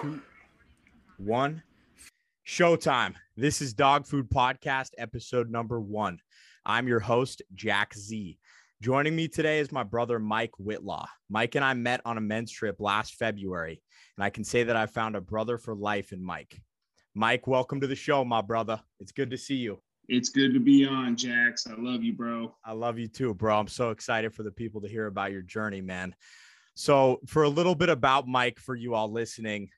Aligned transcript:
two, 0.00 0.20
one. 1.18 1.62
Showtime. 2.46 3.14
This 3.36 3.60
is 3.60 3.74
Dawg 3.74 4.06
Food 4.06 4.30
Podcast, 4.30 4.90
episode 4.96 5.50
number 5.50 5.78
one. 5.78 6.20
I'm 6.64 6.88
your 6.88 7.00
host, 7.00 7.42
Jack 7.54 7.94
Z. 7.94 8.38
Joining 8.80 9.14
me 9.14 9.28
today 9.28 9.58
is 9.58 9.70
my 9.70 9.82
brother, 9.82 10.18
Mike 10.18 10.52
Whitlaw. 10.58 11.06
Mike 11.28 11.54
and 11.54 11.64
I 11.64 11.74
met 11.74 12.00
on 12.06 12.16
a 12.16 12.20
men's 12.20 12.50
trip 12.50 12.76
last 12.80 13.16
February, 13.16 13.82
and 14.16 14.24
I 14.24 14.30
can 14.30 14.42
say 14.42 14.64
that 14.64 14.76
I 14.76 14.86
found 14.86 15.16
a 15.16 15.20
brother 15.20 15.58
for 15.58 15.74
life 15.74 16.12
in 16.12 16.24
Mike. 16.24 16.58
Mike, 17.14 17.46
welcome 17.46 17.80
to 17.82 17.86
the 17.86 17.96
show, 17.96 18.24
my 18.24 18.40
brother. 18.40 18.80
It's 19.00 19.12
good 19.12 19.30
to 19.30 19.36
see 19.36 19.56
you. 19.56 19.82
It's 20.08 20.30
good 20.30 20.54
to 20.54 20.60
be 20.60 20.86
on, 20.86 21.14
Jax. 21.14 21.66
I 21.66 21.74
love 21.76 22.02
you, 22.02 22.14
bro. 22.14 22.54
I 22.64 22.72
love 22.72 22.98
you 22.98 23.06
too, 23.06 23.34
bro. 23.34 23.58
I'm 23.58 23.68
so 23.68 23.90
excited 23.90 24.34
for 24.34 24.44
the 24.44 24.52
people 24.52 24.80
to 24.80 24.88
hear 24.88 25.06
about 25.06 25.30
your 25.30 25.42
journey, 25.42 25.82
man. 25.82 26.14
So, 26.74 27.20
for 27.26 27.42
a 27.42 27.48
little 27.48 27.74
bit 27.74 27.90
about 27.90 28.26
Mike 28.26 28.58
for 28.58 28.74
you 28.74 28.94
all 28.94 29.12
listening, 29.12 29.68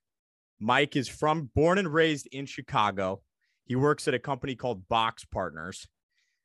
Mike 0.62 0.94
is 0.94 1.08
from 1.08 1.50
born 1.56 1.76
and 1.76 1.92
raised 1.92 2.28
in 2.30 2.46
Chicago. 2.46 3.20
He 3.64 3.74
works 3.74 4.06
at 4.06 4.14
a 4.14 4.18
company 4.20 4.54
called 4.54 4.86
Box 4.86 5.24
Partners. 5.24 5.88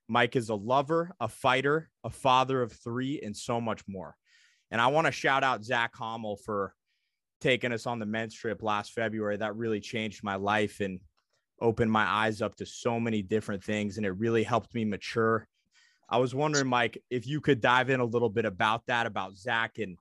Mike 0.07 0.35
is 0.35 0.49
a 0.49 0.55
lover, 0.55 1.11
a 1.19 1.27
fighter, 1.27 1.91
a 2.03 2.09
father 2.09 2.63
of 2.63 2.71
three, 2.71 3.21
and 3.21 3.37
so 3.37 3.61
much 3.61 3.83
more. 3.87 4.15
And 4.71 4.81
I 4.81 4.87
want 4.87 5.05
to 5.05 5.11
shout 5.11 5.43
out 5.43 5.63
Zach 5.63 5.93
Homol 5.93 6.37
for 6.43 6.73
taking 7.41 7.71
us 7.71 7.85
on 7.85 7.99
the 7.99 8.07
men's 8.07 8.33
trip 8.33 8.63
last 8.63 8.93
February. 8.93 9.37
That 9.37 9.55
really 9.55 9.79
changed 9.79 10.23
my 10.23 10.35
life 10.35 10.79
and 10.79 10.99
opened 11.61 11.91
my 11.91 12.03
eyes 12.03 12.41
up 12.41 12.55
to 12.55 12.65
so 12.65 12.99
many 12.99 13.21
different 13.21 13.63
things. 13.63 13.97
And 13.97 14.05
it 14.05 14.17
really 14.17 14.41
helped 14.41 14.73
me 14.73 14.83
mature. 14.83 15.47
I 16.09 16.17
was 16.17 16.33
wondering, 16.33 16.67
Mike, 16.67 17.03
if 17.11 17.27
you 17.27 17.39
could 17.39 17.61
dive 17.61 17.91
in 17.91 17.99
a 17.99 18.05
little 18.05 18.29
bit 18.29 18.45
about 18.45 18.81
that, 18.87 19.05
about 19.05 19.37
Zach 19.37 19.77
and 19.77 19.99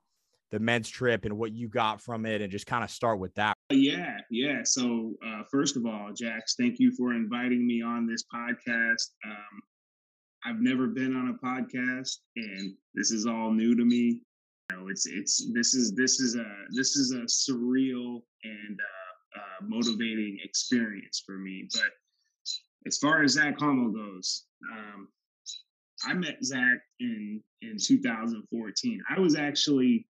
the 0.49 0.59
men's 0.59 0.89
trip 0.89 1.25
and 1.25 1.37
what 1.37 1.51
you 1.51 1.67
got 1.67 2.01
from 2.01 2.25
it, 2.25 2.41
and 2.41 2.51
just 2.51 2.65
kind 2.65 2.83
of 2.83 2.89
start 2.89 3.19
with 3.19 3.35
that. 3.35 3.56
Yeah, 3.69 4.19
yeah. 4.29 4.63
So, 4.63 5.15
uh, 5.25 5.43
first 5.51 5.75
of 5.75 5.85
all, 5.85 6.13
Jax, 6.13 6.55
thank 6.55 6.79
you 6.79 6.91
for 6.91 7.13
inviting 7.13 7.67
me 7.67 7.81
on 7.81 8.07
this 8.07 8.23
podcast. 8.33 9.09
Um, 9.25 9.61
I've 10.45 10.61
never 10.61 10.87
been 10.87 11.13
on 11.15 11.29
a 11.29 11.45
podcast, 11.45 12.17
and 12.37 12.73
this 12.93 13.11
is 13.11 13.25
all 13.25 13.51
new 13.51 13.75
to 13.75 13.83
me. 13.83 14.21
You 14.71 14.77
know, 14.77 14.87
it's 14.87 15.05
it's 15.05 15.51
this 15.53 15.73
is 15.73 15.93
this 15.95 16.21
is 16.21 16.35
a 16.35 16.45
this 16.71 16.95
is 16.95 17.11
a 17.11 17.23
surreal 17.25 18.21
and 18.45 18.79
uh, 18.79 19.39
uh, 19.39 19.65
motivating 19.67 20.37
experience 20.43 21.21
for 21.25 21.37
me. 21.37 21.67
But 21.73 21.91
as 22.85 22.97
far 22.97 23.21
as 23.23 23.33
Zach 23.33 23.57
Homol 23.57 23.93
goes, 23.93 24.45
um, 24.71 25.09
I 26.05 26.13
met 26.13 26.41
Zach 26.41 26.77
in 27.01 27.41
in 27.61 27.77
2014. 27.77 29.03
I 29.09 29.19
was 29.19 29.35
actually 29.35 30.07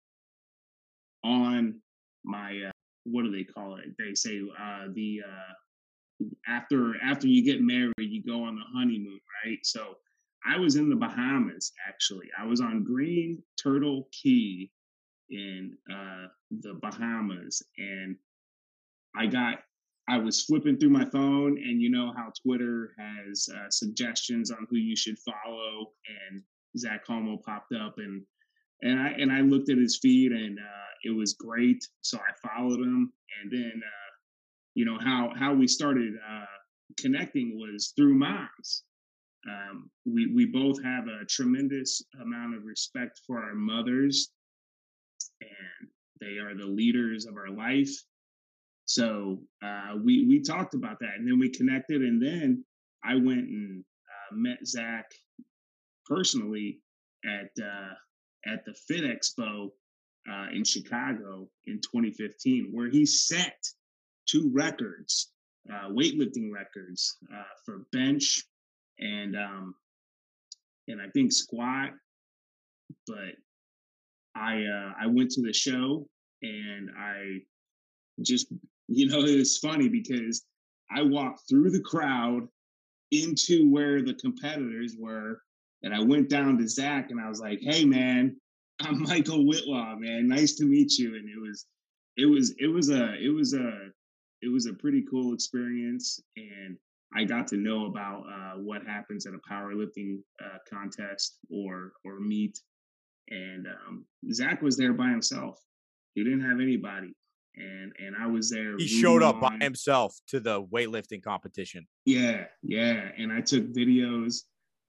on 1.23 1.81
my 2.23 2.61
uh, 2.67 2.71
what 3.09 3.23
do 3.23 3.31
they 3.31 3.43
call 3.43 3.77
it? 3.77 3.85
They 3.97 4.13
say 4.13 4.41
uh, 4.59 4.87
the 4.93 5.21
uh, 5.27 6.25
after 6.47 6.95
after 7.03 7.27
you 7.27 7.43
get 7.43 7.61
married, 7.61 7.93
you 7.97 8.23
go 8.23 8.43
on 8.43 8.55
the 8.55 8.63
honeymoon, 8.73 9.19
right? 9.45 9.59
So 9.63 9.95
I 10.45 10.57
was 10.57 10.75
in 10.75 10.89
the 10.89 10.95
Bahamas 10.95 11.71
actually. 11.87 12.27
I 12.39 12.45
was 12.45 12.61
on 12.61 12.83
Green 12.83 13.41
Turtle 13.61 14.07
Cay 14.11 14.69
in 15.29 15.77
uh, 15.91 16.27
the 16.61 16.75
Bahamas, 16.75 17.61
and 17.77 18.15
I 19.15 19.27
got 19.27 19.59
I 20.09 20.17
was 20.17 20.43
flipping 20.43 20.77
through 20.77 20.89
my 20.89 21.05
phone, 21.05 21.57
and 21.57 21.81
you 21.81 21.89
know 21.89 22.13
how 22.15 22.31
Twitter 22.41 22.93
has 22.97 23.49
uh, 23.53 23.69
suggestions 23.69 24.51
on 24.51 24.65
who 24.69 24.77
you 24.77 24.95
should 24.95 25.17
follow, 25.19 25.91
and 26.29 26.41
Zach 26.77 27.05
Homol 27.05 27.43
popped 27.43 27.73
up, 27.73 27.97
and 27.97 28.23
and 28.81 28.99
I 28.99 29.09
and 29.09 29.31
I 29.31 29.41
looked 29.41 29.69
at 29.69 29.77
his 29.77 29.97
feed, 29.97 30.31
and 30.31 30.57
uh, 30.59 30.87
it 31.03 31.11
was 31.11 31.33
great. 31.33 31.83
So 32.01 32.17
I 32.17 32.47
followed 32.47 32.79
him, 32.79 33.11
and 33.41 33.51
then 33.51 33.81
uh, 33.83 34.11
you 34.75 34.85
know 34.85 34.97
how 34.99 35.31
how 35.37 35.53
we 35.53 35.67
started 35.67 36.13
uh, 36.15 36.45
connecting 36.99 37.57
was 37.59 37.93
through 37.95 38.15
moms. 38.15 38.83
Um, 39.49 39.89
we 40.05 40.33
we 40.33 40.45
both 40.45 40.83
have 40.83 41.07
a 41.07 41.25
tremendous 41.25 42.01
amount 42.21 42.55
of 42.55 42.65
respect 42.65 43.21
for 43.25 43.41
our 43.41 43.55
mothers, 43.55 44.29
and 45.41 45.89
they 46.19 46.37
are 46.37 46.55
the 46.55 46.65
leaders 46.65 47.25
of 47.25 47.35
our 47.35 47.49
life. 47.49 47.91
So 48.85 49.39
uh, 49.63 49.95
we 50.03 50.25
we 50.25 50.41
talked 50.41 50.73
about 50.73 50.99
that, 50.99 51.15
and 51.17 51.27
then 51.27 51.39
we 51.39 51.49
connected, 51.49 52.01
and 52.01 52.21
then 52.21 52.63
I 53.03 53.15
went 53.15 53.47
and 53.47 53.83
uh, 53.83 54.35
met 54.35 54.65
Zach 54.65 55.11
personally 56.05 56.79
at 57.25 57.49
uh, 57.63 57.93
at 58.47 58.65
the 58.65 58.73
Fit 58.73 59.03
Expo 59.03 59.69
uh, 60.29 60.47
in 60.53 60.63
Chicago 60.63 61.47
in 61.65 61.79
2015, 61.81 62.69
where 62.71 62.89
he 62.89 63.05
set 63.05 63.57
two 64.27 64.51
records, 64.53 65.31
uh, 65.71 65.89
weightlifting 65.89 66.51
records 66.51 67.17
uh, 67.33 67.43
for 67.65 67.85
bench 67.91 68.43
and 68.99 69.35
um, 69.35 69.75
and 70.87 71.01
I 71.01 71.09
think 71.09 71.31
squat. 71.31 71.91
But 73.05 73.35
I 74.35 74.63
uh, 74.63 74.93
I 75.01 75.07
went 75.07 75.31
to 75.31 75.41
the 75.41 75.53
show 75.53 76.07
and 76.41 76.89
I 76.97 77.39
just 78.21 78.47
you 78.87 79.07
know 79.07 79.19
it 79.19 79.37
was 79.37 79.57
funny 79.57 79.89
because 79.89 80.45
I 80.91 81.01
walked 81.01 81.41
through 81.49 81.71
the 81.71 81.81
crowd 81.81 82.47
into 83.11 83.69
where 83.71 84.01
the 84.01 84.13
competitors 84.13 84.95
were 84.97 85.41
and 85.83 85.93
I 85.93 85.99
went 85.99 86.29
down 86.29 86.57
to 86.57 86.67
Zach 86.67 87.11
and 87.11 87.19
I 87.19 87.29
was 87.29 87.39
like, 87.39 87.59
"Hey, 87.61 87.85
man, 87.85 88.35
I'm 88.81 89.01
Michael 89.03 89.45
Whitlaw, 89.45 89.99
man. 89.99 90.27
Nice 90.27 90.55
to 90.55 90.65
meet 90.65 90.97
you." 90.97 91.15
And 91.15 91.29
it 91.29 91.39
was, 91.39 91.65
it 92.17 92.25
was, 92.25 92.53
it 92.59 92.67
was 92.67 92.89
a, 92.89 93.13
it 93.15 93.29
was 93.29 93.53
a, 93.53 93.89
it 94.41 94.51
was 94.51 94.65
a 94.65 94.73
pretty 94.73 95.03
cool 95.09 95.33
experience, 95.33 96.19
and 96.35 96.77
I 97.15 97.23
got 97.23 97.47
to 97.49 97.57
know 97.57 97.85
about 97.85 98.23
uh, 98.27 98.59
what 98.59 98.85
happens 98.85 99.25
at 99.25 99.33
a 99.33 99.39
powerlifting 99.51 100.19
uh, 100.43 100.57
contest 100.69 101.37
or 101.49 101.93
or 102.03 102.19
meet. 102.19 102.59
And 103.29 103.67
um, 103.67 104.05
Zach 104.31 104.61
was 104.61 104.77
there 104.77 104.93
by 104.93 105.09
himself. 105.09 105.59
He 106.15 106.23
didn't 106.23 106.41
have 106.41 106.59
anybody, 106.59 107.13
and 107.55 107.93
and 107.99 108.15
I 108.19 108.27
was 108.27 108.49
there. 108.49 108.77
He 108.77 108.87
showed 108.87 109.21
up 109.21 109.41
on. 109.41 109.59
by 109.59 109.63
himself 109.63 110.15
to 110.29 110.39
the 110.39 110.63
weightlifting 110.63 111.21
competition. 111.21 111.87
Yeah, 112.05 112.45
yeah, 112.63 113.09
and 113.17 113.31
I 113.31 113.41
took 113.41 113.65
videos 113.73 114.43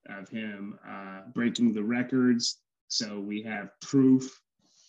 of 0.07 0.29
him 0.29 0.79
uh, 0.87 1.21
breaking 1.33 1.73
the 1.73 1.83
records. 1.83 2.57
So 2.87 3.19
we 3.19 3.41
have 3.43 3.69
proof. 3.81 4.41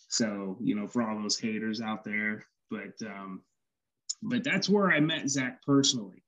So 0.09 0.57
you 0.61 0.75
know, 0.75 0.87
for 0.87 1.03
all 1.03 1.21
those 1.21 1.39
haters 1.39 1.81
out 1.81 2.03
there, 2.03 2.45
but 2.69 2.93
um, 3.05 3.41
but 4.23 4.43
that's 4.43 4.69
where 4.69 4.91
I 4.91 4.99
met 4.99 5.29
Zach 5.29 5.61
personally. 5.63 6.23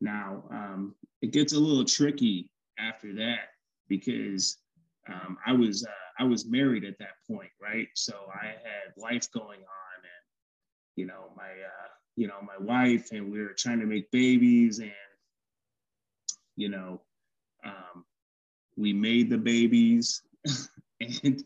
Now 0.00 0.44
um, 0.50 0.94
it 1.22 1.32
gets 1.32 1.52
a 1.52 1.58
little 1.58 1.84
tricky 1.84 2.50
after 2.78 3.12
that 3.14 3.48
because 3.88 4.58
um, 5.08 5.36
I 5.46 5.52
was 5.52 5.84
uh, 5.84 6.22
I 6.22 6.24
was 6.24 6.46
married 6.46 6.84
at 6.84 6.98
that 6.98 7.16
point, 7.28 7.50
right? 7.60 7.88
So 7.94 8.14
I 8.32 8.46
had 8.46 8.96
life 8.96 9.30
going 9.32 9.60
on, 9.60 9.96
and 10.02 10.24
you 10.96 11.06
know 11.06 11.32
my 11.36 11.50
uh, 11.50 11.88
you 12.16 12.26
know 12.26 12.40
my 12.42 12.58
wife, 12.58 13.10
and 13.12 13.30
we 13.30 13.40
were 13.40 13.54
trying 13.56 13.80
to 13.80 13.86
make 13.86 14.10
babies, 14.10 14.78
and 14.78 14.92
you 16.56 16.68
know 16.68 17.00
um, 17.64 18.04
we 18.76 18.92
made 18.92 19.30
the 19.30 19.38
babies. 19.38 20.22
And 21.00 21.44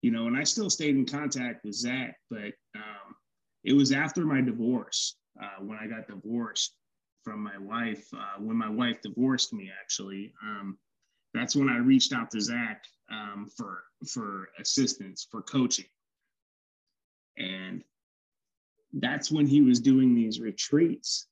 you 0.00 0.10
know 0.10 0.26
and 0.26 0.36
i 0.36 0.42
still 0.42 0.70
stayed 0.70 0.96
in 0.96 1.04
contact 1.04 1.62
with 1.64 1.74
zach 1.74 2.16
but 2.30 2.54
um, 2.74 3.14
it 3.62 3.74
was 3.74 3.92
after 3.92 4.24
my 4.24 4.40
divorce 4.40 5.16
uh, 5.40 5.62
when 5.62 5.78
i 5.78 5.86
got 5.86 6.08
divorced 6.08 6.74
from 7.22 7.42
my 7.42 7.58
wife 7.58 8.06
uh, 8.14 8.38
when 8.38 8.56
my 8.56 8.68
wife 8.68 9.00
divorced 9.02 9.52
me 9.52 9.70
actually. 9.80 10.32
Um, 10.42 10.78
that's 11.34 11.54
when 11.54 11.68
i 11.68 11.76
reached 11.76 12.12
out 12.12 12.30
to 12.30 12.40
zach 12.40 12.84
um, 13.10 13.48
for 13.56 13.84
for 14.08 14.48
assistance 14.58 15.26
for 15.30 15.42
coaching. 15.42 15.86
And 17.38 17.84
that's 18.94 19.30
when 19.30 19.46
he 19.46 19.62
was 19.62 19.80
doing 19.80 20.14
these 20.14 20.40
retreats 20.40 21.26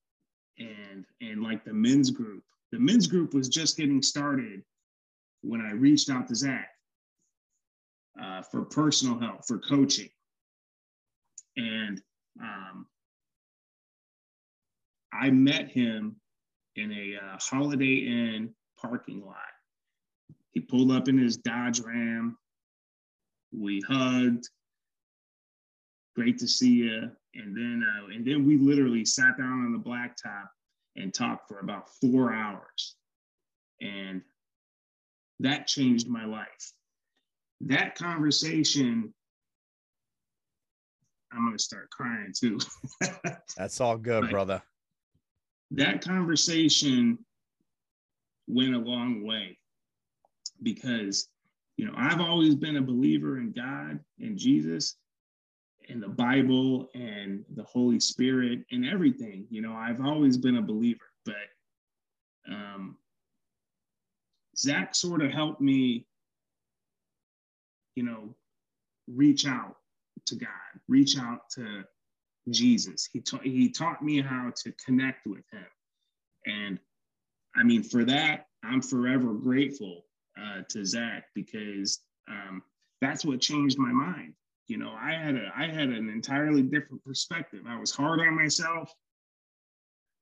and 0.59 1.05
and 1.21 1.43
like 1.43 1.65
the 1.65 1.73
men's 1.73 2.11
group 2.11 2.45
the 2.73 2.79
men's 2.79 3.07
group 3.07 3.35
was 3.35 3.49
just 3.49 3.77
getting 3.77 4.03
started 4.03 4.63
when 5.43 5.61
I 5.61 5.73
reached 5.73 6.11
out 6.11 6.29
to 6.29 6.35
Zach 6.35 6.69
uh, 8.21 8.43
for 8.43 8.63
personal 8.65 9.19
help, 9.19 9.47
for 9.47 9.59
coaching. 9.59 10.11
And 11.57 12.01
um, 12.41 12.87
I 15.13 15.31
met 15.31 15.69
him 15.69 16.17
in 16.77 16.93
a 16.93 17.17
uh, 17.17 17.39
Holiday 17.41 18.07
Inn 18.07 18.55
parking 18.81 19.25
lot. 19.25 19.37
He 20.53 20.61
pulled 20.61 20.93
up 20.93 21.09
in 21.09 21.19
his 21.19 21.37
Dodge 21.37 21.81
Ram. 21.81 22.37
We 23.53 23.81
hugged. 23.89 24.49
Great 26.15 26.39
to 26.39 26.49
see 26.49 26.75
you. 26.75 27.11
And 27.35 27.57
then, 27.57 27.85
uh, 27.85 28.07
and 28.09 28.27
then 28.27 28.47
we 28.47 28.57
literally 28.57 29.05
sat 29.05 29.39
down 29.39 29.65
on 29.65 29.73
the 29.73 29.79
blacktop 29.79 30.49
and 30.99 31.15
talked 31.15 31.49
for 31.49 31.61
about 31.61 31.89
four 32.01 32.33
hours. 32.33 32.97
And 33.81 34.23
that 35.41 35.67
changed 35.67 36.09
my 36.09 36.25
life. 36.25 36.73
That 37.63 37.95
conversation 37.95 39.15
I'm 41.33 41.45
gonna 41.45 41.59
start 41.59 41.91
crying 41.91 42.33
too. 42.35 42.59
That's 43.57 43.81
all 43.81 43.99
good, 43.99 44.23
but 44.23 44.31
brother. 44.31 44.63
That 45.73 46.01
conversation 46.01 47.19
went 48.47 48.75
a 48.75 48.79
long 48.79 49.27
way 49.27 49.59
because 50.63 51.29
you 51.77 51.87
know 51.87 51.93
I've 51.97 52.21
always 52.21 52.55
been 52.55 52.77
a 52.77 52.83
believer 52.83 53.39
in 53.39 53.53
God 53.53 54.01
and 54.21 54.39
Jesus 54.39 54.97
and 55.89 56.03
the 56.03 56.09
Bible 56.09 56.89
and 56.95 57.45
the 57.55 57.65
Holy 57.65 58.01
Spirit 58.01 58.61
and 58.71 58.87
everything. 58.87 59.47
You 59.51 59.63
know, 59.63 59.73
I've 59.73 60.01
always 60.01 60.37
been 60.37 60.57
a 60.57 60.63
believer, 60.63 61.05
but 61.25 61.35
um, 62.49 62.97
Zach 64.57 64.95
sort 64.95 65.23
of 65.23 65.31
helped 65.31 65.61
me, 65.61 66.07
you 67.95 68.03
know, 68.03 68.35
reach 69.07 69.47
out 69.47 69.77
to 70.27 70.37
God, 70.37 70.49
reach 70.89 71.19
out 71.19 71.49
to 71.51 71.85
Jesus. 72.51 73.09
He 73.13 73.21
taught 73.21 73.43
he 73.45 73.71
taught 73.71 74.03
me 74.03 74.21
how 74.21 74.53
to 74.65 74.73
connect 74.85 75.27
with 75.27 75.45
him. 75.53 75.67
And 76.47 76.79
I 77.57 77.63
mean, 77.63 77.83
for 77.83 78.05
that, 78.05 78.47
I'm 78.63 78.83
forever 78.83 79.33
grateful 79.35 80.05
uh, 80.41 80.63
to 80.71 80.85
Zach 80.85 81.25
because 81.35 82.01
um, 82.29 82.63
that's 83.01 83.25
what 83.25 83.41
changed 83.41 83.79
my 83.79 83.93
mind. 83.93 84.35
You 84.69 84.77
know, 84.77 84.93
I 85.01 85.13
had 85.13 85.35
a 85.35 85.51
I 85.57 85.67
had 85.67 85.89
an 85.89 86.11
entirely 86.11 86.63
different 86.63 87.03
perspective. 87.03 87.61
I 87.67 87.81
was 87.81 87.91
hard 87.91 88.21
on 88.21 88.37
myself. 88.37 88.93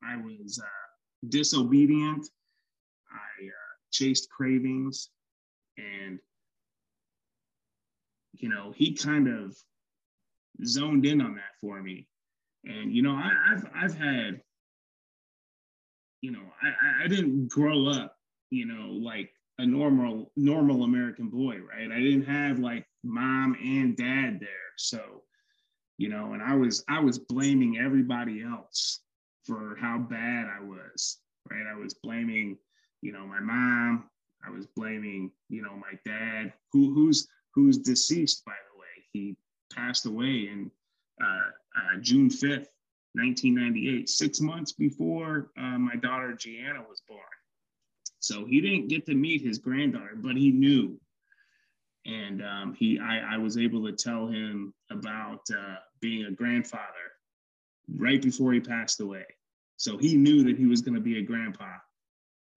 I 0.02 0.16
was 0.16 0.60
uh, 0.62 1.28
disobedient. 1.28 2.28
I 3.10 3.46
uh, 3.46 3.74
chased 3.90 4.30
cravings, 4.30 5.10
and 5.76 6.20
you 8.34 8.48
know, 8.48 8.72
he 8.76 8.94
kind 8.94 9.28
of 9.28 9.56
zoned 10.64 11.06
in 11.06 11.20
on 11.20 11.34
that 11.34 11.58
for 11.60 11.82
me. 11.82 12.06
And 12.64 12.92
you 12.92 13.02
know, 13.02 13.14
I, 13.14 13.32
have 13.48 13.70
I've 13.74 13.98
had, 13.98 14.40
you 16.20 16.30
know, 16.30 16.42
I, 16.62 17.04
I 17.04 17.08
didn't 17.08 17.48
grow 17.48 17.88
up, 17.88 18.16
you 18.50 18.66
know, 18.66 18.90
like 18.90 19.30
a 19.58 19.66
normal 19.66 20.30
normal 20.36 20.84
American 20.84 21.28
boy, 21.28 21.58
right? 21.68 21.90
I 21.90 21.98
didn't 21.98 22.26
have 22.26 22.58
like 22.58 22.86
mom 23.06 23.56
and 23.62 23.96
dad 23.96 24.38
there. 24.40 24.48
So, 24.76 25.22
you 25.98 26.08
know, 26.08 26.32
and 26.34 26.42
I 26.42 26.54
was 26.54 26.84
I 26.88 27.00
was 27.00 27.18
blaming 27.18 27.78
everybody 27.78 28.42
else 28.42 29.00
for 29.44 29.76
how 29.80 29.98
bad 29.98 30.46
I 30.48 30.62
was, 30.62 31.18
right? 31.50 31.66
I 31.66 31.76
was 31.76 31.94
blaming, 31.94 32.58
you 33.00 33.12
know, 33.12 33.26
my 33.26 33.40
mom, 33.40 34.10
I 34.46 34.50
was 34.50 34.66
blaming, 34.66 35.30
you 35.48 35.62
know, 35.62 35.74
my 35.76 35.98
dad, 36.04 36.52
who 36.72 36.92
who's 36.94 37.28
who's 37.54 37.78
deceased 37.78 38.44
by 38.44 38.52
the 38.52 38.78
way. 38.78 38.86
He 39.12 39.36
passed 39.74 40.06
away 40.06 40.48
in 40.52 40.70
uh, 41.22 41.50
uh, 41.76 42.00
June 42.00 42.28
5th, 42.28 42.68
1998, 43.14 44.08
six 44.08 44.40
months 44.40 44.72
before 44.72 45.50
uh, 45.58 45.78
my 45.78 45.96
daughter 45.96 46.34
Gianna 46.34 46.80
was 46.80 47.02
born. 47.08 47.20
So 48.18 48.44
he 48.44 48.60
didn't 48.60 48.88
get 48.88 49.06
to 49.06 49.14
meet 49.14 49.42
his 49.42 49.58
granddaughter, 49.58 50.16
but 50.16 50.36
he 50.36 50.50
knew. 50.50 51.00
And 52.06 52.42
um, 52.42 52.74
he, 52.74 52.98
I, 53.00 53.34
I, 53.34 53.36
was 53.36 53.58
able 53.58 53.84
to 53.84 53.92
tell 53.92 54.28
him 54.28 54.72
about 54.90 55.40
uh, 55.50 55.76
being 56.00 56.26
a 56.26 56.30
grandfather 56.30 56.84
right 57.96 58.22
before 58.22 58.52
he 58.52 58.60
passed 58.60 59.00
away. 59.00 59.24
So 59.76 59.98
he 59.98 60.16
knew 60.16 60.44
that 60.44 60.56
he 60.56 60.66
was 60.66 60.82
going 60.82 60.94
to 60.94 61.00
be 61.00 61.18
a 61.18 61.22
grandpa 61.22 61.72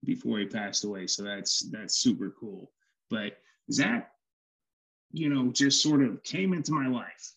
before 0.04 0.38
he 0.38 0.46
passed 0.46 0.84
away. 0.84 1.08
So 1.08 1.24
that's 1.24 1.68
that's 1.70 1.96
super 1.96 2.32
cool. 2.38 2.70
But 3.10 3.38
Zach, 3.72 4.12
you 5.10 5.28
know, 5.28 5.50
just 5.50 5.82
sort 5.82 6.02
of 6.02 6.22
came 6.22 6.52
into 6.52 6.72
my 6.72 6.86
life 6.86 7.34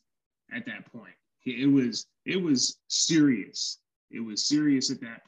at 0.56 0.66
that 0.68 0.92
point. 0.92 1.16
It 1.46 1.72
was 1.72 2.06
it 2.26 2.42
was 2.42 2.78
serious. 2.88 3.80
It 4.12 4.20
was 4.20 4.48
serious 4.48 4.92
at 4.92 5.02
that. 5.02 5.24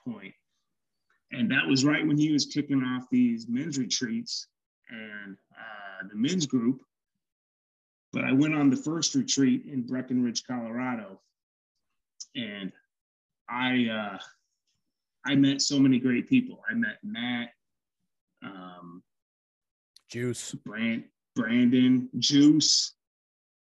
And 1.31 1.51
that 1.51 1.67
was 1.67 1.83
right 1.83 2.05
when 2.05 2.17
he 2.17 2.31
was 2.31 2.45
kicking 2.45 2.81
off 2.81 3.09
these 3.11 3.47
men's 3.49 3.77
retreats 3.77 4.47
and 4.89 5.35
uh, 5.51 5.84
the 6.09 6.15
men's 6.15 6.45
group. 6.45 6.81
But 8.13 8.23
I 8.23 8.31
went 8.31 8.55
on 8.55 8.69
the 8.69 8.77
first 8.77 9.13
retreat 9.15 9.65
in 9.65 9.81
Breckenridge, 9.81 10.43
Colorado, 10.45 11.19
and 12.35 12.71
I 13.49 13.87
uh, 13.87 14.17
I 15.25 15.35
met 15.35 15.61
so 15.61 15.79
many 15.79 15.99
great 15.99 16.29
people. 16.29 16.61
I 16.69 16.75
met 16.75 16.97
Matt, 17.03 17.49
um, 18.43 19.03
Juice, 20.09 20.53
Brand, 20.53 21.03
Brandon, 21.35 22.09
Juice, 22.19 22.93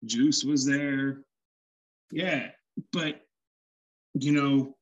Juice 0.06 0.44
was 0.44 0.66
there. 0.66 1.22
Yeah, 2.12 2.50
but 2.92 3.22
you 4.14 4.32
know, 4.34 4.76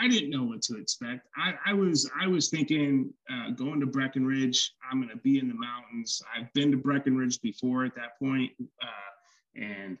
I 0.00 0.06
didn't 0.06 0.30
know 0.30 0.44
what 0.44 0.62
to 0.62 0.76
expect. 0.76 1.26
I, 1.36 1.54
I 1.66 1.72
was 1.72 2.08
I 2.20 2.28
was 2.28 2.48
thinking 2.48 3.12
uh, 3.30 3.50
going 3.50 3.80
to 3.80 3.86
Breckenridge. 3.86 4.72
I'm 4.88 5.00
going 5.00 5.10
to 5.10 5.16
be 5.16 5.38
in 5.38 5.48
the 5.48 5.54
mountains. 5.54 6.22
I've 6.34 6.52
been 6.52 6.70
to 6.70 6.76
Breckenridge 6.76 7.40
before 7.40 7.84
at 7.84 7.96
that 7.96 8.18
point, 8.18 8.52
uh, 8.60 9.60
and 9.60 9.98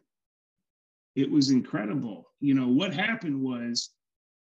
it 1.16 1.28
was 1.28 1.50
incredible. 1.50 2.28
You 2.40 2.54
know 2.54 2.68
what 2.68 2.94
happened 2.94 3.42
was 3.42 3.90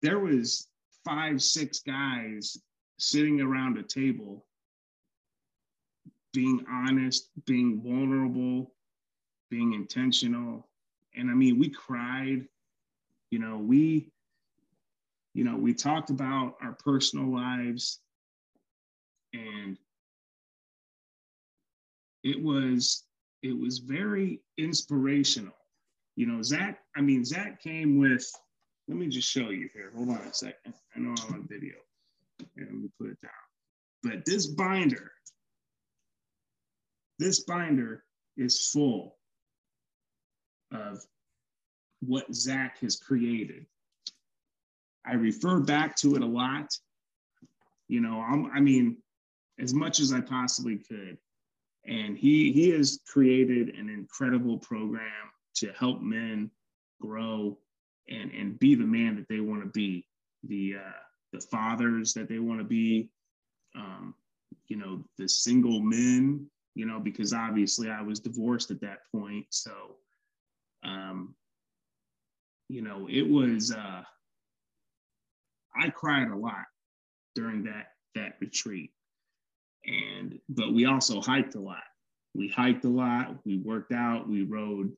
there 0.02 0.20
was 0.20 0.68
five 1.04 1.42
six 1.44 1.80
guys 1.80 2.58
sitting 2.98 3.40
around 3.40 3.78
a 3.78 3.84
table, 3.84 4.48
being 6.34 6.66
honest, 6.68 7.30
being 7.46 7.84
vulnerable, 7.84 8.74
being 9.52 9.74
intentional, 9.74 10.68
and 11.16 11.30
I 11.30 11.36
mean 11.36 11.60
we 11.60 11.70
cried. 11.70 12.48
You 13.30 13.40
know 13.40 13.58
we 13.58 14.12
you 15.36 15.44
know, 15.44 15.58
we 15.58 15.74
talked 15.74 16.10
about 16.10 16.56
our 16.62 16.78
personal 16.82 17.28
lives 17.28 18.00
and 19.34 19.78
it 22.24 22.42
was 22.42 23.04
it 23.44 23.56
was 23.56 23.80
very 23.80 24.40
inspirational. 24.58 25.54
You 26.16 26.28
know, 26.28 26.42
Zach, 26.42 26.80
I 26.96 27.02
mean, 27.02 27.26
Zach 27.26 27.62
came 27.62 28.00
with, 28.00 28.26
let 28.88 28.98
me 28.98 29.08
just 29.08 29.30
show 29.30 29.50
you 29.50 29.70
here. 29.74 29.92
Hold 29.94 30.10
on 30.10 30.16
a 30.20 30.34
second. 30.34 30.74
I 30.96 31.00
know 31.00 31.14
I'm 31.28 31.34
on 31.34 31.48
video. 31.48 31.76
And 32.56 32.68
let 32.68 32.74
me 32.74 32.90
put 32.98 33.10
it 33.10 33.22
down. 33.22 33.32
But 34.04 34.26
this 34.26 34.48
binder, 34.48 35.12
this 37.20 37.42
binder 37.42 38.04
is 38.38 38.70
full 38.70 39.18
of 40.72 41.06
what 42.00 42.34
Zach 42.34 42.80
has 42.80 42.96
created. 42.96 43.66
I 45.08 45.14
refer 45.14 45.60
back 45.60 45.96
to 45.98 46.16
it 46.16 46.22
a 46.22 46.26
lot. 46.26 46.70
You 47.88 48.02
know, 48.02 48.22
I'm, 48.22 48.52
I 48.54 48.60
mean, 48.60 48.98
as 49.60 49.74
much 49.74 50.00
as 50.00 50.12
I 50.12 50.22
possibly 50.22 50.78
could. 50.78 51.18
And 51.88 52.18
he 52.18 52.52
he 52.52 52.72
has 52.72 53.00
created 53.08 53.76
an 53.76 53.90
incredible 53.90 54.58
program 54.58 55.30
to 55.58 55.72
help 55.74 56.02
men 56.02 56.50
grow 57.00 57.60
and 58.10 58.32
and 58.32 58.58
be 58.58 58.74
the 58.76 58.86
man 58.86 59.16
that 59.16 59.28
they 59.30 59.40
want 59.40 59.62
to 59.62 59.70
be, 59.70 60.08
the 60.44 60.78
uh, 60.78 61.00
the 61.32 61.42
fathers 61.42 62.14
that 62.14 62.28
they 62.28 62.40
want 62.40 62.60
to 62.60 62.66
be, 62.66 63.10
um, 63.76 64.16
you 64.68 64.78
know, 64.78 65.04
the 65.20 65.30
single 65.30 65.80
men, 65.80 66.48
you 66.74 66.88
know, 66.88 67.00
because 67.00 67.34
obviously 67.34 67.90
I 67.90 68.02
was 68.02 68.20
divorced 68.20 68.72
at 68.72 68.82
that 68.82 69.00
point, 69.12 69.46
so 69.50 69.98
um, 70.84 71.36
you 72.68 72.82
know, 72.82 73.08
it 73.12 73.28
was 73.28 73.72
uh, 73.72 74.04
I 75.80 75.90
cried 75.90 76.30
a 76.30 76.36
lot 76.36 76.66
during 77.36 77.64
that 77.64 77.88
that 78.16 78.36
retreat. 78.40 78.92
And 79.86 80.40
but 80.50 80.74
we 80.74 80.86
also 80.86 81.22
hiked 81.22 81.56
a 81.56 81.60
lot. 81.60 81.84
We 82.34 82.50
hiked 82.50 82.86
a 82.86 82.90
lot. 82.90 83.36
We 83.46 83.58
worked 83.58 83.92
out. 83.92 84.28
We 84.28 84.44
rode 84.44 84.92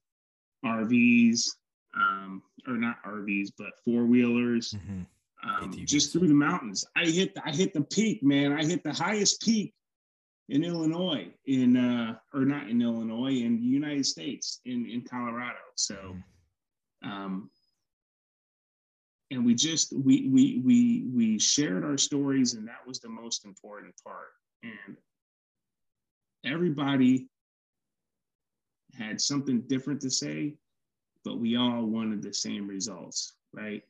RVs, 0.66 1.50
um, 1.96 2.42
or 2.68 2.78
not 2.78 2.98
RVs, 3.06 3.52
but 3.58 3.72
four 3.86 4.06
wheelers, 4.06 4.74
mm-hmm. 4.74 5.02
um, 5.48 5.86
just 5.86 6.12
through 6.12 6.28
the 6.28 6.34
mountains. 6.34 6.86
I 6.96 7.06
hit 7.06 7.36
the, 7.36 7.42
I 7.46 7.52
hit 7.52 7.74
the 7.74 7.82
peak, 7.82 8.24
man. 8.24 8.54
I 8.54 8.66
hit 8.66 8.84
the 8.84 8.94
highest 8.94 9.42
peak 9.42 9.74
in 10.50 10.64
Illinois, 10.64 11.28
in 11.46 11.76
uh, 11.76 12.16
or 12.34 12.46
not 12.46 12.70
in 12.70 12.82
Illinois, 12.82 13.34
in 13.34 13.58
the 13.58 13.66
United 13.66 14.06
States, 14.06 14.62
in 14.66 14.86
in 14.88 15.02
Colorado. 15.02 15.60
So, 15.76 15.96
mm-hmm. 15.96 17.10
um, 17.10 17.50
and 19.32 19.46
we 19.46 19.54
just 19.54 19.94
we 19.94 20.30
we 20.30 20.62
we 20.64 21.06
we 21.14 21.40
shared 21.40 21.84
our 21.84 21.98
stories 21.98 22.54
and 22.54 22.68
that 22.68 22.86
was 22.86 23.00
the 23.00 23.10
most 23.10 23.46
important 23.46 23.94
part. 24.04 24.30
And 24.64 24.98
everybody 26.46 27.28
had 28.98 29.20
something 29.22 29.62
different 29.62 30.02
to 30.02 30.10
say 30.10 30.56
but 31.24 31.40
we 31.40 31.58
all 31.58 31.84
wanted 31.84 32.22
the 32.22 32.34
same 32.34 32.68
results 32.68 33.34
right? 33.54 33.84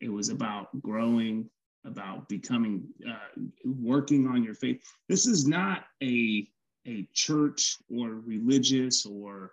It 0.00 0.08
was 0.08 0.28
about 0.28 0.68
growing 0.82 1.50
about 1.84 2.28
becoming 2.28 2.84
uh, 3.08 3.40
working 3.64 4.26
on 4.26 4.42
your 4.42 4.54
faith. 4.54 4.82
This 5.08 5.26
is 5.26 5.46
not 5.46 5.84
a 6.02 6.46
a 6.86 7.06
church 7.12 7.76
or 7.90 8.10
religious 8.10 9.04
or 9.04 9.52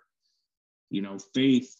you 0.90 1.02
know 1.02 1.18
faith 1.34 1.74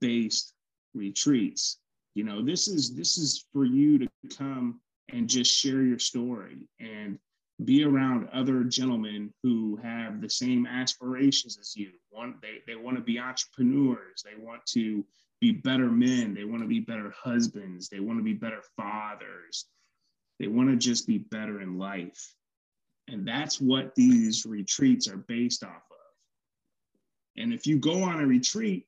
based 0.00 0.54
retreats. 0.94 1.78
You 2.14 2.24
know, 2.24 2.42
this 2.42 2.68
is 2.68 2.94
this 2.94 3.18
is 3.18 3.44
for 3.52 3.64
you 3.64 3.98
to 3.98 4.08
come 4.36 4.80
and 5.12 5.28
just 5.28 5.52
share 5.52 5.82
your 5.82 5.98
story 5.98 6.68
and 6.80 7.18
be 7.64 7.84
around 7.84 8.28
other 8.32 8.64
gentlemen 8.64 9.32
who 9.42 9.76
have 9.82 10.20
the 10.20 10.30
same 10.30 10.66
aspirations 10.66 11.58
as 11.58 11.76
you. 11.76 11.90
Want 12.12 12.40
they 12.40 12.62
they 12.66 12.76
want 12.76 12.96
to 12.96 13.02
be 13.02 13.18
entrepreneurs. 13.18 14.24
They 14.24 14.40
want 14.40 14.64
to 14.66 15.04
be 15.40 15.52
better 15.52 15.90
men. 15.90 16.34
They 16.34 16.44
want 16.44 16.62
to 16.62 16.68
be 16.68 16.80
better 16.80 17.12
husbands. 17.16 17.88
They 17.88 18.00
want 18.00 18.18
to 18.18 18.24
be 18.24 18.32
better 18.32 18.62
fathers. 18.76 19.66
They 20.38 20.46
want 20.46 20.70
to 20.70 20.76
just 20.76 21.06
be 21.06 21.18
better 21.18 21.60
in 21.60 21.78
life. 21.78 22.34
And 23.08 23.26
that's 23.26 23.60
what 23.60 23.94
these 23.94 24.46
retreats 24.46 25.08
are 25.08 25.18
based 25.18 25.62
off 25.62 25.82
of. 25.90 25.98
And 27.36 27.52
if 27.52 27.66
you 27.66 27.78
go 27.78 28.02
on 28.02 28.20
a 28.20 28.26
retreat, 28.26 28.86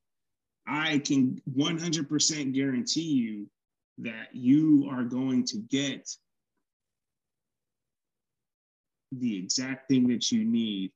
I 0.66 0.98
can 0.98 1.40
100% 1.56 2.54
guarantee 2.54 3.00
you 3.02 3.46
that 3.98 4.28
you 4.32 4.88
are 4.90 5.04
going 5.04 5.44
to 5.44 5.58
get 5.58 6.08
the 9.12 9.38
exact 9.38 9.88
thing 9.88 10.08
that 10.08 10.30
you 10.32 10.44
need 10.44 10.92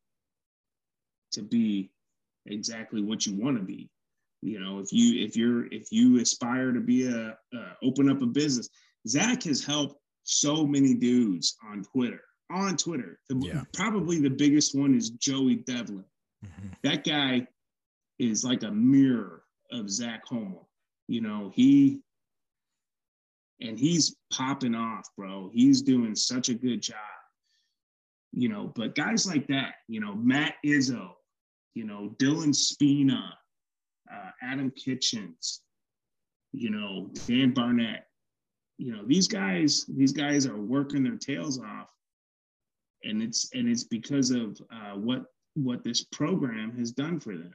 to 1.33 1.43
be 1.43 1.91
exactly 2.47 3.03
what 3.03 3.27
you 3.27 3.35
want 3.35 3.57
to 3.57 3.63
be 3.63 3.89
you 4.43 4.59
know 4.59 4.79
if 4.79 4.93
you 4.93 5.25
if 5.25 5.37
you're 5.37 5.67
if 5.67 5.89
you 5.91 6.21
aspire 6.21 6.73
to 6.73 6.81
be 6.81 7.07
a 7.07 7.37
uh, 7.57 7.73
open 7.83 8.11
up 8.11 8.23
a 8.23 8.27
business 8.27 8.69
zach 9.07 9.43
has 9.45 9.65
helped 9.65 9.97
so 10.25 10.67
many 10.67 10.95
dudes 10.95 11.57
on 11.71 11.83
twitter 11.83 12.23
on 12.51 12.77
twitter 12.77 13.19
the, 13.29 13.37
yeah. 13.37 13.63
probably 13.75 14.19
the 14.19 14.31
biggest 14.31 14.77
one 14.77 14.95
is 14.95 15.11
joey 15.11 15.57
devlin 15.57 16.05
mm-hmm. 16.45 16.69
that 16.83 17.05
guy 17.05 17.47
is 18.19 18.45
like 18.45 18.63
a 18.63 18.71
mirror 18.71 19.40
of 19.73 19.91
zach 19.91 20.23
homol 20.31 20.67
you 21.09 21.21
know 21.21 21.51
he 21.55 22.01
and 23.61 23.79
he's 23.79 24.17
popping 24.33 24.75
off 24.75 25.07
bro 25.17 25.51
he's 25.53 25.83
doing 25.83 26.15
such 26.15 26.49
a 26.49 26.55
good 26.55 26.81
job 26.81 26.97
you 28.33 28.49
know, 28.49 28.73
but 28.75 28.95
guys 28.95 29.27
like 29.27 29.47
that, 29.49 29.75
you 29.89 30.01
know, 30.01 30.15
Matt 30.15 30.55
Izzo, 30.65 31.11
you 31.75 31.85
know, 31.85 32.15
Dylan 32.19 32.55
Spina, 32.55 33.37
uh, 34.13 34.31
Adam 34.43 34.71
Kitchens, 34.71 35.63
you 36.53 36.71
know, 36.71 37.11
Dan 37.27 37.53
Barnett, 37.53 38.07
you 38.79 38.93
know, 38.93 39.05
these 39.05 39.29
guys, 39.29 39.85
these 39.89 40.13
guys 40.13 40.47
are 40.47 40.61
working 40.61 41.03
their 41.03 41.17
tails 41.17 41.61
off. 41.61 41.91
And 43.03 43.23
it's 43.23 43.49
and 43.55 43.67
it's 43.67 43.85
because 43.85 44.31
of 44.31 44.61
uh, 44.71 44.95
what 44.95 45.25
what 45.55 45.83
this 45.83 46.05
program 46.05 46.77
has 46.79 46.93
done 46.93 47.19
for 47.19 47.35
them. 47.35 47.55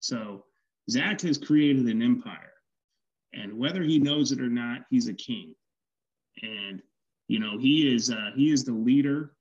So 0.00 0.44
Zach 0.90 1.20
has 1.22 1.38
created 1.38 1.86
an 1.86 2.02
empire, 2.02 2.52
and 3.32 3.56
whether 3.56 3.82
he 3.82 3.98
knows 3.98 4.32
it 4.32 4.40
or 4.40 4.48
not, 4.48 4.82
he's 4.90 5.08
a 5.08 5.14
king. 5.14 5.54
And 6.42 6.82
you 7.28 7.38
know, 7.38 7.58
he 7.58 7.94
is 7.94 8.10
uh, 8.10 8.30
he 8.34 8.50
is 8.50 8.64
the 8.64 8.72
leader 8.72 9.32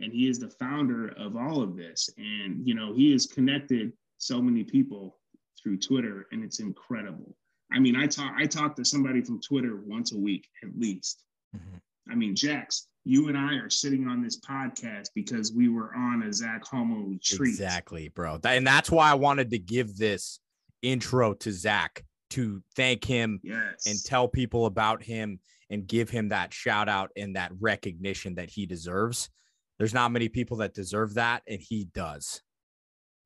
and 0.00 0.12
he 0.12 0.28
is 0.28 0.38
the 0.38 0.48
founder 0.48 1.08
of 1.16 1.36
all 1.36 1.62
of 1.62 1.76
this 1.76 2.08
and 2.16 2.66
you 2.66 2.74
know 2.74 2.94
he 2.94 3.12
has 3.12 3.26
connected 3.26 3.92
so 4.18 4.40
many 4.40 4.64
people 4.64 5.18
through 5.60 5.76
twitter 5.76 6.26
and 6.32 6.44
it's 6.44 6.60
incredible 6.60 7.36
i 7.72 7.78
mean 7.78 7.96
i 7.96 8.06
talk 8.06 8.32
i 8.36 8.46
talk 8.46 8.76
to 8.76 8.84
somebody 8.84 9.20
from 9.20 9.40
twitter 9.40 9.82
once 9.86 10.12
a 10.12 10.18
week 10.18 10.48
at 10.62 10.70
least 10.78 11.24
mm-hmm. 11.56 11.76
I 12.10 12.14
mean 12.14 12.34
jax 12.34 12.86
you 13.04 13.28
and 13.28 13.38
i 13.38 13.54
are 13.54 13.70
sitting 13.70 14.06
on 14.06 14.22
this 14.22 14.40
podcast 14.40 15.08
because 15.14 15.52
we 15.52 15.68
were 15.68 15.94
on 15.94 16.22
a 16.24 16.32
zach 16.32 16.64
homol 16.64 17.08
retreat 17.08 17.50
exactly 17.54 18.08
bro 18.08 18.38
and 18.44 18.66
that's 18.66 18.90
why 18.90 19.10
i 19.10 19.14
wanted 19.14 19.50
to 19.50 19.58
give 19.58 19.96
this 19.96 20.40
intro 20.82 21.32
to 21.32 21.52
zach 21.52 22.04
to 22.30 22.62
thank 22.76 23.04
him 23.04 23.40
yes. 23.42 23.86
and 23.86 24.04
tell 24.04 24.28
people 24.28 24.66
about 24.66 25.02
him 25.02 25.38
and 25.70 25.86
give 25.86 26.10
him 26.10 26.28
that 26.28 26.52
shout 26.52 26.88
out 26.88 27.10
and 27.16 27.36
that 27.36 27.52
recognition 27.60 28.34
that 28.34 28.50
he 28.50 28.66
deserves 28.66 29.30
there's 29.78 29.94
not 29.94 30.10
many 30.10 30.28
people 30.28 30.58
that 30.58 30.74
deserve 30.74 31.14
that, 31.14 31.42
and 31.46 31.60
he 31.60 31.84
does. 31.94 32.42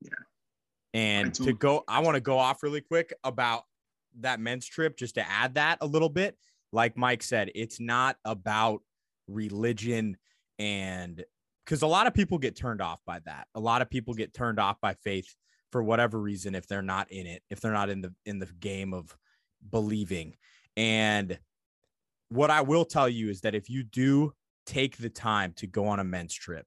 Yeah. 0.01 0.09
And 0.93 1.33
to 1.35 1.53
go, 1.53 1.83
I 1.87 1.99
want 2.01 2.15
to 2.15 2.21
go 2.21 2.37
off 2.37 2.61
really 2.61 2.81
quick 2.81 3.13
about 3.23 3.63
that 4.19 4.39
men's 4.39 4.67
trip 4.67 4.95
just 4.95 5.15
to 5.15 5.27
add 5.27 5.55
that 5.55 5.79
a 5.81 5.87
little 5.87 6.09
bit. 6.09 6.37
Like 6.73 6.97
Mike 6.97 7.21
said, 7.21 7.51
it's 7.53 7.79
not 7.79 8.17
about 8.25 8.81
religion 9.27 10.17
and 10.57 11.23
because 11.63 11.83
a 11.83 11.87
lot 11.87 12.07
of 12.07 12.13
people 12.13 12.39
get 12.39 12.57
turned 12.57 12.81
off 12.81 12.99
by 13.05 13.19
that. 13.25 13.47
A 13.55 13.59
lot 13.59 13.81
of 13.81 13.89
people 13.89 14.13
get 14.15 14.33
turned 14.33 14.59
off 14.59 14.81
by 14.81 14.95
faith 14.95 15.33
for 15.71 15.81
whatever 15.81 16.19
reason 16.19 16.55
if 16.55 16.67
they're 16.67 16.81
not 16.81 17.11
in 17.11 17.27
it, 17.27 17.43
if 17.49 17.61
they're 17.61 17.71
not 17.71 17.89
in 17.89 18.01
the 18.01 18.13
in 18.25 18.39
the 18.39 18.47
game 18.59 18.93
of 18.93 19.15
believing. 19.71 20.35
And 20.75 21.39
what 22.29 22.49
I 22.49 22.61
will 22.61 22.85
tell 22.85 23.07
you 23.07 23.29
is 23.29 23.41
that 23.41 23.55
if 23.55 23.69
you 23.69 23.83
do 23.83 24.33
take 24.65 24.97
the 24.97 25.09
time 25.09 25.53
to 25.57 25.67
go 25.67 25.87
on 25.87 25.99
a 25.99 26.03
men's 26.03 26.33
trip 26.33 26.65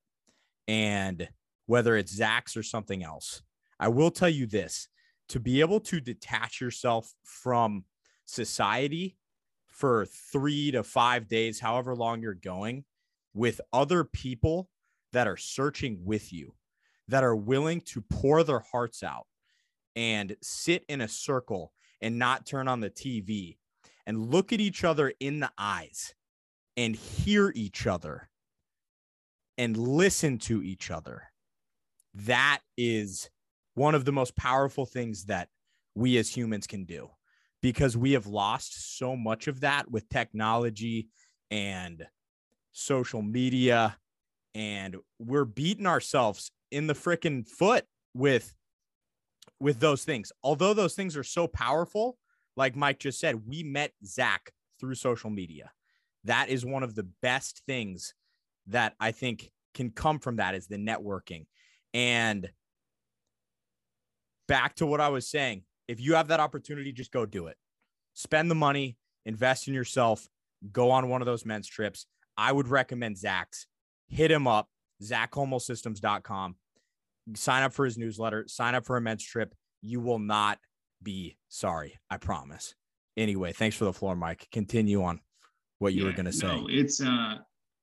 and 0.69 1.29
whether 1.67 1.97
it's 1.97 2.15
Zach's 2.15 2.57
or 2.57 2.63
something 2.63 3.03
else, 3.03 3.43
I 3.81 3.89
will 3.89 4.13
tell 4.13 4.29
you 4.29 4.47
this 4.47 4.89
to 5.31 5.41
be 5.41 5.61
able 5.61 5.81
to 5.81 6.01
detach 6.01 6.61
yourself 6.61 7.13
from 7.25 7.85
society 8.25 9.17
for 9.77 10.07
three 10.07 10.71
to 10.71 10.83
five 10.83 11.29
days, 11.29 11.61
however 11.61 11.95
long 11.95 12.23
you're 12.23 12.35
going, 12.35 12.85
with 13.35 13.61
other 13.75 14.05
people 14.05 14.71
that 15.13 15.29
are 15.29 15.37
searching 15.37 16.01
with 16.03 16.33
you, 16.33 16.55
that 17.09 17.23
are 17.23 17.37
willing 17.37 17.83
to 17.83 18.01
pour 18.01 18.43
their 18.43 18.61
hearts 18.61 19.03
out 19.03 19.27
and 19.95 20.35
sit 20.43 20.83
in 20.89 21.03
a 21.03 21.09
circle 21.09 21.73
and 22.01 22.19
not 22.19 22.47
turn 22.47 22.69
on 22.69 22.81
the 22.81 22.89
TV 22.89 23.59
and 24.07 24.31
look 24.31 24.53
at 24.53 24.61
each 24.61 24.83
other 24.83 25.13
in 25.21 25.41
the 25.41 25.51
eyes 25.59 26.15
and 26.79 26.97
hear 26.97 27.53
each 27.55 27.87
other 27.87 28.31
and 29.59 29.77
listen 29.77 30.39
to 30.39 30.63
each 30.63 30.91
other. 30.91 31.25
That 32.15 32.61
is 32.79 33.29
one 33.75 33.95
of 33.95 34.07
the 34.07 34.13
most 34.13 34.37
powerful 34.37 34.87
things 34.87 35.27
that 35.27 35.51
we 35.95 36.17
as 36.17 36.35
humans 36.35 36.67
can 36.67 36.85
do 36.85 37.11
because 37.67 37.97
we 37.97 38.13
have 38.13 38.27
lost 38.27 38.97
so 38.97 39.17
much 39.17 39.49
of 39.49 39.61
that 39.61 39.91
with 39.91 40.09
technology 40.09 41.09
and 41.51 42.07
social 42.71 43.23
media 43.23 43.97
and 44.55 44.97
we're 45.19 45.45
beating 45.45 45.87
ourselves 45.87 46.53
in 46.71 46.87
the 46.87 46.95
freaking 46.95 47.45
foot 47.45 47.85
with 48.15 48.55
with 49.59 49.81
those 49.81 50.05
things 50.05 50.31
although 50.45 50.75
those 50.75 50.95
things 50.95 51.17
are 51.17 51.25
so 51.25 51.49
powerful 51.49 52.17
like 52.57 52.77
mike 52.77 53.01
just 53.01 53.19
said 53.19 53.43
we 53.49 53.63
met 53.63 53.91
zach 54.05 54.53
through 54.79 54.95
social 54.95 55.31
media 55.31 55.73
that 56.27 56.49
is 56.49 56.65
one 56.65 56.83
of 56.83 56.95
the 56.95 57.09
best 57.23 57.63
things 57.67 58.15
that 58.67 58.95
I 58.99 59.13
think 59.13 59.51
can 59.75 59.91
come 59.91 60.19
from 60.19 60.37
that 60.37 60.55
is 60.55 60.67
the 60.67 60.77
networking. 60.77 61.47
And 61.95 62.51
back 64.49 64.75
to 64.77 64.87
what 64.87 65.01
I 65.01 65.09
was 65.09 65.29
saying, 65.29 65.63
if 65.89 66.01
you 66.01 66.15
have 66.15 66.29
that 66.29 66.41
opportunity, 66.41 66.93
just 66.93 67.13
go 67.13 67.27
do 67.27 67.47
it. 67.47 67.57
Spend 68.15 68.51
the 68.51 68.55
money, 68.55 68.97
invest 69.25 69.69
in 69.69 69.75
yourself, 69.75 70.29
go 70.73 70.91
on 70.91 71.09
one 71.09 71.23
of 71.23 71.27
those 71.27 71.45
men's 71.45 71.69
trips. 71.69 72.07
I 72.37 72.53
would 72.53 72.69
recommend 72.69 73.19
Zach's. 73.19 73.67
Hit 74.09 74.31
him 74.31 74.47
up, 74.47 74.69
zachhomolsystems.com. 75.03 76.57
Sign 77.35 77.63
up 77.63 77.73
for 77.73 77.85
his 77.85 77.99
newsletter, 77.99 78.45
sign 78.47 78.75
up 78.75 78.87
for 78.87 78.97
a 78.97 79.01
men's 79.01 79.25
trip. 79.25 79.55
You 79.83 80.01
will 80.01 80.19
not 80.19 80.59
be 81.03 81.37
sorry. 81.49 81.99
I 82.11 82.19
promise. 82.19 82.75
Anyway, 83.17 83.53
thanks 83.53 83.77
for 83.77 83.85
the 83.85 83.93
floor, 83.93 84.15
Mike. 84.15 84.47
Continue 84.53 85.03
on 85.03 85.21
what 85.79 85.93
you 85.93 86.03
yeah, 86.03 86.09
were 86.09 86.13
going 86.13 86.27
to 86.27 86.33
say. 86.33 86.47
No, 86.47 86.67
it's 86.71 87.01
uh, 87.01 87.37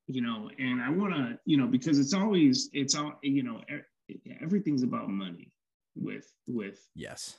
you 0.06 0.22
know, 0.22 0.50
and 0.58 0.82
I 0.82 0.90
want 0.90 1.14
to, 1.14 1.38
you 1.44 1.56
know, 1.56 1.66
because 1.66 1.98
it's 1.98 2.14
always, 2.14 2.68
it's 2.72 2.94
all, 2.94 3.14
you 3.22 3.42
know, 3.42 3.60
everything's 4.42 4.82
about 4.82 5.08
money 5.08 5.50
with 5.96 6.26
with 6.46 6.80
yes 6.96 7.36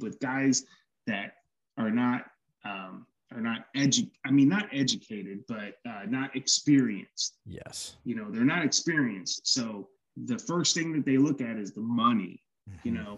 with 0.00 0.18
guys 0.20 0.64
that 1.06 1.34
are 1.78 1.90
not 1.90 2.26
um 2.64 3.06
are 3.34 3.40
not 3.40 3.66
edu 3.76 4.08
I 4.24 4.30
mean 4.30 4.48
not 4.48 4.66
educated 4.72 5.40
but 5.48 5.78
uh 5.88 6.02
not 6.08 6.34
experienced. 6.36 7.38
Yes. 7.46 7.96
You 8.04 8.14
know, 8.16 8.30
they're 8.30 8.44
not 8.44 8.64
experienced. 8.64 9.46
So 9.46 9.88
the 10.16 10.38
first 10.38 10.74
thing 10.74 10.92
that 10.92 11.04
they 11.04 11.16
look 11.16 11.40
at 11.40 11.56
is 11.56 11.72
the 11.72 11.80
money, 11.80 12.42
mm-hmm. 12.68 12.88
you 12.88 12.94
know. 12.94 13.16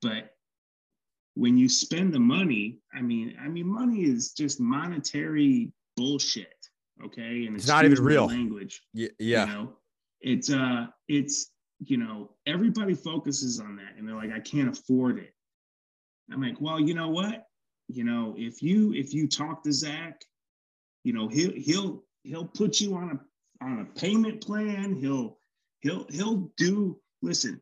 But 0.00 0.34
when 1.34 1.56
you 1.56 1.68
spend 1.68 2.12
the 2.12 2.20
money, 2.20 2.80
I 2.94 3.00
mean, 3.00 3.36
I 3.42 3.48
mean 3.48 3.66
money 3.66 4.02
is 4.02 4.32
just 4.32 4.60
monetary 4.60 5.72
bullshit. 5.96 6.48
Okay, 7.04 7.46
and 7.46 7.56
it's 7.56 7.66
not 7.66 7.84
even 7.84 8.02
real 8.02 8.26
language. 8.26 8.82
Yeah, 8.92 9.08
yeah. 9.18 9.46
You 9.46 9.52
know, 9.52 9.72
it's 10.20 10.52
uh, 10.52 10.86
it's 11.08 11.50
you 11.84 11.96
know, 11.96 12.30
everybody 12.46 12.94
focuses 12.94 13.60
on 13.60 13.76
that, 13.76 13.94
and 13.98 14.06
they're 14.06 14.16
like, 14.16 14.32
I 14.32 14.40
can't 14.40 14.68
afford 14.68 15.18
it. 15.18 15.34
I'm 16.30 16.42
like, 16.42 16.60
well, 16.60 16.80
you 16.80 16.94
know 16.94 17.08
what? 17.08 17.46
You 17.88 18.04
know, 18.04 18.34
if 18.38 18.62
you 18.62 18.92
if 18.94 19.12
you 19.12 19.28
talk 19.28 19.62
to 19.64 19.72
Zach, 19.72 20.22
you 21.04 21.12
know, 21.12 21.28
he'll 21.28 21.52
he'll 21.52 22.04
he'll 22.22 22.46
put 22.46 22.80
you 22.80 22.94
on 22.96 23.10
a 23.10 23.64
on 23.64 23.80
a 23.80 23.98
payment 23.98 24.44
plan. 24.44 24.94
He'll 24.94 25.38
he'll 25.80 26.06
he'll 26.10 26.50
do. 26.56 26.98
Listen, 27.22 27.60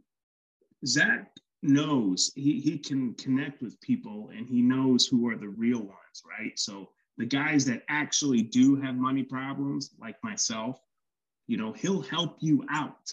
Zach 0.86 1.30
knows 1.62 2.32
he, 2.34 2.60
he 2.60 2.78
can 2.78 3.14
connect 3.14 3.62
with 3.62 3.80
people 3.80 4.30
and 4.34 4.48
he 4.48 4.62
knows 4.62 5.06
who 5.06 5.28
are 5.28 5.36
the 5.36 5.48
real 5.48 5.80
ones, 5.80 6.22
right? 6.26 6.58
So 6.58 6.90
the 7.18 7.26
guys 7.26 7.64
that 7.66 7.82
actually 7.88 8.42
do 8.42 8.76
have 8.76 8.94
money 8.94 9.22
problems, 9.22 9.90
like 10.00 10.16
myself, 10.22 10.80
you 11.46 11.56
know, 11.56 11.72
he'll 11.72 12.02
help 12.02 12.38
you 12.40 12.64
out. 12.70 13.12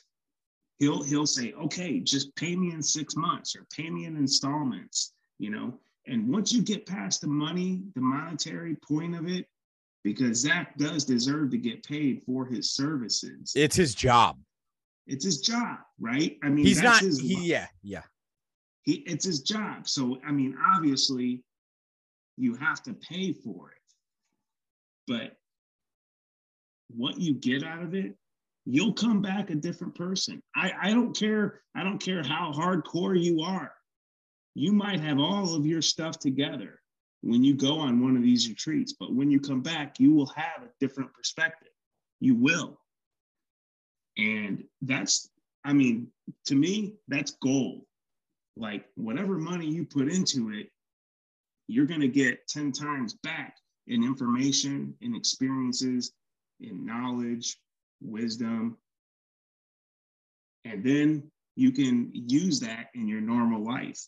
He'll 0.80 1.04
he'll 1.04 1.26
say, 1.26 1.54
okay, 1.54 2.00
just 2.00 2.36
pay 2.36 2.56
me 2.56 2.72
in 2.72 2.84
six 2.84 3.16
months 3.16 3.56
or 3.56 3.66
pay 3.76 3.90
me 3.90 4.06
in 4.06 4.16
installments, 4.16 5.14
you 5.40 5.50
know. 5.50 5.74
And 6.06 6.32
once 6.32 6.54
you 6.54 6.62
get 6.62 6.86
past 6.86 7.22
the 7.22 7.28
money, 7.28 7.82
the 7.96 8.02
monetary 8.02 8.76
point 8.76 9.16
of 9.16 9.28
it, 9.28 9.46
because 10.04 10.38
Zach 10.38 10.78
does 10.78 11.04
deserve 11.04 11.52
to 11.52 11.58
get 11.58 11.84
paid 11.84 12.22
for 12.26 12.46
his 12.46 12.74
services. 12.74 13.52
It's 13.56 13.76
his 13.76 13.94
job. 13.94 14.38
It's 15.06 15.26
his 15.26 15.42
job, 15.42 15.80
right? 16.00 16.38
I 16.44 16.50
mean, 16.50 16.66
he's 16.66 16.82
not. 16.82 17.02
He, 17.02 17.48
yeah, 17.48 17.68
yeah. 17.84 18.04
He, 18.84 19.04
it's 19.06 19.26
his 19.26 19.42
job. 19.42 19.88
So, 19.88 20.18
I 20.26 20.32
mean, 20.32 20.58
obviously, 20.74 21.44
you 22.38 22.56
have 22.56 22.82
to 22.84 22.94
pay 22.94 23.34
for 23.34 23.72
it. 23.72 23.78
But 25.08 25.38
what 26.90 27.20
you 27.20 27.34
get 27.34 27.64
out 27.64 27.84
of 27.84 27.96
it, 27.96 28.16
you'll 28.66 28.94
come 28.94 29.22
back 29.22 29.50
a 29.50 29.56
different 29.56 29.96
person. 29.96 30.42
I, 30.56 30.72
I 30.82 30.90
don't 30.92 31.18
care. 31.18 31.62
I 31.76 31.84
don't 31.84 32.00
care 32.00 32.24
how 32.24 32.54
hardcore 32.54 33.22
you 33.22 33.42
are. 33.42 33.72
You 34.58 34.74
might 34.74 35.00
have 35.02 35.20
all 35.20 35.54
of 35.54 35.68
your 35.68 35.84
stuff 35.84 36.18
together 36.18 36.82
when 37.22 37.44
you 37.44 37.54
go 37.54 37.78
on 37.78 38.02
one 38.02 38.18
of 38.18 38.24
these 38.24 38.50
retreats, 38.50 38.92
but 39.00 39.14
when 39.14 39.30
you 39.30 39.40
come 39.40 39.62
back, 39.62 40.00
you 40.00 40.12
will 40.16 40.34
have 40.36 40.64
a 40.64 40.72
different 40.80 41.14
perspective. 41.14 41.70
You 42.22 42.34
will. 42.34 42.80
And 44.18 44.64
that's, 44.82 45.30
I 45.64 45.74
mean, 45.74 46.08
to 46.48 46.56
me, 46.56 46.96
that's 47.08 47.38
gold. 47.40 47.84
Like 48.56 48.86
whatever 48.96 49.38
money 49.38 49.68
you 49.68 49.86
put 49.86 50.12
into 50.12 50.52
it, 50.52 50.72
you're 51.68 51.86
going 51.86 52.02
to 52.02 52.08
get 52.08 52.48
10 52.48 52.72
times 52.72 53.14
back 53.14 53.58
in 53.86 54.04
information, 54.04 54.96
in 55.02 55.14
experiences, 55.14 56.14
in 56.62 56.84
knowledge, 56.84 57.58
wisdom. 58.02 58.76
And 60.66 60.84
then 60.84 61.30
you 61.56 61.72
can 61.72 62.10
use 62.12 62.60
that 62.62 62.88
in 62.96 63.08
your 63.08 63.22
normal 63.22 63.64
life. 63.64 64.04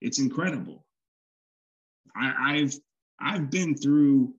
It's 0.00 0.18
incredible. 0.18 0.84
I, 2.14 2.58
have 2.58 2.74
I've 3.20 3.50
been 3.50 3.76
through 3.76 4.34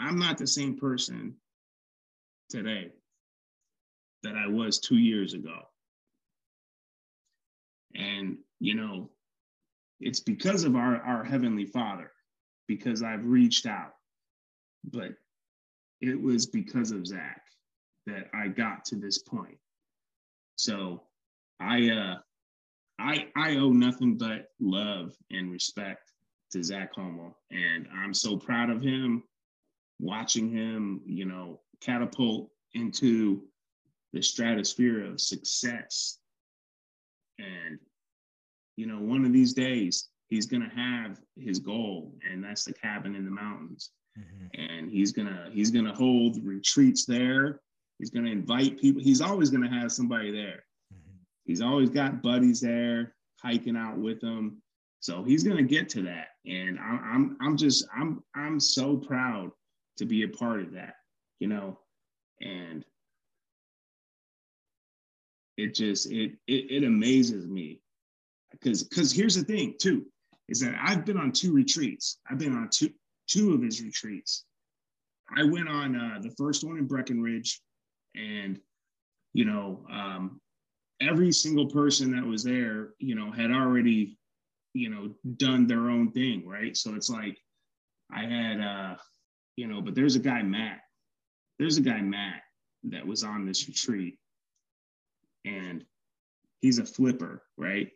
I'm 0.00 0.18
not 0.18 0.38
the 0.38 0.46
same 0.46 0.76
person 0.78 1.36
today 2.48 2.90
that 4.22 4.34
I 4.34 4.48
was 4.48 4.78
two 4.78 4.96
years 4.96 5.34
ago. 5.34 5.58
And, 7.94 8.38
you 8.60 8.74
know, 8.74 9.10
it's 10.00 10.20
because 10.20 10.64
of 10.64 10.74
our, 10.74 10.96
our 11.02 11.22
Heavenly 11.22 11.66
Father, 11.66 12.10
because 12.66 13.02
I've 13.02 13.24
reached 13.24 13.66
out. 13.66 13.92
But 14.84 15.12
it 16.00 16.20
was 16.20 16.46
because 16.46 16.92
of 16.92 17.06
Zach 17.06 17.42
that 18.10 18.28
I 18.34 18.48
got 18.48 18.84
to 18.86 18.96
this 18.96 19.18
point. 19.18 19.58
So 20.56 21.02
I 21.58 21.90
uh 21.90 22.16
I 22.98 23.28
I 23.36 23.56
owe 23.56 23.72
nothing 23.72 24.16
but 24.18 24.48
love 24.60 25.16
and 25.30 25.50
respect 25.50 26.12
to 26.52 26.62
Zach 26.62 26.94
Homol. 26.94 27.34
And 27.50 27.86
I'm 27.94 28.12
so 28.12 28.36
proud 28.36 28.70
of 28.70 28.82
him 28.82 29.22
watching 30.00 30.50
him, 30.50 31.00
you 31.06 31.24
know, 31.24 31.60
catapult 31.80 32.50
into 32.74 33.42
the 34.12 34.22
stratosphere 34.22 35.04
of 35.04 35.20
success. 35.20 36.18
And, 37.38 37.78
you 38.76 38.86
know, 38.86 38.98
one 38.98 39.24
of 39.24 39.32
these 39.32 39.52
days 39.52 40.08
he's 40.28 40.46
to 40.62 40.76
have 40.76 41.20
his 41.36 41.58
goal, 41.58 42.14
and 42.28 42.42
that's 42.42 42.64
the 42.64 42.72
cabin 42.72 43.14
in 43.14 43.24
the 43.24 43.30
mountains. 43.30 43.90
Mm-hmm. 44.18 44.60
And 44.60 44.90
he's 44.90 45.12
to, 45.28 45.50
he's 45.52 45.70
to 45.86 45.92
hold 45.92 46.42
retreats 46.44 47.04
there. 47.04 47.60
He's 48.00 48.10
going 48.10 48.24
to 48.24 48.32
invite 48.32 48.80
people. 48.80 49.02
He's 49.02 49.20
always 49.20 49.50
going 49.50 49.62
to 49.62 49.68
have 49.68 49.92
somebody 49.92 50.32
there. 50.32 50.64
Mm-hmm. 50.92 51.16
He's 51.44 51.60
always 51.60 51.90
got 51.90 52.22
buddies 52.22 52.60
there 52.60 53.14
hiking 53.42 53.76
out 53.76 53.98
with 53.98 54.22
him. 54.22 54.60
So 55.00 55.22
he's 55.22 55.44
going 55.44 55.56
to 55.56 55.62
get 55.62 55.88
to 55.90 56.02
that. 56.02 56.28
And 56.46 56.78
I'm, 56.78 57.00
I'm, 57.04 57.36
I'm 57.40 57.56
just, 57.56 57.86
I'm, 57.96 58.24
I'm 58.34 58.58
so 58.58 58.96
proud 58.96 59.50
to 59.98 60.06
be 60.06 60.24
a 60.24 60.28
part 60.28 60.60
of 60.60 60.72
that, 60.72 60.94
you 61.38 61.46
know, 61.46 61.78
and 62.40 62.84
it 65.60 65.74
just 65.74 66.10
it 66.10 66.32
it, 66.46 66.70
it 66.70 66.84
amazes 66.84 67.46
me 67.46 67.80
because 68.50 68.82
because 68.82 69.12
here's 69.12 69.36
the 69.36 69.44
thing 69.44 69.74
too 69.80 70.06
is 70.48 70.60
that 70.60 70.74
I've 70.80 71.04
been 71.04 71.18
on 71.18 71.32
two 71.32 71.52
retreats. 71.52 72.18
I've 72.28 72.38
been 72.38 72.56
on 72.56 72.68
two 72.70 72.90
two 73.28 73.52
of 73.52 73.62
his 73.62 73.82
retreats. 73.82 74.44
I 75.36 75.44
went 75.44 75.68
on 75.68 75.94
uh, 75.94 76.18
the 76.20 76.34
first 76.36 76.64
one 76.64 76.78
in 76.78 76.86
Breckenridge, 76.86 77.60
and 78.14 78.60
you 79.32 79.44
know, 79.44 79.84
um, 79.90 80.40
every 81.00 81.32
single 81.32 81.66
person 81.66 82.10
that 82.12 82.24
was 82.24 82.42
there, 82.42 82.90
you 82.98 83.14
know, 83.14 83.30
had 83.30 83.50
already, 83.50 84.18
you 84.74 84.90
know, 84.90 85.14
done 85.36 85.66
their 85.66 85.88
own 85.88 86.10
thing, 86.12 86.46
right? 86.46 86.76
So 86.76 86.94
it's 86.94 87.10
like 87.10 87.38
I 88.12 88.24
had 88.24 88.60
uh, 88.60 88.96
you 89.56 89.66
know, 89.66 89.80
but 89.80 89.94
there's 89.94 90.16
a 90.16 90.20
guy, 90.20 90.42
Matt. 90.42 90.80
There's 91.58 91.76
a 91.76 91.82
guy, 91.82 92.00
Matt, 92.00 92.42
that 92.84 93.06
was 93.06 93.22
on 93.22 93.44
this 93.44 93.68
retreat, 93.68 94.18
and 95.44 95.84
he's 96.60 96.78
a 96.78 96.84
flipper, 96.84 97.42
right? 97.56 97.90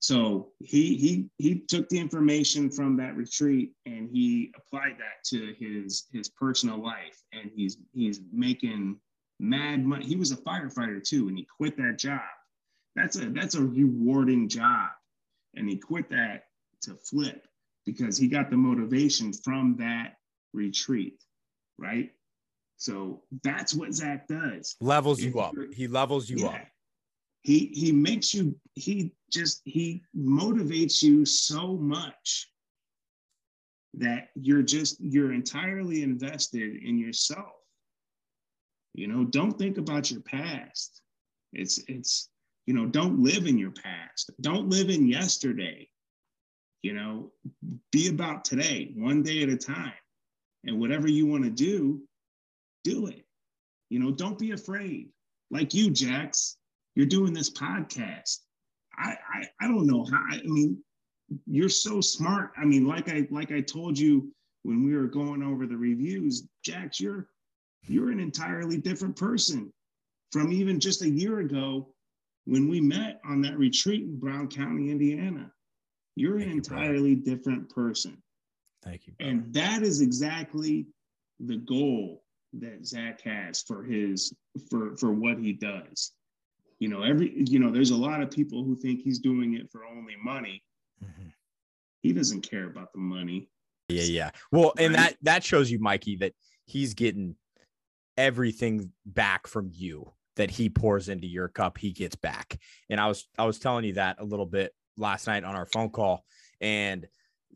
So 0.00 0.48
he 0.60 0.96
he 0.96 1.30
he 1.36 1.60
took 1.60 1.88
the 1.90 1.98
information 1.98 2.70
from 2.70 2.96
that 2.96 3.16
retreat 3.16 3.72
and 3.84 4.08
he 4.10 4.50
applied 4.56 4.96
that 4.98 5.22
to 5.26 5.54
his 5.58 6.06
his 6.10 6.30
personal 6.30 6.82
life, 6.82 7.22
and 7.32 7.50
he's 7.54 7.76
he's 7.92 8.20
making 8.32 8.98
mad 9.38 9.84
money. 9.84 10.06
He 10.06 10.16
was 10.16 10.32
a 10.32 10.38
firefighter 10.38 11.06
too, 11.06 11.28
and 11.28 11.36
he 11.36 11.46
quit 11.56 11.76
that 11.76 11.98
job. 11.98 12.22
That's 12.96 13.18
a 13.18 13.28
that's 13.28 13.56
a 13.56 13.62
rewarding 13.62 14.48
job, 14.48 14.88
and 15.54 15.68
he 15.68 15.76
quit 15.76 16.08
that 16.10 16.44
to 16.82 16.94
flip 16.94 17.46
because 17.84 18.16
he 18.16 18.26
got 18.26 18.48
the 18.48 18.56
motivation 18.56 19.34
from 19.34 19.76
that 19.80 20.16
retreat, 20.54 21.22
right? 21.78 22.10
So 22.78 23.22
that's 23.42 23.74
what 23.74 23.92
Zach 23.92 24.28
does. 24.28 24.76
Levels 24.80 25.20
you 25.20 25.38
up. 25.40 25.54
He 25.74 25.88
levels 25.88 26.30
you 26.30 26.38
yeah. 26.38 26.46
up. 26.46 26.60
He 27.42 27.70
he 27.74 27.92
makes 27.92 28.34
you 28.34 28.54
he 28.74 29.12
just 29.32 29.62
he 29.64 30.02
motivates 30.16 31.02
you 31.02 31.24
so 31.24 31.76
much 31.76 32.48
that 33.94 34.28
you're 34.34 34.62
just 34.62 35.00
you're 35.00 35.32
entirely 35.32 36.02
invested 36.02 36.82
in 36.82 36.98
yourself. 36.98 37.52
You 38.94 39.08
know, 39.08 39.24
don't 39.24 39.58
think 39.58 39.78
about 39.78 40.10
your 40.10 40.20
past. 40.20 41.00
It's 41.52 41.82
it's 41.88 42.28
you 42.66 42.74
know, 42.74 42.86
don't 42.86 43.22
live 43.22 43.46
in 43.46 43.58
your 43.58 43.72
past. 43.72 44.30
Don't 44.40 44.68
live 44.68 44.90
in 44.90 45.08
yesterday. 45.08 45.88
You 46.82 46.92
know, 46.94 47.32
be 47.90 48.08
about 48.08 48.44
today, 48.44 48.92
one 48.96 49.22
day 49.22 49.42
at 49.42 49.48
a 49.48 49.56
time 49.56 49.92
and 50.64 50.78
whatever 50.78 51.08
you 51.08 51.26
want 51.26 51.44
to 51.44 51.50
do, 51.50 52.00
do 52.84 53.06
it. 53.06 53.24
You 53.88 53.98
know, 53.98 54.12
don't 54.12 54.38
be 54.38 54.52
afraid. 54.52 55.10
Like 55.50 55.74
you, 55.74 55.90
Jax, 55.90 56.56
you're 56.94 57.06
doing 57.06 57.32
this 57.32 57.50
podcast. 57.50 58.38
I, 58.96 59.16
I, 59.32 59.44
I 59.62 59.68
don't 59.68 59.86
know 59.86 60.04
how. 60.04 60.22
I 60.30 60.40
mean, 60.44 60.78
you're 61.46 61.68
so 61.68 62.00
smart. 62.00 62.52
I 62.56 62.64
mean, 62.64 62.86
like 62.86 63.08
I 63.08 63.26
like 63.30 63.52
I 63.52 63.60
told 63.60 63.98
you 63.98 64.32
when 64.62 64.84
we 64.84 64.96
were 64.96 65.06
going 65.06 65.42
over 65.42 65.66
the 65.66 65.76
reviews, 65.76 66.46
Jax, 66.64 67.00
you're 67.00 67.28
you're 67.86 68.10
an 68.10 68.20
entirely 68.20 68.76
different 68.76 69.16
person 69.16 69.72
from 70.32 70.52
even 70.52 70.80
just 70.80 71.02
a 71.02 71.08
year 71.08 71.40
ago 71.40 71.88
when 72.44 72.68
we 72.68 72.80
met 72.80 73.20
on 73.24 73.40
that 73.42 73.58
retreat 73.58 74.02
in 74.02 74.18
Brown 74.18 74.48
County, 74.48 74.90
Indiana. 74.90 75.50
You're 76.16 76.38
Thank 76.38 76.50
an 76.50 76.56
entirely 76.58 77.10
you, 77.10 77.16
different 77.16 77.70
person. 77.70 78.20
Thank 78.82 79.06
you. 79.06 79.12
Brother. 79.14 79.30
And 79.30 79.54
that 79.54 79.82
is 79.82 80.00
exactly 80.00 80.86
the 81.38 81.56
goal 81.56 82.22
that 82.54 82.84
Zach 82.84 83.20
has 83.22 83.62
for 83.62 83.84
his 83.84 84.32
for 84.68 84.96
for 84.96 85.12
what 85.12 85.38
he 85.38 85.52
does. 85.52 86.12
You 86.80 86.88
know, 86.88 87.02
every 87.02 87.32
you 87.46 87.60
know, 87.60 87.70
there's 87.70 87.90
a 87.90 87.96
lot 87.96 88.22
of 88.22 88.30
people 88.30 88.64
who 88.64 88.74
think 88.74 89.00
he's 89.00 89.20
doing 89.20 89.54
it 89.54 89.70
for 89.70 89.84
only 89.84 90.14
money. 90.22 90.64
Mm-hmm. 91.02 91.28
He 92.02 92.12
doesn't 92.12 92.40
care 92.40 92.66
about 92.66 92.92
the 92.92 93.00
money. 93.00 93.48
Yeah, 93.88 94.02
yeah. 94.02 94.30
Well, 94.50 94.72
and 94.78 94.94
that 94.94 95.16
that 95.22 95.44
shows 95.44 95.70
you, 95.70 95.78
Mikey, 95.78 96.16
that 96.16 96.32
he's 96.64 96.94
getting 96.94 97.36
everything 98.16 98.92
back 99.06 99.46
from 99.46 99.70
you 99.72 100.12
that 100.36 100.50
he 100.50 100.70
pours 100.70 101.08
into 101.08 101.26
your 101.26 101.48
cup, 101.48 101.76
he 101.76 101.92
gets 101.92 102.16
back. 102.16 102.58
And 102.88 102.98
I 102.98 103.08
was 103.08 103.28
I 103.38 103.44
was 103.44 103.58
telling 103.58 103.84
you 103.84 103.94
that 103.94 104.16
a 104.20 104.24
little 104.24 104.46
bit 104.46 104.72
last 104.96 105.26
night 105.26 105.44
on 105.44 105.54
our 105.54 105.66
phone 105.66 105.90
call. 105.90 106.24
And 106.60 107.06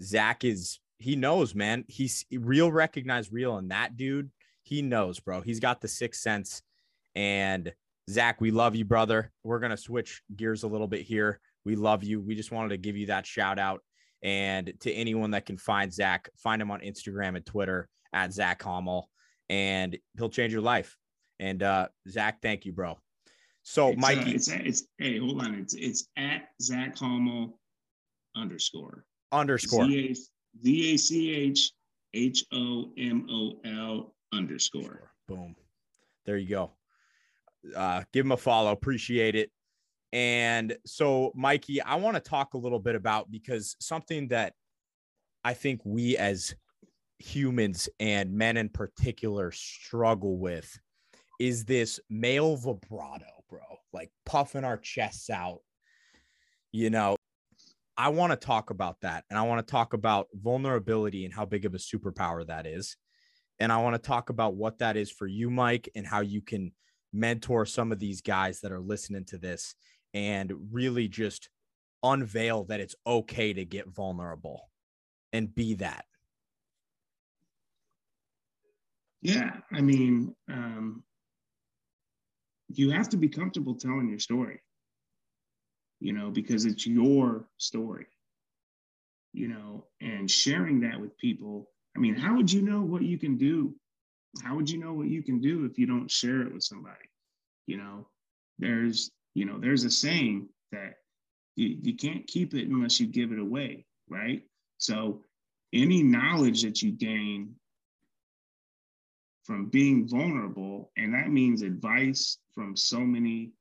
Zach 0.03 0.45
is 0.45 0.81
he 0.99 1.17
knows, 1.17 1.55
man. 1.55 1.85
He's 1.89 2.27
real, 2.31 2.71
recognized 2.71 3.33
real, 3.33 3.57
and 3.57 3.71
that 3.71 3.97
dude 3.97 4.31
he 4.63 4.83
knows, 4.83 5.21
bro. 5.21 5.41
He's 5.41 5.61
got 5.61 5.81
the 5.81 5.89
sixth 5.89 6.21
sense. 6.21 6.63
And 7.15 7.73
Zach, 8.11 8.41
we 8.41 8.51
love 8.51 8.77
you, 8.77 8.85
brother. 8.85 9.33
We're 9.43 9.61
gonna 9.61 9.77
switch 9.77 10.23
gears 10.35 10.63
a 10.63 10.69
little 10.69 10.89
bit 10.89 11.03
here. 11.03 11.41
We 11.65 11.77
love 11.77 12.05
you. 12.05 12.21
We 12.21 12.35
just 12.35 12.53
wanted 12.53 12.71
to 12.71 12.77
give 12.77 12.97
you 12.97 13.07
that 13.07 13.27
shout 13.27 13.59
out. 13.59 13.81
And 14.23 14.73
to 14.81 14.93
anyone 14.93 15.33
that 15.33 15.47
can 15.47 15.57
find 15.57 15.93
Zach, 15.93 16.29
find 16.37 16.61
him 16.61 16.71
on 16.71 16.81
Instagram 16.81 17.37
and 17.37 17.45
Twitter 17.45 17.89
at 18.13 18.33
Zach 18.33 18.63
Homol, 18.63 19.05
and 19.49 19.97
he'll 20.17 20.31
change 20.31 20.53
your 20.53 20.63
life. 20.63 20.97
And 21.41 21.63
uh, 21.63 21.89
Zach, 22.09 22.41
thank 22.41 22.65
you, 22.65 22.73
bro. 22.73 22.99
So, 23.63 23.89
it's, 23.89 24.01
Mikey, 24.01 24.33
uh, 24.33 24.35
it's, 24.35 24.49
it's 24.49 24.85
hey, 24.99 25.19
hold 25.19 25.43
on, 25.43 25.55
it's 25.55 25.75
it's 25.75 26.09
at 26.17 26.49
Zach 26.61 26.97
Homol 26.97 27.55
underscore 28.37 29.05
underscore 29.33 29.87
Z 29.87 30.95
A 30.95 30.97
C 30.97 31.31
H 31.31 31.73
H 32.13 32.45
O 32.53 32.93
M 32.97 33.27
O 33.31 33.61
L 33.65 34.15
underscore. 34.33 35.11
Boom. 35.29 35.57
There 36.27 36.37
you 36.37 36.49
go. 36.49 36.73
Uh, 37.75 38.03
give 38.13 38.25
him 38.27 38.33
a 38.33 38.37
follow. 38.37 38.73
Appreciate 38.73 39.35
it. 39.35 39.51
And 40.13 40.77
so, 40.87 41.33
Mikey, 41.35 41.83
I 41.83 41.97
want 41.97 42.17
to 42.17 42.21
talk 42.21 42.55
a 42.55 42.59
little 42.59 42.79
bit 42.79 42.95
about 42.95 43.31
because 43.31 43.77
something 43.81 44.29
that 44.29 44.55
I 45.43 45.55
think 45.55 45.81
we 45.85 46.17
as 46.17 46.55
humans 47.19 47.89
and 47.99 48.33
men 48.33 48.57
in 48.57 48.69
particular 48.69 49.51
struggle 49.51 50.39
with 50.39 50.79
is 51.41 51.65
this 51.65 51.99
male 52.09 52.57
vibrato, 52.57 53.27
bro, 53.49 53.61
like 53.93 54.11
puffing 54.25 54.65
our 54.65 54.77
chests 54.77 55.31
out. 55.31 55.59
You 56.71 56.91
know, 56.91 57.17
I 57.97 58.09
want 58.09 58.33
to 58.33 58.37
talk 58.37 58.71
about 58.71 59.01
that. 59.03 59.25
And 59.31 59.39
I 59.39 59.43
want 59.43 59.67
to 59.67 59.71
talk 59.71 59.95
about 59.95 60.29
vulnerability 60.33 61.25
and 61.25 61.35
how 61.35 61.45
big 61.45 61.65
of 61.65 61.75
a 61.75 61.79
superpower 61.79 62.47
that 62.47 62.67
is. 62.67 62.97
And 63.61 63.73
I 63.73 63.79
want 63.79 63.95
to 63.95 64.07
talk 64.07 64.31
about 64.31 64.55
what 64.55 64.79
that 64.79 64.97
is 64.97 65.11
for 65.11 65.27
you, 65.27 65.51
Mike, 65.51 65.89
and 65.95 66.07
how 66.07 66.21
you 66.21 66.43
can 66.43 66.73
mentor 67.15 67.65
some 67.65 67.93
of 67.93 67.99
these 67.99 68.21
guys 68.21 68.61
that 68.61 68.73
are 68.73 68.81
listening 68.81 69.25
to 69.27 69.39
this 69.39 69.75
and 70.13 70.53
really 70.71 71.09
just 71.09 71.49
unveil 72.03 72.65
that 72.65 72.81
it's 72.81 72.95
okay 73.07 73.53
to 73.53 73.65
get 73.65 73.89
vulnerable 73.89 74.69
and 75.33 75.55
be 75.55 75.75
that. 75.75 76.05
Yeah. 79.23 79.51
I 79.73 79.81
mean, 79.81 80.35
um, 80.51 81.03
you 82.69 82.91
have 82.91 83.09
to 83.11 83.17
be 83.17 83.29
comfortable 83.29 83.75
telling 83.75 84.09
your 84.09 84.19
story 84.19 84.61
you 86.05 86.13
know, 86.13 86.31
because 86.31 86.67
it's 86.67 86.87
your 86.87 87.47
story, 87.57 88.07
you 89.33 89.49
know, 89.49 89.87
and 90.03 90.31
sharing 90.31 90.81
that 90.81 91.01
with 91.01 91.17
people. 91.17 91.71
I 91.97 92.01
mean, 92.01 92.15
how 92.15 92.37
would 92.37 92.53
you 92.53 92.61
know 92.61 92.83
what 92.83 93.01
you 93.01 93.19
can 93.19 93.39
do? 93.39 93.75
How 94.43 94.57
would 94.57 94.69
you 94.69 94.79
know 94.79 94.93
what 94.93 95.09
you 95.09 95.23
can 95.23 95.41
do 95.41 95.65
if 95.65 95.79
you 95.79 95.87
don't 95.87 96.11
share 96.11 96.43
it 96.43 96.53
with 96.53 96.63
somebody? 96.63 97.09
You 97.67 97.79
know, 97.79 98.09
there's, 98.59 99.11
you 99.35 99.45
know, 99.45 99.59
there's 99.59 99.85
a 99.85 99.91
saying 99.91 100.49
that 100.73 100.95
you, 101.57 101.79
you 101.83 101.97
can't 101.97 102.27
keep 102.27 102.55
it 102.55 102.69
unless 102.69 103.01
you 103.01 103.07
give 103.07 103.33
it 103.33 103.39
away, 103.39 103.87
right? 104.09 104.43
So 104.79 105.23
any 105.73 106.03
knowledge 106.03 106.63
that 106.63 106.83
you 106.83 106.93
gain 106.93 107.55
from 109.45 109.67
being 109.67 110.09
vulnerable, 110.09 110.91
and 110.97 111.15
that 111.15 111.29
means 111.31 111.63
advice 111.63 112.39
from 112.55 112.77
so 112.77 113.01
many 113.01 113.53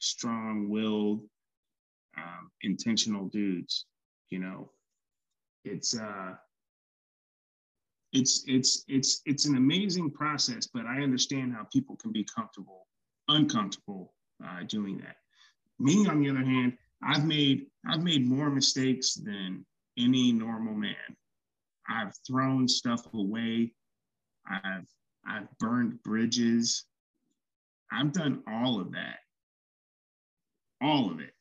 strong 0.00 0.68
willed 0.68 1.22
um, 2.16 2.50
intentional 2.62 3.26
dudes. 3.26 3.86
You 4.30 4.40
know, 4.40 4.70
it's 5.64 5.96
uh, 5.98 6.34
it's 8.16 8.44
it's 8.46 8.84
it's 8.88 9.22
it's 9.26 9.46
an 9.46 9.56
amazing 9.56 10.10
process, 10.10 10.66
but 10.66 10.86
I 10.86 11.02
understand 11.02 11.52
how 11.52 11.66
people 11.72 11.96
can 11.96 12.12
be 12.12 12.24
comfortable, 12.24 12.86
uncomfortable 13.28 14.14
uh, 14.44 14.62
doing 14.66 14.98
that. 14.98 15.16
Me, 15.78 16.06
on 16.06 16.20
the 16.20 16.30
other 16.30 16.44
hand, 16.44 16.76
I've 17.02 17.24
made 17.24 17.66
I've 17.86 18.02
made 18.02 18.28
more 18.28 18.50
mistakes 18.50 19.14
than 19.14 19.64
any 19.98 20.32
normal 20.32 20.74
man. 20.74 21.16
I've 21.88 22.14
thrown 22.26 22.66
stuff 22.68 23.06
away. 23.14 23.72
I've 24.48 24.88
I've 25.26 25.48
burned 25.58 26.02
bridges. 26.02 26.84
I've 27.92 28.12
done 28.12 28.42
all 28.48 28.80
of 28.80 28.92
that. 28.92 29.18
All 30.80 31.10
of 31.10 31.20
it 31.20 31.32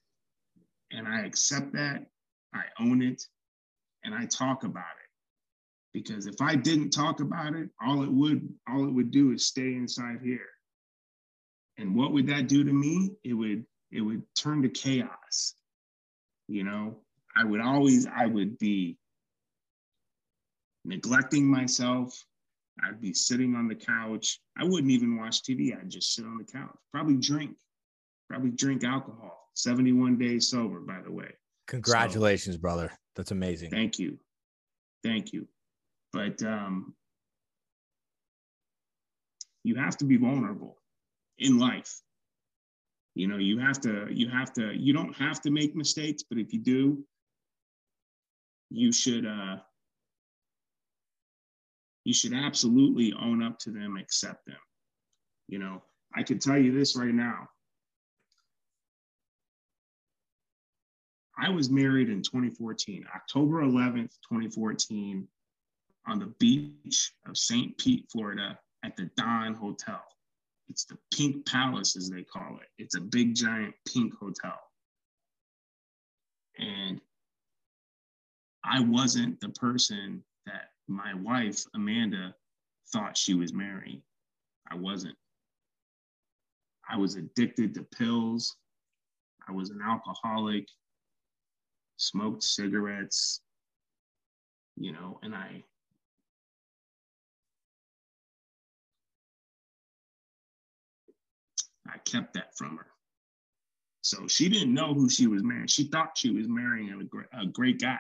and 0.92 1.08
I 1.08 1.26
accept 1.26 1.74
that, 1.74 2.06
I 2.54 2.64
own 2.80 3.02
it, 3.02 3.22
and 4.04 4.14
I 4.14 4.26
talk 4.26 4.64
about 4.64 4.84
it. 5.04 5.05
Because 5.96 6.28
if 6.28 6.42
I 6.42 6.58
didn't 6.58 6.90
talk 6.90 7.22
about 7.22 7.56
it, 7.56 7.70
all 7.82 8.04
it 8.04 8.12
would 8.12 8.50
all 8.68 8.86
it 8.86 8.94
would 8.94 9.12
do 9.12 9.32
is 9.32 9.48
stay 9.48 9.76
inside 9.76 10.18
here. 10.22 10.50
And 11.78 11.96
what 11.96 12.12
would 12.12 12.28
that 12.28 12.50
do 12.50 12.66
to 12.66 12.74
me? 12.74 13.12
It 13.24 13.34
would 13.34 13.66
it 13.94 14.02
would 14.02 14.22
turn 14.36 14.62
to 14.64 14.68
chaos. 14.68 15.54
You 16.50 16.66
know, 16.66 16.98
I 17.38 17.46
would 17.46 17.62
always 17.62 18.08
I 18.08 18.26
would 18.26 18.60
be 18.60 18.98
neglecting 20.84 21.50
myself. 21.50 22.14
I'd 22.84 23.00
be 23.00 23.14
sitting 23.14 23.56
on 23.56 23.70
the 23.70 23.76
couch. 23.76 24.42
I 24.58 24.66
wouldn't 24.66 24.92
even 24.92 25.16
watch 25.16 25.44
TV. 25.44 25.80
I'd 25.80 25.90
just 25.90 26.14
sit 26.14 26.26
on 26.26 26.38
the 26.38 26.44
couch, 26.44 26.76
probably 26.92 27.16
drink, 27.16 27.56
probably 28.30 28.50
drink 28.50 28.84
alcohol 28.84 29.48
71 29.54 30.18
days 30.18 30.50
sober, 30.50 30.82
by 30.82 31.00
the 31.02 31.12
way. 31.14 31.32
Congratulations, 31.68 32.58
so, 32.58 32.62
brother. 32.62 32.92
That's 33.16 33.32
amazing. 33.32 33.72
Thank 33.72 33.98
you. 33.98 34.20
Thank 35.02 35.32
you. 35.32 35.48
But 36.16 36.42
um, 36.44 36.96
you 39.66 39.76
have 39.76 39.98
to 39.98 40.06
be 40.06 40.16
vulnerable 40.16 40.78
in 41.38 41.60
life. 41.60 41.94
You 43.16 43.28
know, 43.28 43.36
you 43.36 43.60
have 43.60 43.82
to, 43.82 44.08
you 44.10 44.30
have 44.30 44.54
to, 44.54 44.72
you 44.74 44.94
don't 44.94 45.14
have 45.18 45.42
to 45.42 45.52
make 45.52 45.76
mistakes, 45.76 46.24
but 46.24 46.38
if 46.38 46.54
you 46.54 46.60
do, 46.60 47.04
you 48.70 48.94
should, 48.94 49.26
uh, 49.26 49.58
you 52.06 52.14
should 52.14 52.34
absolutely 52.34 53.14
own 53.22 53.44
up 53.44 53.60
to 53.60 53.72
them, 53.72 53.98
accept 53.98 54.46
them. 54.46 54.56
You 55.50 55.60
know, 55.60 55.84
I 56.16 56.24
could 56.24 56.40
tell 56.40 56.58
you 56.58 56.72
this 56.72 56.96
right 56.96 57.14
now 57.14 57.50
I 61.38 61.50
was 61.50 61.70
married 61.70 62.10
in 62.10 62.22
2014, 62.22 63.06
October 63.14 63.62
11th, 63.64 64.14
2014, 64.30 65.28
on 66.08 66.20
the 66.20 66.34
beach 66.40 67.14
of 67.28 67.38
St. 67.38 67.78
Pete, 67.78 68.06
Florida, 68.12 68.58
at 68.84 68.96
the 68.96 69.10
Don 69.18 69.54
Hotel. 69.56 70.02
It's 70.68 70.86
the 70.86 70.98
Pink 71.14 71.46
Palace, 71.46 71.96
as 71.96 72.10
they 72.10 72.24
call 72.24 72.58
it. 72.62 72.68
It's 72.78 72.96
a 72.96 73.02
big, 73.02 73.36
giant 73.36 73.74
pink 73.88 74.14
hotel. 74.20 74.60
And 76.58 77.00
I 78.64 78.80
wasn't 78.82 79.40
the 79.42 79.50
person 79.50 80.24
that 80.46 80.70
my 80.88 81.14
wife, 81.14 81.64
Amanda, 81.76 82.34
thought 82.92 83.18
she 83.18 83.34
was 83.34 83.54
marrying. 83.54 84.02
I 84.72 84.76
wasn't. 84.76 85.16
I 86.90 86.98
was 86.98 87.16
addicted 87.16 87.74
to 87.76 87.84
pills. 87.84 88.56
I 89.48 89.52
was 89.52 89.70
an 89.70 89.82
alcoholic 89.86 90.68
smoked 91.98 92.44
cigarettes, 92.44 93.42
you 94.76 94.92
know, 94.92 95.20
and 95.24 95.36
I 95.36 95.64
I 101.88 101.98
kept 102.00 102.34
that 102.34 102.56
from 102.58 102.78
her. 102.78 102.88
So 104.02 104.28
she 104.28 104.50
didn't 104.50 104.74
know 104.74 104.94
who 104.94 105.10
she 105.10 105.28
was 105.28 105.44
marrying. 105.44 105.68
She 105.68 105.86
thought 105.86 106.18
she 106.18 106.32
was 106.32 106.48
marrying 106.48 106.92
a 106.92 107.04
great, 107.04 107.28
a 107.34 107.46
great 107.48 107.80
guy. 107.82 108.00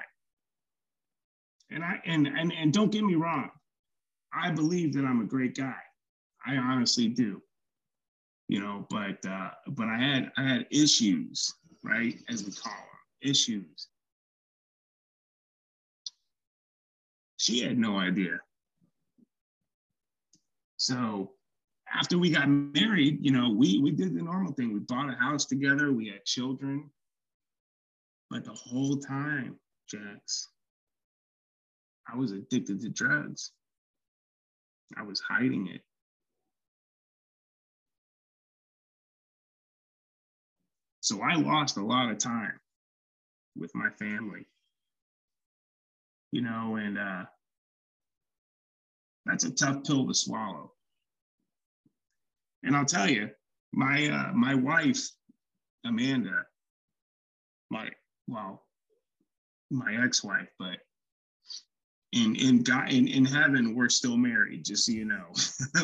And 1.72 1.84
I 1.84 2.00
and, 2.06 2.28
and 2.28 2.54
and 2.54 2.72
don't 2.72 2.92
get 2.92 3.04
me 3.04 3.16
wrong, 3.16 3.50
I 4.32 4.52
believe 4.52 4.94
that 4.94 5.06
I'm 5.06 5.22
a 5.22 5.26
great 5.26 5.56
guy. 5.56 5.82
I 6.46 6.58
honestly 6.58 7.08
do. 7.08 7.42
You 8.48 8.60
know, 8.60 8.86
but 8.90 9.26
uh, 9.26 9.50
but 9.70 9.88
I 9.88 9.98
had 9.98 10.32
I 10.38 10.44
had 10.44 10.68
issues, 10.70 11.52
right, 11.84 12.16
as 12.30 12.44
we 12.44 12.52
call 12.52 12.72
them 12.72 13.32
issues. 13.32 13.88
She 17.38 17.62
had 17.62 17.80
no 17.80 17.98
idea. 17.98 18.38
So 20.78 21.32
after 21.96 22.18
we 22.18 22.30
got 22.30 22.50
married, 22.50 23.20
you 23.22 23.32
know, 23.32 23.50
we 23.50 23.80
we 23.80 23.92
did 23.92 24.14
the 24.14 24.22
normal 24.22 24.52
thing. 24.52 24.74
We 24.74 24.80
bought 24.80 25.10
a 25.10 25.16
house 25.16 25.46
together, 25.46 25.92
we 25.92 26.10
had 26.10 26.26
children. 26.26 26.90
But 28.30 28.44
the 28.44 28.54
whole 28.54 28.98
time, 28.98 29.56
Jax, 29.90 30.50
I 32.12 32.18
was 32.18 32.32
addicted 32.32 32.82
to 32.82 32.90
drugs. 32.90 33.52
I 34.98 35.04
was 35.04 35.20
hiding 35.20 35.68
it. 35.68 35.82
So 41.02 41.22
I 41.22 41.36
lost 41.36 41.78
a 41.78 41.86
lot 41.86 42.12
of 42.12 42.18
time 42.18 42.60
with 43.56 43.74
my 43.74 43.90
family. 43.92 44.48
You 46.32 46.42
know, 46.42 46.76
and 46.76 46.98
uh, 46.98 47.26
that's 49.26 49.46
a 49.46 49.52
tough 49.52 49.84
pill 49.86 50.08
to 50.08 50.14
swallow. 50.14 50.75
And 52.66 52.76
I'll 52.76 52.86
tell 52.86 53.10
you, 53.10 53.30
my 53.74 54.08
uh, 54.08 54.34
my 54.34 54.56
wife, 54.56 55.10
Amanda, 55.86 56.46
my 57.70 57.90
well, 58.28 58.66
my 59.70 60.04
ex-wife, 60.04 60.50
but 60.58 60.78
in 62.12 62.36
in 62.36 62.64
God 62.64 62.92
in, 62.92 63.08
in 63.08 63.26
heaven, 63.26 63.76
we're 63.76 63.90
still 63.90 64.18
married, 64.18 64.66
just 64.66 64.86
so 64.86 64.92
you 64.92 65.06
know. 65.06 65.26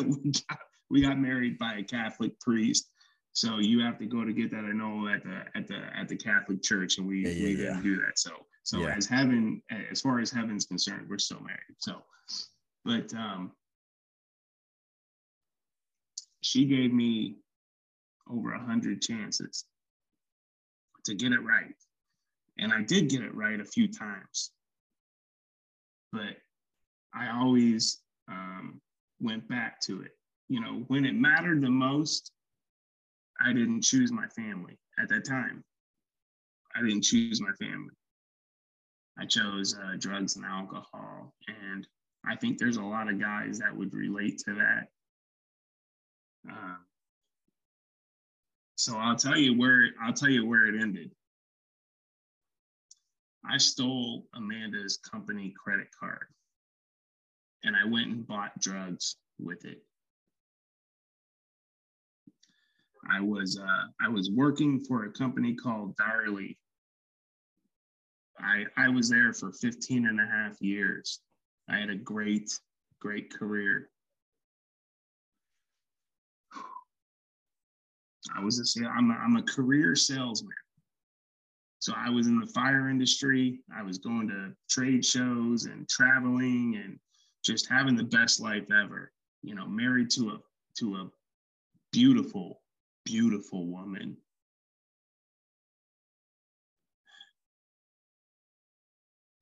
we 0.02 0.32
got 0.32 0.58
we 0.90 1.02
got 1.02 1.18
married 1.18 1.58
by 1.58 1.74
a 1.74 1.82
Catholic 1.82 2.38
priest. 2.40 2.88
So 3.34 3.60
you 3.60 3.80
have 3.80 3.98
to 3.98 4.06
go 4.06 4.24
to 4.24 4.32
get 4.32 4.50
that 4.50 4.64
I 4.64 4.72
know 4.72 5.08
at 5.08 5.22
the 5.22 5.44
at 5.54 5.66
the 5.66 5.80
at 5.96 6.08
the 6.08 6.16
Catholic 6.16 6.62
Church, 6.62 6.98
and 6.98 7.06
we, 7.06 7.22
yeah, 7.22 7.30
yeah, 7.30 7.44
we 7.44 7.56
didn't 7.56 7.76
yeah. 7.76 7.82
do 7.82 7.96
that. 7.96 8.18
So 8.18 8.32
so 8.64 8.84
as 8.84 9.06
heaven, 9.06 9.62
as 9.90 10.00
far 10.00 10.20
as 10.20 10.30
heaven's 10.30 10.66
concerned, 10.66 11.06
we're 11.08 11.18
still 11.18 11.40
married. 11.40 11.76
So, 11.78 12.02
but 12.84 13.12
um, 13.14 13.52
she 16.42 16.66
gave 16.66 16.92
me 16.92 17.36
over 18.30 18.52
a 18.52 18.64
hundred 18.64 19.00
chances 19.00 19.64
to 21.04 21.14
get 21.14 21.32
it 21.32 21.42
right. 21.42 21.74
And 22.58 22.72
I 22.72 22.82
did 22.82 23.08
get 23.08 23.22
it 23.22 23.34
right 23.34 23.58
a 23.60 23.64
few 23.64 23.88
times. 23.88 24.50
But 26.12 26.36
I 27.14 27.30
always 27.30 28.00
um, 28.28 28.80
went 29.20 29.48
back 29.48 29.80
to 29.82 30.02
it. 30.02 30.12
You 30.48 30.60
know, 30.60 30.84
when 30.88 31.06
it 31.06 31.14
mattered 31.14 31.62
the 31.62 31.70
most, 31.70 32.30
I 33.44 33.52
didn't 33.52 33.82
choose 33.82 34.12
my 34.12 34.26
family 34.28 34.78
at 34.98 35.08
that 35.08 35.24
time. 35.24 35.64
I 36.76 36.82
didn't 36.82 37.02
choose 37.02 37.40
my 37.40 37.52
family. 37.52 37.94
I 39.18 39.26
chose 39.26 39.76
uh, 39.76 39.96
drugs 39.98 40.36
and 40.36 40.44
alcohol. 40.44 41.34
And 41.48 41.86
I 42.26 42.36
think 42.36 42.58
there's 42.58 42.76
a 42.76 42.82
lot 42.82 43.08
of 43.08 43.20
guys 43.20 43.58
that 43.58 43.76
would 43.76 43.92
relate 43.94 44.38
to 44.46 44.54
that. 44.54 44.88
Uh, 46.50 46.76
so 48.76 48.96
I'll 48.96 49.16
tell 49.16 49.36
you 49.36 49.56
where 49.56 49.90
I'll 50.02 50.12
tell 50.12 50.30
you 50.30 50.46
where 50.46 50.66
it 50.66 50.80
ended. 50.80 51.10
I 53.44 53.58
stole 53.58 54.26
Amanda's 54.34 54.98
company 54.98 55.52
credit 55.62 55.88
card 55.98 56.26
and 57.64 57.76
I 57.76 57.88
went 57.88 58.08
and 58.08 58.26
bought 58.26 58.58
drugs 58.60 59.16
with 59.38 59.64
it. 59.64 59.82
I 63.10 63.20
was 63.20 63.58
uh, 63.58 63.86
I 64.00 64.08
was 64.08 64.30
working 64.30 64.80
for 64.80 65.04
a 65.04 65.12
company 65.12 65.54
called 65.54 65.96
Darley. 65.96 66.56
I 68.38 68.64
I 68.76 68.88
was 68.88 69.08
there 69.08 69.32
for 69.32 69.52
15 69.52 70.06
and 70.06 70.20
a 70.20 70.26
half 70.26 70.60
years. 70.60 71.20
I 71.68 71.78
had 71.78 71.90
a 71.90 71.96
great 71.96 72.50
great 73.00 73.32
career. 73.32 73.88
I 78.36 78.42
was 78.42 78.58
a 78.58 78.86
I'm 78.86 79.10
a, 79.10 79.14
I'm 79.14 79.36
a 79.36 79.42
career 79.42 79.96
salesman. 79.96 80.52
So 81.80 81.92
I 81.96 82.10
was 82.10 82.28
in 82.28 82.38
the 82.38 82.46
fire 82.46 82.88
industry. 82.88 83.58
I 83.76 83.82
was 83.82 83.98
going 83.98 84.28
to 84.28 84.52
trade 84.70 85.04
shows 85.04 85.64
and 85.64 85.88
traveling 85.88 86.80
and 86.82 86.98
just 87.44 87.68
having 87.68 87.96
the 87.96 88.04
best 88.04 88.40
life 88.40 88.70
ever. 88.70 89.10
You 89.42 89.56
know, 89.56 89.66
married 89.66 90.10
to 90.12 90.30
a 90.30 90.38
to 90.78 90.94
a 90.96 91.10
beautiful, 91.90 92.62
beautiful 93.04 93.66
woman. 93.66 94.16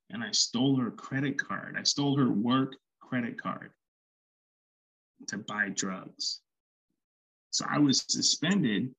And 0.09 0.25
I 0.25 0.33
stole 0.33 0.77
her 0.77 0.90
credit 0.90 1.38
card. 1.38 1.77
I 1.79 1.83
stole 1.83 2.16
her 2.16 2.31
work 2.31 2.75
credit 3.01 3.40
card 3.40 3.71
to 5.29 5.38
buy 5.38 5.69
drugs. 5.69 6.40
So 7.51 7.67
I 7.69 7.79
was 7.79 8.05
suspended 8.09 8.95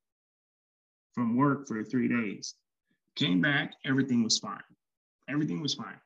from 1.14 1.38
work 1.38 1.68
for 1.68 1.84
three 1.84 2.08
days. 2.08 2.56
Came 3.16 3.42
back, 3.42 3.74
everything 3.86 4.24
was 4.24 4.40
fine. 4.40 4.62
Everything 5.30 5.62
was 5.62 5.74
fine 5.74 6.00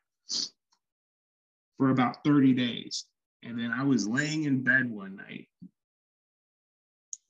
for 1.78 1.90
about 1.90 2.24
30 2.24 2.52
days. 2.54 3.04
And 3.42 3.58
then 3.58 3.70
I 3.70 3.84
was 3.84 4.06
laying 4.06 4.44
in 4.44 4.62
bed 4.62 4.90
one 4.90 5.16
night, 5.16 5.48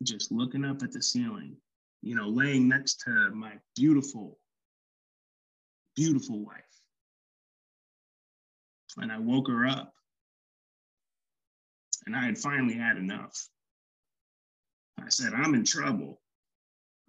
just 0.02 0.32
looking 0.32 0.64
up 0.64 0.82
at 0.82 0.92
the 0.92 1.02
ceiling, 1.02 1.56
you 2.02 2.14
know, 2.14 2.28
laying 2.28 2.68
next 2.68 3.00
to 3.00 3.30
my 3.34 3.52
beautiful, 3.74 4.38
beautiful 5.94 6.44
wife. 6.44 6.62
And 8.98 9.12
I 9.12 9.18
woke 9.18 9.48
her 9.48 9.66
up. 9.66 9.92
And 12.06 12.14
I 12.14 12.24
had 12.24 12.38
finally 12.38 12.74
had 12.74 12.96
enough. 12.96 13.48
I 14.98 15.08
said, 15.08 15.32
I'm 15.34 15.54
in 15.54 15.64
trouble. 15.64 16.20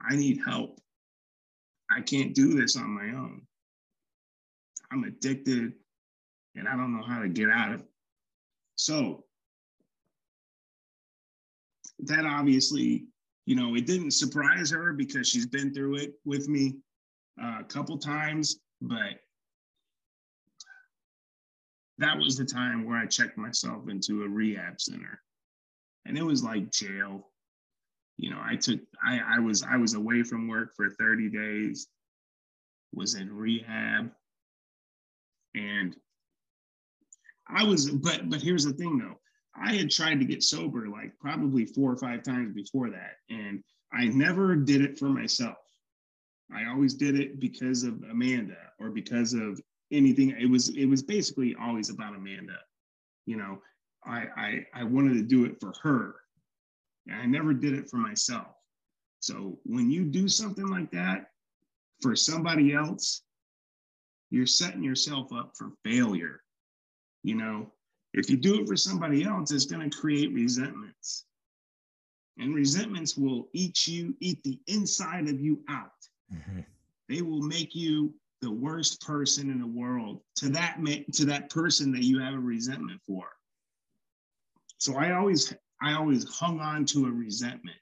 I 0.02 0.16
need 0.16 0.40
help. 0.46 0.80
I 1.90 2.02
can't 2.02 2.36
do 2.36 2.54
this 2.54 2.76
on 2.76 2.90
my 2.90 3.18
own. 3.18 3.42
I'm 4.92 5.04
addicted 5.04 5.74
and 6.56 6.68
I 6.68 6.76
don't 6.76 6.96
know 6.96 7.04
how 7.04 7.22
to 7.22 7.30
get 7.30 7.50
out 7.50 7.74
of 7.74 7.80
it. 7.82 7.88
So 8.76 9.26
that 12.00 12.26
obviously, 12.26 13.06
you 13.46 13.56
know, 13.56 13.76
it 13.76 13.86
didn't 13.86 14.12
surprise 14.12 14.70
her 14.72 14.94
because 14.94 15.28
she's 15.28 15.48
been 15.48 15.74
through 15.74 15.96
it 15.96 16.14
with 16.26 16.48
me 16.48 16.76
uh, 17.42 17.60
a 17.62 17.64
couple 17.64 17.98
times, 17.98 18.60
but 18.82 19.20
that 21.98 22.18
was 22.18 22.38
the 22.38 22.46
time 22.46 22.86
where 22.86 22.98
I 22.98 23.06
checked 23.06 23.38
myself 23.38 23.90
into 23.90 24.24
a 24.24 24.30
rehab 24.30 24.80
center. 24.80 25.20
And 26.06 26.18
it 26.18 26.24
was 26.24 26.44
like 26.44 26.72
jail 26.72 27.30
you 28.18 28.32
know, 28.32 28.42
I 28.44 28.56
took 28.56 28.80
I 29.04 29.20
I 29.36 29.40
was 29.40 29.64
I 29.64 29.78
was 29.78 29.94
away 29.94 30.24
from 30.24 30.48
work 30.48 30.76
for 30.76 30.90
30 30.90 31.30
days, 31.30 31.88
was 32.94 33.16
in 33.16 33.32
rehab, 33.32 34.12
and 35.56 35.96
I 37.48 37.64
was 37.64 37.90
but 37.92 38.30
but 38.30 38.42
here's 38.42 38.66
the 38.66 38.74
thing 38.74 38.98
though. 38.98 39.20
I 39.56 39.74
had 39.74 39.90
tried 39.90 40.20
to 40.20 40.26
get 40.26 40.44
sober 40.44 40.88
like 40.88 41.18
probably 41.20 41.66
four 41.66 41.92
or 41.92 41.98
five 41.98 42.24
times 42.24 42.54
before 42.54 42.90
that, 42.90 43.18
and 43.30 43.64
I 43.94 44.06
never 44.06 44.56
did 44.56 44.82
it 44.82 44.98
for 44.98 45.10
myself. 45.10 45.58
I 46.54 46.66
always 46.66 46.94
did 46.94 47.20
it 47.20 47.40
because 47.40 47.84
of 47.84 48.04
Amanda 48.10 48.58
or 48.80 48.90
because 48.90 49.34
of 49.34 49.62
anything. 49.92 50.32
It 50.32 50.50
was 50.50 50.70
it 50.70 50.86
was 50.86 51.04
basically 51.04 51.56
always 51.62 51.92
about 51.92 52.16
Amanda. 52.16 52.58
You 53.28 53.38
know, 53.38 53.62
I 54.04 54.26
I, 54.36 54.66
I 54.74 54.84
wanted 54.86 55.14
to 55.14 55.24
do 55.24 55.46
it 55.46 55.60
for 55.60 55.72
her 55.84 56.16
I 57.12 57.26
never 57.26 57.54
did 57.54 57.74
it 57.74 57.90
for 57.90 57.98
myself. 57.98 58.48
So 59.20 59.60
when 59.64 59.90
you 59.90 60.04
do 60.06 60.28
something 60.28 60.68
like 60.68 60.92
that 60.92 61.32
for 62.02 62.16
somebody 62.16 62.74
else, 62.74 63.24
you're 64.30 64.46
setting 64.46 64.84
yourself 64.84 65.32
up 65.34 65.54
for 65.58 65.72
failure. 65.84 66.42
You 67.24 67.36
know, 67.36 67.72
if 68.14 68.30
you 68.30 68.38
do 68.38 68.62
it 68.62 68.68
for 68.68 68.76
somebody 68.76 69.24
else, 69.24 69.52
it's 69.52 69.66
going 69.66 69.90
to 69.90 69.98
create 69.98 70.34
resentments. 70.34 71.26
And 72.38 72.54
resentments 72.54 73.18
will 73.18 73.48
eat 73.54 73.88
you, 73.88 74.16
eat 74.20 74.44
the 74.44 74.60
inside 74.68 75.28
of 75.28 75.40
you 75.40 75.64
out. 75.70 75.92
Mm-hmm. 76.34 76.60
They 77.10 77.22
will 77.22 77.42
make 77.42 77.74
you 77.74 78.14
the 78.42 78.52
worst 78.52 79.02
person 79.02 79.50
in 79.50 79.60
the 79.60 79.68
world 79.68 80.22
to 80.36 80.50
that 80.50 80.78
to 81.14 81.26
that 81.26 81.50
person 81.50 81.92
that 81.94 82.04
you 82.04 82.20
have 82.20 82.36
a 82.36 82.40
resentment 82.40 83.02
for. 83.08 83.28
So 84.78 84.96
I 84.96 85.14
always 85.14 85.54
I 85.82 85.94
always 85.94 86.28
hung 86.28 86.60
on 86.60 86.86
to 86.86 87.06
a 87.06 87.12
resentment. 87.12 87.78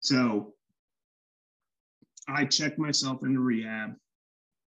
So 0.00 0.54
I 2.28 2.44
checked 2.44 2.78
myself 2.78 3.22
into 3.22 3.40
rehab. 3.40 3.94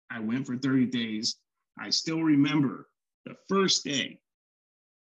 I 0.09 0.19
went 0.19 0.47
for 0.47 0.57
30 0.57 0.85
days. 0.85 1.35
I 1.79 1.89
still 1.89 2.23
remember 2.23 2.87
the 3.25 3.35
first 3.49 3.83
day 3.83 4.19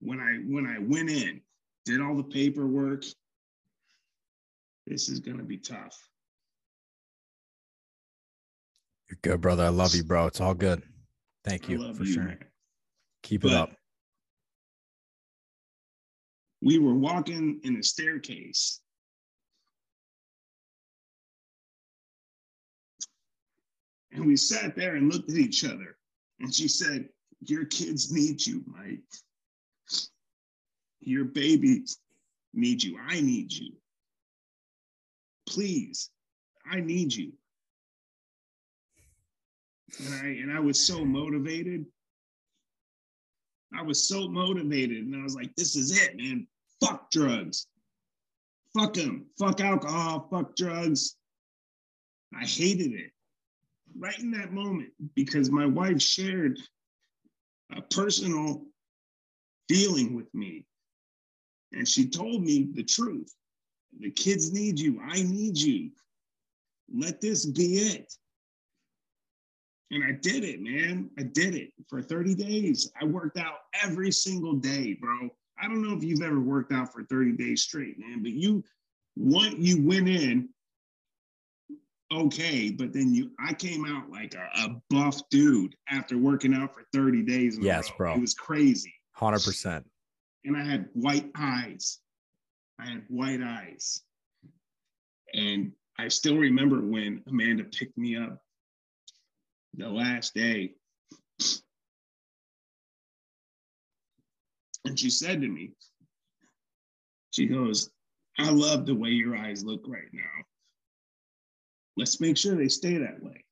when 0.02 0.20
I 0.20 0.38
when 0.48 0.66
I 0.66 0.80
went 0.80 1.10
in, 1.10 1.42
did 1.86 2.02
all 2.02 2.16
the 2.16 2.24
paperwork. 2.24 3.04
This 4.88 5.10
is 5.10 5.20
gonna 5.20 5.44
be 5.44 5.58
tough. 5.58 5.96
You're 9.10 9.20
good, 9.22 9.42
brother. 9.42 9.66
I 9.66 9.70
love 9.70 9.94
you, 9.94 10.04
bro. 10.04 10.26
It's 10.26 10.42
all 10.42 10.54
good. 10.54 10.84
Thank 11.44 11.70
you 11.70 11.94
for 11.94 12.04
you, 12.04 12.14
sharing. 12.14 12.28
Man. 12.28 12.46
Keep 13.24 13.42
but, 13.44 13.52
it 13.52 13.58
up 13.58 13.79
we 16.62 16.78
were 16.78 16.96
walking 16.96 17.60
in 17.64 17.78
a 17.78 17.84
staircase. 17.84 18.82
And 24.12 24.26
we 24.26 24.36
sat 24.36 24.76
there 24.76 24.96
and 24.96 25.12
looked 25.12 25.30
at 25.30 25.38
each 25.38 25.64
other. 25.64 25.98
And 26.40 26.54
she 26.54 26.68
said, 26.68 27.08
Your 27.42 27.66
kids 27.66 28.12
need 28.12 28.46
you, 28.46 28.64
Mike. 28.66 29.00
Your 31.00 31.26
babies 31.26 31.98
need 32.54 32.84
you. 32.84 32.98
I 33.08 33.22
need 33.22 33.54
you. 33.54 33.74
Please, 35.48 36.10
I 36.70 36.80
need 36.80 37.14
you. 37.14 37.32
And 40.00 40.14
I 40.14 40.28
and 40.28 40.52
I 40.52 40.60
was 40.60 40.86
so 40.86 41.04
motivated 41.04 41.86
I 43.78 43.82
was 43.82 44.08
so 44.08 44.28
motivated 44.28 45.06
and 45.06 45.16
I 45.16 45.24
was 45.24 45.36
like, 45.36 45.56
this 45.56 45.76
is 45.76 46.02
it, 46.02 46.18
man. 46.18 46.48
Fuck 46.84 47.12
drugs. 47.12 47.68
fuck 48.78 48.96
him, 48.96 49.26
fuck 49.38 49.62
alcohol, 49.62 50.28
fuck 50.32 50.56
drugs. 50.56 51.16
I 52.34 52.46
hated 52.46 52.94
it 52.94 53.12
right 53.98 54.18
in 54.20 54.32
that 54.32 54.54
moment 54.54 54.90
because 55.16 55.50
my 55.50 55.66
wife 55.66 56.02
shared 56.02 56.60
a 57.76 57.82
personal 57.82 58.66
feeling 59.68 60.16
with 60.16 60.34
me. 60.34 60.66
And 61.72 61.88
she 61.88 62.10
told 62.10 62.44
me 62.44 62.70
the 62.74 62.84
truth. 62.84 63.34
The 64.00 64.12
kids 64.12 64.52
need 64.52 64.80
you. 64.80 65.00
I 65.08 65.22
need 65.24 65.58
you. 65.58 65.92
Let 66.94 67.22
this 67.22 67.46
be 67.46 67.76
it. 67.76 68.14
And 69.92 70.04
I 70.04 70.12
did 70.12 70.44
it, 70.44 70.62
man. 70.62 71.10
I 71.18 71.24
did 71.24 71.56
it 71.56 71.72
for 71.88 72.02
30 72.02 72.36
days. 72.36 72.92
I 73.02 73.06
worked 73.06 73.38
out 73.38 73.56
every 73.84 74.12
single 74.12 74.54
day, 74.54 74.94
bro. 74.94 75.30
I 75.62 75.68
don't 75.68 75.82
know 75.82 75.96
if 75.96 76.04
you've 76.04 76.22
ever 76.22 76.40
worked 76.40 76.72
out 76.72 76.94
for 76.94 77.04
30 77.04 77.34
days 77.34 77.64
straight, 77.64 78.00
man, 78.00 78.22
but 78.22 78.32
you 78.32 78.64
want 79.16 79.60
you 79.60 79.86
went 79.86 80.08
in 80.08 80.50
okay, 82.12 82.70
but 82.70 82.94
then 82.94 83.14
you 83.14 83.32
I 83.40 83.54
came 83.54 83.86
out 83.86 84.10
like 84.10 84.36
a, 84.36 84.50
a 84.62 84.82
buff 84.90 85.22
dude 85.30 85.76
after 85.90 86.18
working 86.18 86.54
out 86.54 86.74
for 86.74 86.84
30 86.94 87.24
days. 87.24 87.58
yes, 87.60 87.92
bro. 87.98 88.14
It 88.14 88.22
was 88.22 88.34
crazy. 88.34 88.94
100%. 89.18 89.84
And 90.46 90.58
I 90.58 90.64
had 90.64 90.88
white 90.94 91.30
eyes. 91.36 92.00
I 92.80 92.88
had 92.88 93.04
white 93.10 93.42
eyes. 93.42 94.02
And 95.34 95.74
I 95.98 96.08
still 96.08 96.38
remember 96.38 96.80
when 96.80 97.22
Amanda 97.28 97.66
picked 97.66 97.98
me 97.98 98.16
up 98.16 98.42
the 99.76 99.90
last 99.90 100.34
day. 100.34 100.74
And 104.86 105.00
she 105.00 105.10
said 105.10 105.42
to 105.42 105.48
me, 105.48 105.72
she 107.32 107.46
goes, 107.46 107.90
I 108.38 108.50
love 108.50 108.86
the 108.86 108.96
way 108.96 109.10
your 109.10 109.36
eyes 109.36 109.64
look 109.64 109.84
right 109.88 110.10
now. 110.14 110.22
Let's 111.98 112.22
make 112.22 112.38
sure 112.38 112.56
they 112.56 112.70
stay 112.70 112.98
that 112.98 113.22
way. 113.22 113.44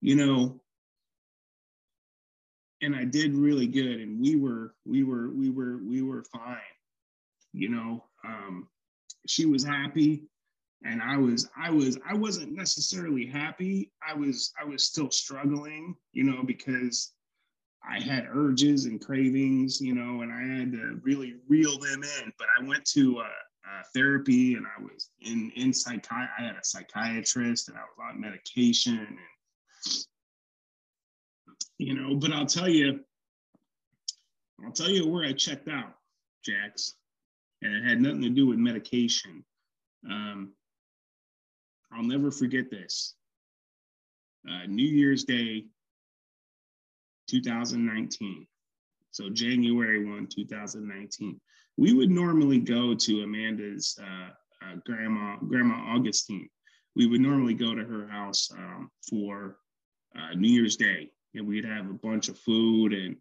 You 0.00 0.16
know, 0.16 0.60
and 2.80 2.96
I 2.96 3.04
did 3.04 3.34
really 3.34 3.68
good, 3.68 4.00
and 4.00 4.20
we 4.20 4.34
were, 4.34 4.74
we 4.84 5.04
were, 5.04 5.30
we 5.30 5.48
were, 5.48 5.78
we 5.78 6.02
were 6.02 6.24
fine. 6.24 6.58
You 7.52 7.68
know, 7.68 8.04
um, 8.24 8.66
she 9.28 9.46
was 9.46 9.64
happy, 9.64 10.24
and 10.84 11.02
I 11.02 11.16
was, 11.16 11.48
I 11.56 11.70
was, 11.70 11.98
I 12.08 12.14
wasn't 12.14 12.52
necessarily 12.52 13.26
happy. 13.26 13.90
I 14.06 14.14
was, 14.14 14.52
I 14.60 14.64
was 14.64 14.84
still 14.84 15.10
struggling. 15.10 15.94
You 16.12 16.24
know, 16.24 16.42
because 16.44 17.12
I 17.88 18.00
had 18.00 18.28
urges 18.32 18.86
and 18.86 19.04
cravings, 19.04 19.80
you 19.80 19.94
know, 19.94 20.22
and 20.22 20.32
I 20.32 20.58
had 20.58 20.72
to 20.72 21.00
really 21.02 21.36
reel 21.48 21.78
them 21.78 22.02
in. 22.02 22.32
But 22.38 22.48
I 22.58 22.64
went 22.66 22.84
to 22.86 23.18
uh, 23.18 23.22
uh, 23.22 23.82
therapy 23.94 24.54
and 24.54 24.66
I 24.66 24.82
was 24.82 25.10
in 25.20 25.52
in 25.56 25.70
psychi. 25.70 26.10
I 26.10 26.42
had 26.42 26.56
a 26.56 26.64
psychiatrist 26.64 27.68
and 27.68 27.78
I 27.78 27.82
was 27.82 28.12
on 28.12 28.20
medication 28.20 28.98
and 28.98 30.04
you 31.78 31.94
know. 31.94 32.16
But 32.16 32.32
I'll 32.32 32.46
tell 32.46 32.68
you, 32.68 33.00
I'll 34.64 34.72
tell 34.72 34.90
you 34.90 35.08
where 35.08 35.24
I 35.24 35.32
checked 35.32 35.68
out, 35.68 35.94
Jax, 36.44 36.94
and 37.62 37.74
it 37.74 37.88
had 37.88 38.00
nothing 38.00 38.22
to 38.22 38.30
do 38.30 38.46
with 38.46 38.58
medication. 38.58 39.44
Um, 40.08 40.52
I'll 41.94 42.02
never 42.02 42.30
forget 42.30 42.70
this. 42.70 43.14
Uh, 44.48 44.66
New 44.66 44.86
Year's 44.86 45.24
Day, 45.24 45.66
2019. 47.28 48.46
So 49.10 49.28
January 49.28 50.04
1, 50.04 50.28
2019. 50.34 51.40
We 51.76 51.92
would 51.92 52.10
normally 52.10 52.58
go 52.58 52.94
to 52.94 53.22
Amanda's 53.22 53.98
uh, 54.02 54.30
uh, 54.64 54.76
grandma, 54.84 55.36
Grandma 55.36 55.74
Augustine. 55.94 56.48
We 56.96 57.06
would 57.06 57.20
normally 57.20 57.54
go 57.54 57.74
to 57.74 57.84
her 57.84 58.06
house 58.08 58.50
um, 58.52 58.90
for 59.08 59.58
uh, 60.16 60.34
New 60.34 60.48
Year's 60.48 60.76
Day, 60.76 61.10
and 61.34 61.46
we'd 61.46 61.64
have 61.64 61.88
a 61.88 61.94
bunch 61.94 62.28
of 62.28 62.38
food, 62.38 62.92
and 62.92 63.16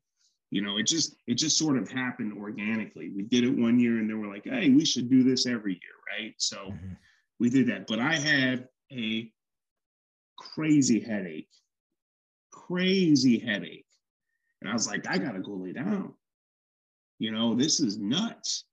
you 0.49 0.61
know, 0.61 0.77
it 0.77 0.85
just 0.85 1.15
it 1.27 1.35
just 1.35 1.57
sort 1.57 1.77
of 1.77 1.89
happened 1.89 2.33
organically. 2.37 3.09
We 3.15 3.23
did 3.23 3.45
it 3.45 3.57
one 3.57 3.79
year, 3.79 3.99
and 3.99 4.09
then 4.09 4.19
we're 4.19 4.27
like, 4.27 4.43
hey, 4.43 4.69
we 4.69 4.83
should 4.83 5.09
do 5.09 5.23
this 5.23 5.45
every 5.45 5.73
year, 5.73 6.19
right? 6.19 6.33
So 6.37 6.57
mm-hmm. 6.57 6.93
We 7.41 7.49
did 7.49 7.67
that. 7.67 7.87
But 7.87 7.99
I 7.99 8.15
had 8.15 8.69
a 8.91 9.29
crazy 10.37 10.99
headache, 11.01 11.49
crazy 12.51 13.39
headache 13.39 13.85
and 14.61 14.69
I 14.69 14.73
was 14.73 14.87
like, 14.87 15.07
I 15.09 15.17
gotta 15.17 15.39
go 15.39 15.53
lay 15.53 15.73
down. 15.73 16.13
You 17.19 17.31
know, 17.31 17.55
this 17.55 17.79
is 17.79 17.97
nuts. 17.97 18.65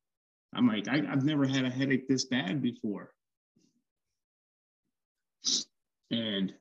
I'm 0.55 0.69
like, 0.69 0.89
I, 0.89 0.97
have 0.97 1.25
never 1.25 1.47
had 1.47 1.65
a 1.65 1.71
headache 1.71 2.09
this 2.09 2.27
bad 2.27 2.63
before. 2.63 3.11
And 6.11 6.55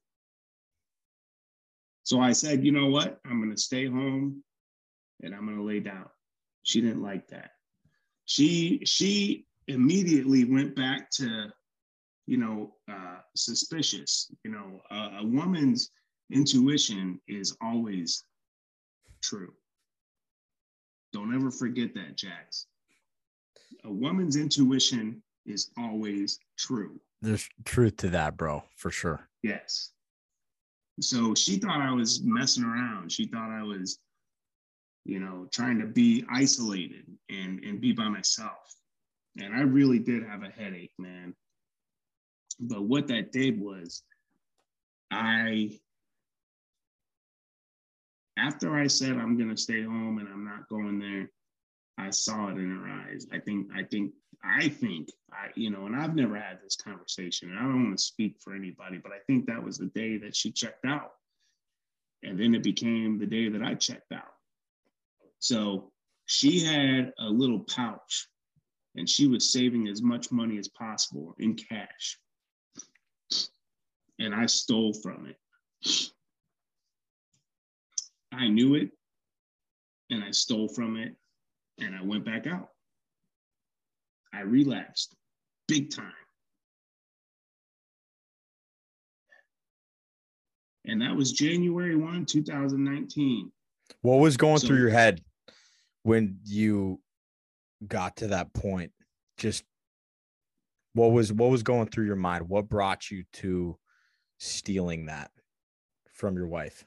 so 2.04 2.20
I 2.20 2.32
said, 2.34 2.66
you 2.66 2.72
know 2.72 2.88
what? 2.88 3.20
I'm 3.26 3.42
gonna 3.42 3.58
stay 3.58 3.86
home 3.86 4.44
and 5.24 5.36
I'm 5.36 5.46
gonna 5.46 5.64
lay 5.64 5.80
down. 5.80 6.06
She 6.64 6.82
didn't 6.82 7.04
like 7.04 7.28
that. 7.30 7.52
She 8.26 8.82
she 8.86 9.46
immediately 9.68 10.46
went 10.46 10.76
back 10.76 11.10
to, 11.12 11.52
you 12.28 12.38
know, 12.38 12.74
uh, 12.92 13.18
suspicious. 13.36 14.32
You 14.44 14.52
know, 14.52 14.82
uh, 14.92 15.20
a 15.22 15.26
woman's 15.26 15.90
intuition 16.32 17.20
is 17.28 17.56
always 17.62 18.24
true. 19.24 19.54
Don't 21.14 21.34
ever 21.34 21.50
forget 21.50 21.96
that, 21.96 22.18
Jax. 22.18 22.68
A 23.86 23.92
woman's 23.92 24.36
intuition 24.36 25.24
is 25.46 25.72
always 25.78 26.38
true. 26.58 27.00
There's 27.22 27.50
truth 27.64 27.98
to 27.98 28.10
that, 28.10 28.38
bro, 28.38 28.64
for 28.76 28.92
sure. 28.92 29.28
Yes. 29.42 29.92
So 31.00 31.34
she 31.34 31.58
thought 31.58 31.82
I 31.82 31.92
was 31.92 32.22
messing 32.24 32.64
around. 32.64 33.12
She 33.12 33.26
thought 33.26 33.50
I 33.50 33.64
was, 33.64 34.00
you 35.06 35.20
know, 35.20 35.48
trying 35.52 35.80
to 35.80 35.86
be 35.86 36.26
isolated 36.30 37.06
and, 37.30 37.64
and 37.64 37.80
be 37.80 37.94
by 37.94 38.10
myself. 38.10 38.76
And 39.40 39.56
I 39.56 39.62
really 39.62 40.00
did 40.00 40.24
have 40.24 40.44
a 40.44 40.50
headache, 40.50 40.94
man. 40.98 41.34
But 42.60 42.84
what 42.84 43.08
that 43.08 43.32
did 43.32 43.60
was 43.60 44.04
I 45.12 45.80
after 48.38 48.76
I 48.76 48.88
said 48.88 49.12
I'm 49.12 49.38
gonna 49.38 49.58
stay 49.58 49.84
home 49.84 50.20
and 50.20 50.28
I'm 50.28 50.46
not 50.46 50.70
going 50.70 51.00
there, 51.00 51.30
I 51.98 52.12
saw 52.12 52.50
it 52.50 52.58
in 52.58 52.70
her 52.70 52.88
eyes. 52.88 53.26
I 53.32 53.40
think, 53.40 53.68
I 53.76 53.84
think, 53.84 54.14
I 54.44 54.70
think, 54.70 55.10
I, 55.32 55.48
you 55.56 55.72
know, 55.72 55.88
and 55.88 55.96
I've 55.96 56.16
never 56.16 56.36
had 56.36 56.60
this 56.64 56.76
conversation. 56.76 57.50
And 57.50 57.60
I 57.60 57.64
don't 57.64 57.86
want 57.86 57.98
to 57.98 58.04
speak 58.04 58.38
for 58.40 58.54
anybody, 58.54 58.98
but 58.98 59.12
I 59.12 59.20
think 59.26 59.48
that 59.48 59.64
was 59.64 59.78
the 59.78 59.88
day 59.88 60.18
that 60.18 60.36
she 60.36 60.52
checked 60.52 60.86
out. 60.86 61.14
And 62.24 62.40
then 62.40 62.54
it 62.54 62.64
became 62.64 63.18
the 63.18 63.26
day 63.26 63.50
that 63.50 63.64
I 63.64 63.74
checked 63.74 64.12
out. 64.12 64.34
So 65.40 65.92
she 66.26 66.64
had 66.64 67.14
a 67.20 67.30
little 67.30 67.60
pouch 67.60 68.28
and 68.96 69.10
she 69.10 69.28
was 69.28 69.52
saving 69.52 69.88
as 69.88 70.02
much 70.02 70.32
money 70.32 70.58
as 70.58 70.68
possible 70.68 71.36
in 71.40 71.56
cash. 71.56 72.20
And 74.20 74.34
I 74.34 74.46
stole 74.46 74.94
from 74.94 75.28
it. 75.28 76.10
I 78.34 78.48
knew 78.48 78.76
it 78.76 78.92
and 80.10 80.24
I 80.24 80.32
stole 80.32 80.68
from 80.68 80.98
it 80.98 81.16
and 81.80 81.96
I 81.96 82.04
went 82.04 82.26
back 82.26 82.48
out. 82.48 82.70
I 84.34 84.42
relapsed 84.42 85.16
big 85.68 85.92
time. 85.94 86.12
And 90.86 91.02
that 91.02 91.16
was 91.16 91.34
January 91.34 91.96
1, 91.96 92.26
2019. 92.26 93.52
What 94.02 94.20
was 94.20 94.38
going 94.38 94.60
so, 94.60 94.68
through 94.68 94.80
your 94.80 94.90
head 94.90 95.22
when 96.04 96.40
you 96.46 97.02
got 97.86 98.18
to 98.18 98.28
that 98.28 98.54
point? 98.54 98.92
Just 99.38 99.64
what 100.94 101.12
was 101.12 101.32
what 101.34 101.50
was 101.50 101.64
going 101.64 101.88
through 101.88 102.06
your 102.06 102.16
mind? 102.16 102.48
What 102.48 102.70
brought 102.70 103.12
you 103.12 103.24
to 103.34 103.78
stealing 104.38 105.06
that 105.06 105.32
from 106.14 106.36
your 106.36 106.48
wife? 106.48 106.86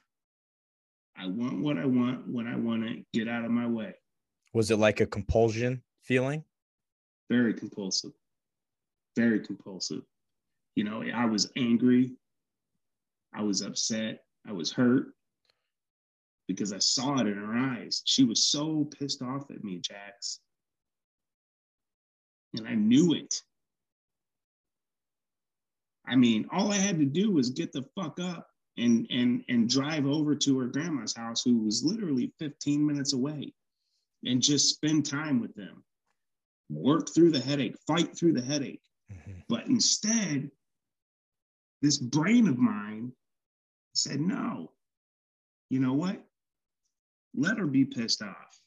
I 1.16 1.26
want 1.26 1.60
what 1.60 1.76
I 1.76 1.84
want 1.84 2.26
when 2.28 2.46
I 2.46 2.56
want 2.56 2.82
to 2.82 3.02
get 3.12 3.28
out 3.28 3.44
of 3.44 3.50
my 3.50 3.66
way. 3.66 3.94
Was 4.54 4.70
it 4.70 4.78
like 4.78 5.00
a 5.00 5.06
compulsion 5.06 5.82
feeling? 6.02 6.44
Very 7.30 7.54
compulsive. 7.54 8.12
Very 9.16 9.40
compulsive. 9.40 10.02
You 10.76 10.84
know, 10.84 11.04
I 11.14 11.26
was 11.26 11.50
angry. 11.56 12.12
I 13.34 13.42
was 13.42 13.62
upset. 13.62 14.24
I 14.48 14.52
was 14.52 14.72
hurt 14.72 15.08
because 16.48 16.72
I 16.72 16.78
saw 16.78 17.20
it 17.20 17.26
in 17.26 17.34
her 17.34 17.54
eyes. 17.54 18.02
She 18.06 18.24
was 18.24 18.48
so 18.48 18.88
pissed 18.98 19.22
off 19.22 19.50
at 19.50 19.62
me, 19.62 19.78
Jax. 19.78 20.40
And 22.56 22.66
I 22.66 22.74
knew 22.74 23.14
it. 23.14 23.42
I 26.10 26.16
mean, 26.16 26.46
all 26.52 26.72
I 26.72 26.76
had 26.76 26.98
to 26.98 27.04
do 27.04 27.30
was 27.30 27.50
get 27.50 27.72
the 27.72 27.84
fuck 27.94 28.18
up 28.20 28.48
and 28.76 29.06
and 29.10 29.44
and 29.48 29.68
drive 29.68 30.06
over 30.06 30.34
to 30.34 30.58
her 30.58 30.66
grandma's 30.66 31.16
house 31.16 31.42
who 31.44 31.58
was 31.58 31.84
literally 31.84 32.32
15 32.38 32.84
minutes 32.84 33.12
away 33.12 33.52
and 34.24 34.42
just 34.42 34.74
spend 34.74 35.06
time 35.06 35.40
with 35.40 35.54
them, 35.54 35.84
work 36.68 37.08
through 37.14 37.30
the 37.30 37.40
headache, 37.40 37.76
fight 37.86 38.16
through 38.16 38.32
the 38.32 38.42
headache. 38.42 38.82
Mm-hmm. 39.10 39.40
But 39.48 39.66
instead, 39.66 40.50
this 41.80 41.98
brain 41.98 42.48
of 42.48 42.58
mine 42.58 43.12
said, 43.94 44.20
no, 44.20 44.72
you 45.70 45.80
know 45.80 45.94
what? 45.94 46.22
Let 47.34 47.58
her 47.58 47.66
be 47.66 47.84
pissed 47.84 48.22
off. 48.22 48.60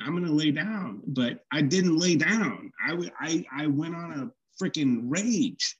I'm 0.00 0.14
gonna 0.14 0.32
lay 0.32 0.50
down, 0.50 1.02
but 1.06 1.44
I 1.52 1.60
didn't 1.60 1.98
lay 1.98 2.16
down. 2.16 2.72
I 2.80 3.10
I 3.20 3.44
I 3.52 3.66
went 3.66 3.94
on 3.94 4.12
a 4.12 4.62
freaking 4.62 5.02
rage, 5.04 5.76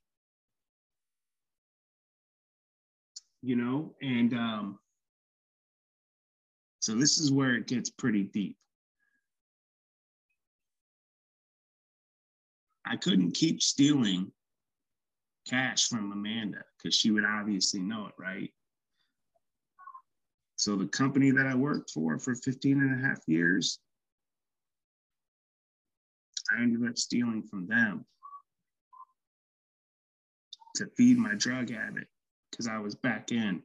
you 3.43 3.57
know, 3.57 3.95
and 4.03 4.34
um, 4.34 4.78
so 6.80 6.95
this 6.95 7.18
is 7.18 7.30
where 7.30 7.55
it 7.55 7.66
gets 7.66 7.91
pretty 7.91 8.24
deep. 8.24 8.57
I 12.86 12.97
couldn't 12.97 13.32
keep 13.32 13.61
stealing 13.61 14.32
cash 15.47 15.89
from 15.89 16.12
Amanda 16.12 16.62
because 16.76 16.95
she 16.95 17.11
would 17.11 17.24
obviously 17.24 17.80
know 17.80 18.07
it, 18.07 18.14
right? 18.18 18.51
So 20.57 20.74
the 20.74 20.86
company 20.86 21.30
that 21.30 21.47
I 21.47 21.55
worked 21.55 21.91
for 21.91 22.18
for 22.18 22.34
15 22.34 22.80
and 22.80 23.05
a 23.05 23.07
half 23.07 23.20
years, 23.26 23.78
I 26.51 26.62
ended 26.62 26.89
up 26.89 26.99
stealing 26.99 27.43
from 27.43 27.66
them 27.66 28.05
to 30.76 30.86
feed 30.97 31.18
my 31.18 31.34
drug 31.34 31.70
habit 31.70 32.09
because 32.51 32.66
I 32.66 32.78
was 32.78 32.94
back 32.94 33.32
in. 33.32 33.62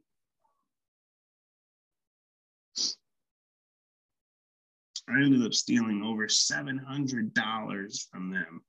I 5.09 5.15
ended 5.15 5.45
up 5.45 5.53
stealing 5.53 6.01
over 6.01 6.27
$700 6.27 8.09
from 8.09 8.31
them. 8.31 8.61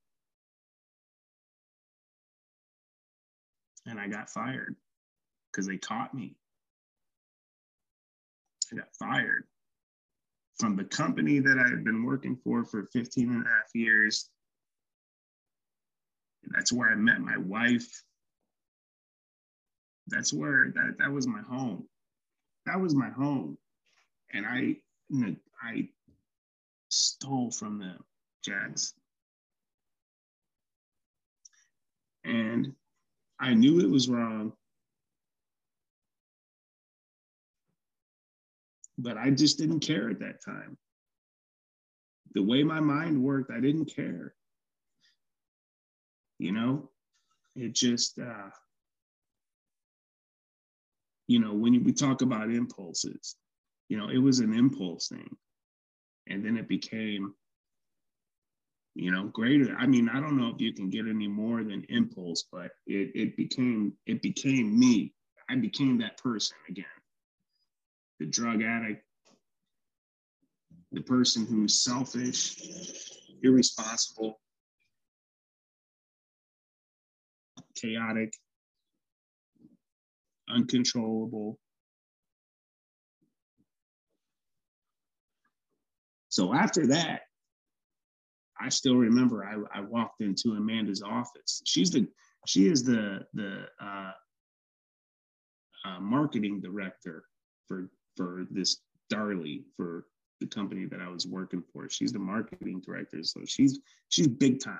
And 3.86 4.00
I 4.00 4.08
got 4.08 4.30
fired 4.30 4.74
because 5.52 5.66
they 5.66 5.76
caught 5.76 6.14
me. 6.14 6.36
I 8.72 8.76
got 8.76 8.94
fired 8.98 9.44
from 10.58 10.76
the 10.76 10.84
company 10.84 11.38
that 11.40 11.58
I 11.58 11.68
had 11.68 11.84
been 11.84 12.04
working 12.04 12.36
for 12.42 12.64
for 12.64 12.88
15 12.92 13.30
and 13.30 13.44
a 13.44 13.48
half 13.48 13.74
years. 13.74 14.28
And 16.42 16.52
that's 16.54 16.72
where 16.72 16.88
I 16.88 16.94
met 16.94 17.20
my 17.20 17.36
wife. 17.36 18.02
That's 20.08 20.32
where 20.32 20.72
that, 20.74 20.96
that 20.98 21.10
was 21.10 21.26
my 21.26 21.40
home. 21.40 21.88
That 22.66 22.80
was 22.80 22.94
my 22.94 23.10
home. 23.10 23.58
And 24.32 24.46
I, 24.46 24.76
I 25.62 25.88
stole 26.88 27.50
from 27.50 27.78
them, 27.78 28.02
Jax. 28.44 28.94
And 32.24 32.72
I 33.38 33.54
knew 33.54 33.80
it 33.80 33.90
was 33.90 34.08
wrong. 34.08 34.52
but 38.98 39.16
I 39.16 39.30
just 39.30 39.58
didn't 39.58 39.80
care 39.80 40.08
at 40.10 40.20
that 40.20 40.44
time. 40.44 40.76
The 42.32 42.42
way 42.42 42.62
my 42.62 42.80
mind 42.80 43.22
worked, 43.22 43.50
I 43.50 43.60
didn't 43.60 43.94
care. 43.94 44.34
You 46.38 46.52
know, 46.52 46.90
it 47.54 47.74
just, 47.74 48.18
uh, 48.18 48.50
you 51.26 51.38
know, 51.38 51.54
when 51.54 51.82
we 51.84 51.92
talk 51.92 52.22
about 52.22 52.50
impulses, 52.50 53.36
you 53.88 53.96
know, 53.96 54.08
it 54.08 54.18
was 54.18 54.40
an 54.40 54.54
impulse 54.54 55.08
thing. 55.08 55.36
And 56.26 56.44
then 56.44 56.56
it 56.56 56.68
became, 56.68 57.34
you 58.94 59.10
know, 59.10 59.24
greater. 59.24 59.76
I 59.78 59.86
mean, 59.86 60.08
I 60.08 60.20
don't 60.20 60.38
know 60.38 60.52
if 60.54 60.60
you 60.60 60.72
can 60.72 60.90
get 60.90 61.06
any 61.06 61.28
more 61.28 61.62
than 61.62 61.84
impulse, 61.88 62.44
but 62.50 62.70
it, 62.86 63.10
it 63.14 63.36
became, 63.36 63.92
it 64.06 64.22
became 64.22 64.78
me. 64.78 65.12
I 65.48 65.56
became 65.56 65.98
that 65.98 66.16
person 66.18 66.56
again 66.68 66.86
the 68.20 68.26
drug 68.26 68.62
addict, 68.62 69.04
the 70.92 71.00
person 71.00 71.46
who's 71.46 71.82
selfish, 71.82 72.56
irresponsible, 73.42 74.40
chaotic, 77.74 78.34
uncontrollable. 80.48 81.58
So 86.28 86.52
after 86.52 86.88
that, 86.88 87.22
I 88.60 88.68
still 88.68 88.96
remember 88.96 89.44
I, 89.44 89.78
I 89.78 89.80
walked 89.82 90.20
into 90.20 90.52
Amanda's 90.52 91.02
office. 91.02 91.62
She's 91.64 91.90
the 91.90 92.08
she 92.46 92.68
is 92.68 92.82
the 92.82 93.20
the 93.34 93.66
uh, 93.80 94.12
uh, 95.84 96.00
marketing 96.00 96.60
director 96.60 97.24
for 97.68 97.90
for 98.16 98.46
this 98.50 98.78
Darley 99.10 99.64
for 99.76 100.06
the 100.40 100.46
company 100.46 100.86
that 100.86 101.00
I 101.00 101.08
was 101.08 101.26
working 101.26 101.62
for. 101.72 101.88
She's 101.88 102.12
the 102.12 102.18
marketing 102.18 102.82
director, 102.84 103.22
so 103.22 103.40
she's 103.46 103.80
she's 104.08 104.28
big 104.28 104.60
time. 104.60 104.78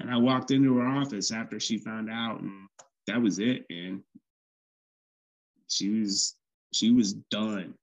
And 0.00 0.10
I 0.10 0.16
walked 0.16 0.50
into 0.50 0.76
her 0.78 0.86
office 0.86 1.30
after 1.32 1.60
she 1.60 1.78
found 1.78 2.10
out, 2.10 2.40
and 2.40 2.68
that 3.06 3.20
was 3.20 3.38
it. 3.38 3.64
And 3.70 4.02
she 5.68 6.00
was 6.00 6.36
she 6.72 6.90
was 6.90 7.14
done. 7.30 7.74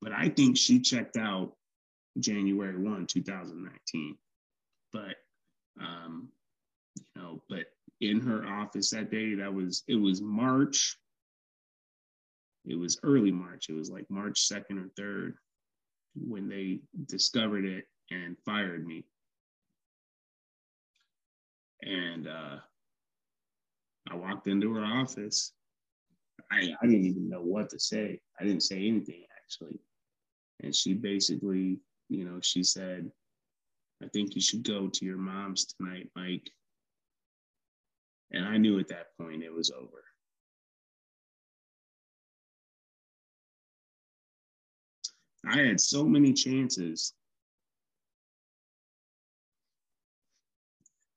But 0.00 0.12
I 0.12 0.28
think 0.28 0.56
she 0.56 0.80
checked 0.80 1.16
out 1.16 1.54
January 2.18 2.78
1, 2.78 3.06
2019. 3.06 4.16
But 4.92 5.16
um, 5.80 6.28
you 6.96 7.22
know, 7.22 7.42
but 7.48 7.66
in 8.00 8.20
her 8.20 8.46
office 8.46 8.90
that 8.90 9.10
day, 9.10 9.34
that 9.34 9.52
was 9.52 9.84
it 9.88 9.96
was 9.96 10.20
March 10.20 10.98
it 12.68 12.78
was 12.78 12.98
early 13.02 13.32
March. 13.32 13.68
It 13.70 13.74
was 13.74 13.90
like 13.90 14.08
March 14.10 14.48
2nd 14.48 14.84
or 14.84 15.02
3rd 15.02 15.34
when 16.14 16.48
they 16.48 16.80
discovered 17.06 17.64
it 17.64 17.86
and 18.10 18.36
fired 18.44 18.86
me. 18.86 19.04
And 21.82 22.28
uh, 22.28 22.56
I 24.10 24.16
walked 24.16 24.48
into 24.48 24.74
her 24.74 24.84
office. 24.84 25.52
I, 26.50 26.74
I 26.80 26.86
didn't 26.86 27.06
even 27.06 27.28
know 27.28 27.42
what 27.42 27.70
to 27.70 27.78
say. 27.78 28.20
I 28.40 28.44
didn't 28.44 28.62
say 28.62 28.76
anything 28.76 29.24
actually. 29.42 29.78
And 30.62 30.74
she 30.74 30.94
basically, 30.94 31.78
you 32.08 32.24
know, 32.24 32.38
she 32.42 32.62
said, 32.62 33.10
I 34.02 34.08
think 34.08 34.34
you 34.34 34.40
should 34.40 34.62
go 34.62 34.88
to 34.88 35.04
your 35.04 35.18
mom's 35.18 35.66
tonight, 35.66 36.08
Mike. 36.14 36.50
And 38.32 38.44
I 38.44 38.56
knew 38.56 38.78
at 38.78 38.88
that 38.88 39.16
point 39.18 39.42
it 39.42 39.52
was 39.52 39.70
over. 39.70 40.04
I 45.46 45.62
had 45.62 45.80
so 45.80 46.04
many 46.04 46.32
chances. 46.32 47.14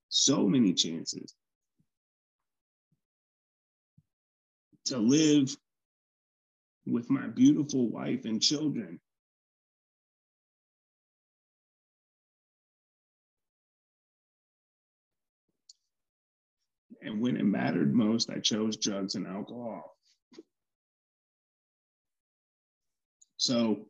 So 0.10 0.48
many 0.48 0.74
chances 0.74 1.36
to 4.92 4.98
live 4.98 5.56
with 6.86 7.10
my 7.10 7.28
beautiful 7.28 7.90
wife 7.90 8.26
and 8.26 8.42
children. 8.42 9.00
And 17.02 17.22
when 17.22 17.38
it 17.38 17.46
mattered 17.46 17.96
most, 17.96 18.30
I 18.30 18.40
chose 18.40 18.76
drugs 18.76 19.16
and 19.16 19.26
alcohol. 19.26 19.96
So 23.38 23.88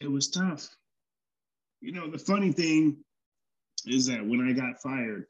it 0.00 0.10
was 0.10 0.30
tough. 0.30 0.68
You 1.80 1.92
know, 1.92 2.10
the 2.10 2.18
funny 2.18 2.52
thing 2.52 2.98
is 3.86 4.06
that 4.06 4.24
when 4.24 4.46
I 4.46 4.52
got 4.52 4.82
fired 4.82 5.26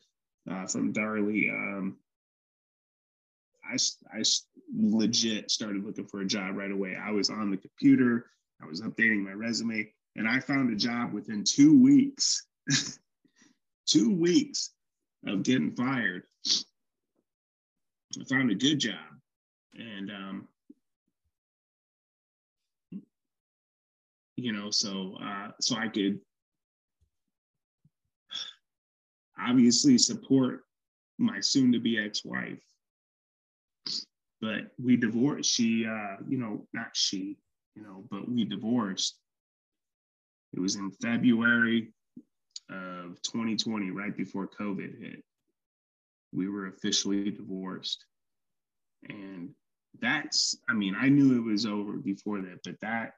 uh, 0.50 0.66
from 0.66 0.92
Darley, 0.92 1.48
um, 1.50 1.96
I, 3.64 3.76
I 4.12 4.22
legit 4.76 5.50
started 5.50 5.84
looking 5.84 6.06
for 6.06 6.20
a 6.20 6.26
job 6.26 6.56
right 6.56 6.72
away. 6.72 6.96
I 7.00 7.10
was 7.12 7.30
on 7.30 7.50
the 7.50 7.56
computer, 7.56 8.26
I 8.62 8.66
was 8.66 8.80
updating 8.80 9.22
my 9.24 9.32
resume, 9.32 9.92
and 10.16 10.28
I 10.28 10.40
found 10.40 10.72
a 10.72 10.76
job 10.76 11.12
within 11.12 11.44
two 11.44 11.80
weeks. 11.80 12.46
two 13.86 14.14
weeks 14.14 14.70
of 15.26 15.42
getting 15.42 15.72
fired. 15.72 16.22
I 18.18 18.24
found 18.28 18.50
a 18.50 18.54
good 18.54 18.78
job. 18.78 18.94
And 19.74 20.10
um, 20.10 20.48
you 24.36 24.52
know, 24.52 24.70
so 24.70 25.16
uh, 25.22 25.50
so 25.60 25.76
I 25.76 25.88
could 25.88 26.20
obviously 29.40 29.98
support 29.98 30.62
my 31.18 31.40
soon-to-be 31.40 31.98
ex-wife 31.98 32.62
but 34.40 34.70
we 34.82 34.96
divorced. 34.96 35.50
She, 35.50 35.86
uh, 35.86 36.16
you 36.28 36.38
know, 36.38 36.66
not 36.72 36.88
she, 36.94 37.36
you 37.74 37.82
know, 37.82 38.04
but 38.10 38.28
we 38.28 38.44
divorced. 38.44 39.18
It 40.54 40.60
was 40.60 40.76
in 40.76 40.90
February 40.90 41.92
of 42.70 43.20
2020, 43.22 43.90
right 43.90 44.16
before 44.16 44.48
COVID 44.48 45.00
hit. 45.00 45.22
We 46.32 46.48
were 46.48 46.68
officially 46.68 47.30
divorced. 47.30 48.04
And 49.08 49.50
that's, 50.00 50.56
I 50.68 50.74
mean, 50.74 50.94
I 50.98 51.08
knew 51.08 51.36
it 51.36 51.50
was 51.50 51.66
over 51.66 51.94
before 51.94 52.40
that, 52.40 52.60
but 52.64 52.80
that, 52.80 53.14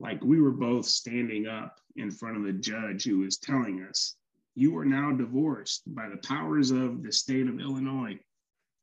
like, 0.00 0.22
we 0.22 0.40
were 0.40 0.50
both 0.52 0.86
standing 0.86 1.46
up 1.46 1.78
in 1.96 2.10
front 2.10 2.36
of 2.36 2.44
the 2.44 2.52
judge 2.52 3.04
who 3.04 3.18
was 3.18 3.38
telling 3.38 3.84
us, 3.88 4.16
you 4.54 4.76
are 4.76 4.84
now 4.84 5.12
divorced 5.12 5.82
by 5.86 6.08
the 6.08 6.18
powers 6.18 6.70
of 6.70 7.02
the 7.02 7.12
state 7.12 7.48
of 7.48 7.60
Illinois. 7.60 8.18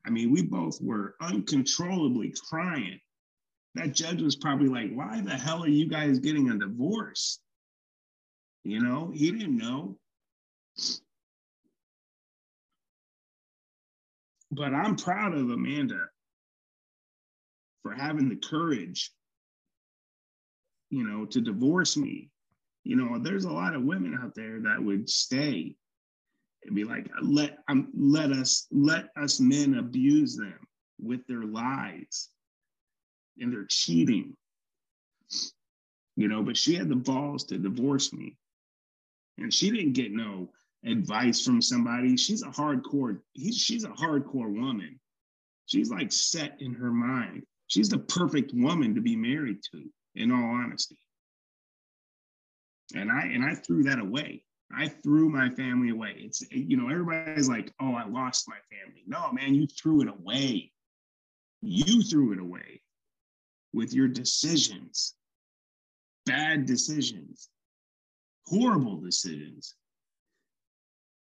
I 0.05 0.09
mean, 0.09 0.32
we 0.32 0.41
both 0.41 0.82
were 0.82 1.15
uncontrollably 1.22 2.34
crying. 2.49 2.99
That 3.76 3.93
judge 3.93 4.22
was 4.22 4.36
probably 4.36 4.67
like, 4.67 4.91
why 4.91 5.22
the 5.22 5.36
hell 5.36 5.63
are 5.63 5.70
you 5.70 5.88
guys 5.88 6.20
getting 6.20 6.49
a 6.49 6.57
divorce? 6.57 7.39
You 8.63 8.82
know, 8.82 9.11
he 9.13 9.32
didn't 9.32 9.57
know. 9.57 9.97
But 14.51 14.74
I'm 14.74 14.95
proud 14.95 15.36
of 15.36 15.49
Amanda 15.49 16.07
for 17.84 17.93
having 17.93 18.30
the 18.30 18.36
courage, 18.36 19.11
you 20.89 21.07
know, 21.07 21.26
to 21.26 21.41
divorce 21.41 21.95
me. 21.95 22.30
You 22.84 22.95
know, 22.95 23.19
there's 23.19 23.45
a 23.45 23.51
lot 23.51 23.75
of 23.75 23.84
women 23.84 24.17
out 24.21 24.34
there 24.36 24.59
that 24.61 24.82
would 24.82 25.09
stay 25.09 25.75
and 26.65 26.75
be 26.75 26.84
like, 26.84 27.07
let 27.21 27.57
um, 27.67 27.89
let 27.95 28.32
us 28.32 28.67
let 28.71 29.09
us 29.15 29.39
men 29.39 29.75
abuse 29.75 30.36
them 30.36 30.59
with 30.99 31.25
their 31.27 31.43
lies 31.43 32.30
and 33.39 33.51
their 33.51 33.65
cheating. 33.69 34.36
You 36.15 36.27
know, 36.27 36.43
but 36.43 36.57
she 36.57 36.75
had 36.75 36.89
the 36.89 36.95
balls 36.95 37.45
to 37.45 37.57
divorce 37.57 38.11
me. 38.11 38.36
And 39.38 39.53
she 39.53 39.71
didn't 39.71 39.93
get 39.93 40.11
no 40.11 40.49
advice 40.86 41.43
from 41.43 41.61
somebody. 41.61 42.17
She's 42.17 42.43
a 42.43 42.47
hardcore, 42.47 43.19
he, 43.34 43.51
she's 43.51 43.86
a 43.86 43.89
hardcore 43.89 44.53
woman. 44.53 44.99
She's 45.65 45.89
like 45.89 46.11
set 46.11 46.57
in 46.59 46.73
her 46.73 46.91
mind. 46.91 47.43
She's 47.67 47.89
the 47.89 47.99
perfect 47.99 48.51
woman 48.53 48.95
to 48.95 49.01
be 49.01 49.15
married 49.15 49.59
to, 49.71 49.84
in 50.15 50.32
all 50.32 50.43
honesty. 50.43 50.97
And 52.95 53.11
I 53.11 53.21
and 53.21 53.43
I 53.43 53.55
threw 53.55 53.83
that 53.83 53.99
away. 53.99 54.43
I 54.75 54.87
threw 54.87 55.29
my 55.29 55.49
family 55.49 55.89
away. 55.89 56.15
It's 56.17 56.43
you 56.51 56.77
know, 56.77 56.89
everybody's 56.89 57.49
like, 57.49 57.73
oh, 57.81 57.93
I 57.93 58.07
lost 58.07 58.47
my 58.47 58.57
family. 58.71 59.03
No, 59.07 59.31
man, 59.31 59.55
you 59.55 59.67
threw 59.67 60.01
it 60.01 60.07
away. 60.07 60.71
You 61.61 62.01
threw 62.03 62.33
it 62.33 62.39
away 62.39 62.81
with 63.73 63.93
your 63.93 64.07
decisions, 64.07 65.15
bad 66.25 66.65
decisions, 66.65 67.49
horrible 68.47 68.97
decisions. 68.97 69.75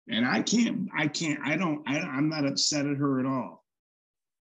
And 0.09 0.25
I 0.25 0.41
can't, 0.41 0.89
I 0.97 1.07
can't, 1.07 1.39
I 1.45 1.55
don't, 1.55 1.81
I, 1.87 1.99
I'm 1.99 2.29
not 2.29 2.45
upset 2.45 2.85
at 2.85 2.97
her 2.97 3.19
at 3.19 3.25
all. 3.25 3.63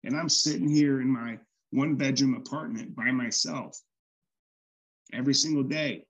And 0.03 0.15
I'm 0.15 0.29
sitting 0.29 0.67
here 0.67 1.01
in 1.01 1.09
my 1.09 1.39
one 1.71 1.95
bedroom 1.95 2.35
apartment 2.35 2.95
by 2.95 3.11
myself 3.11 3.77
every 5.13 5.33
single 5.33 5.63
day. 5.63 6.05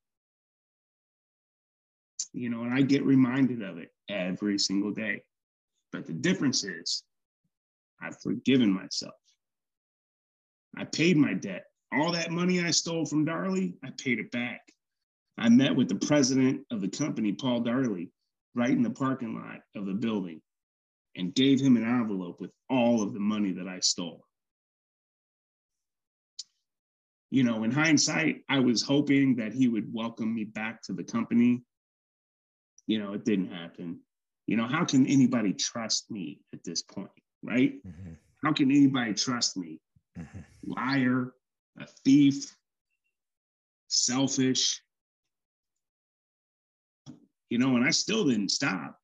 You 2.34 2.49
know, 2.49 2.63
and 2.63 2.73
I 2.73 2.82
get 2.82 3.05
reminded 3.05 3.61
of 3.61 3.78
it 3.78 3.89
every 4.09 4.59
single 4.59 4.91
day. 4.91 5.21
But 5.91 6.05
the 6.05 6.13
difference 6.13 6.63
is 6.63 7.03
I've 8.01 8.19
forgiven 8.21 8.71
myself. 8.71 9.13
I 10.75 10.84
paid 10.84 11.17
my 11.17 11.34
debt. 11.34 11.65
All 11.93 12.11
that 12.11 12.32
money 12.32 12.63
I 12.63 12.71
stole 12.71 13.05
from 13.05 13.25
Darley, 13.25 13.75
I 13.84 13.89
paid 13.97 14.19
it 14.19 14.30
back. 14.32 14.61
I 15.38 15.49
met 15.49 15.75
with 15.75 15.88
the 15.88 16.07
president 16.07 16.61
of 16.71 16.82
the 16.82 16.89
company, 16.89 17.32
Paul 17.32 17.61
Darley, 17.61 18.11
right 18.55 18.71
in 18.71 18.84
the 18.84 18.89
parking 18.89 19.36
lot 19.36 19.59
of 19.75 19.86
the 19.86 19.93
building 19.93 20.41
and 21.15 21.34
gave 21.34 21.59
him 21.59 21.78
an 21.78 21.84
envelope 21.84 22.39
with 22.39 22.51
all 22.69 23.01
of 23.01 23.13
the 23.13 23.19
money 23.19 23.51
that 23.53 23.67
I 23.67 23.80
stole. 23.80 24.23
You 27.30 27.43
know, 27.43 27.63
in 27.63 27.71
hindsight, 27.71 28.43
I 28.49 28.59
was 28.59 28.82
hoping 28.82 29.36
that 29.36 29.53
he 29.53 29.67
would 29.67 29.93
welcome 29.93 30.34
me 30.34 30.45
back 30.45 30.82
to 30.84 30.93
the 30.93 31.03
company. 31.03 31.63
You 32.88 32.99
know, 32.99 33.13
it 33.13 33.25
didn't 33.25 33.51
happen. 33.51 33.99
You 34.47 34.57
know, 34.57 34.65
how 34.67 34.85
can 34.85 35.05
anybody 35.07 35.53
trust 35.53 36.09
me 36.09 36.39
at 36.53 36.63
this 36.63 36.81
point, 36.81 37.11
right? 37.43 37.73
Mm-hmm. 37.85 38.13
How 38.43 38.53
can 38.53 38.71
anybody 38.71 39.13
trust 39.13 39.57
me? 39.57 39.79
Mm-hmm. 40.17 40.39
Liar, 40.71 41.33
a 41.79 41.85
thief, 42.05 42.55
selfish, 43.88 44.81
you 47.49 47.57
know, 47.57 47.75
and 47.75 47.85
I 47.85 47.91
still 47.91 48.25
didn't 48.25 48.49
stop. 48.49 48.97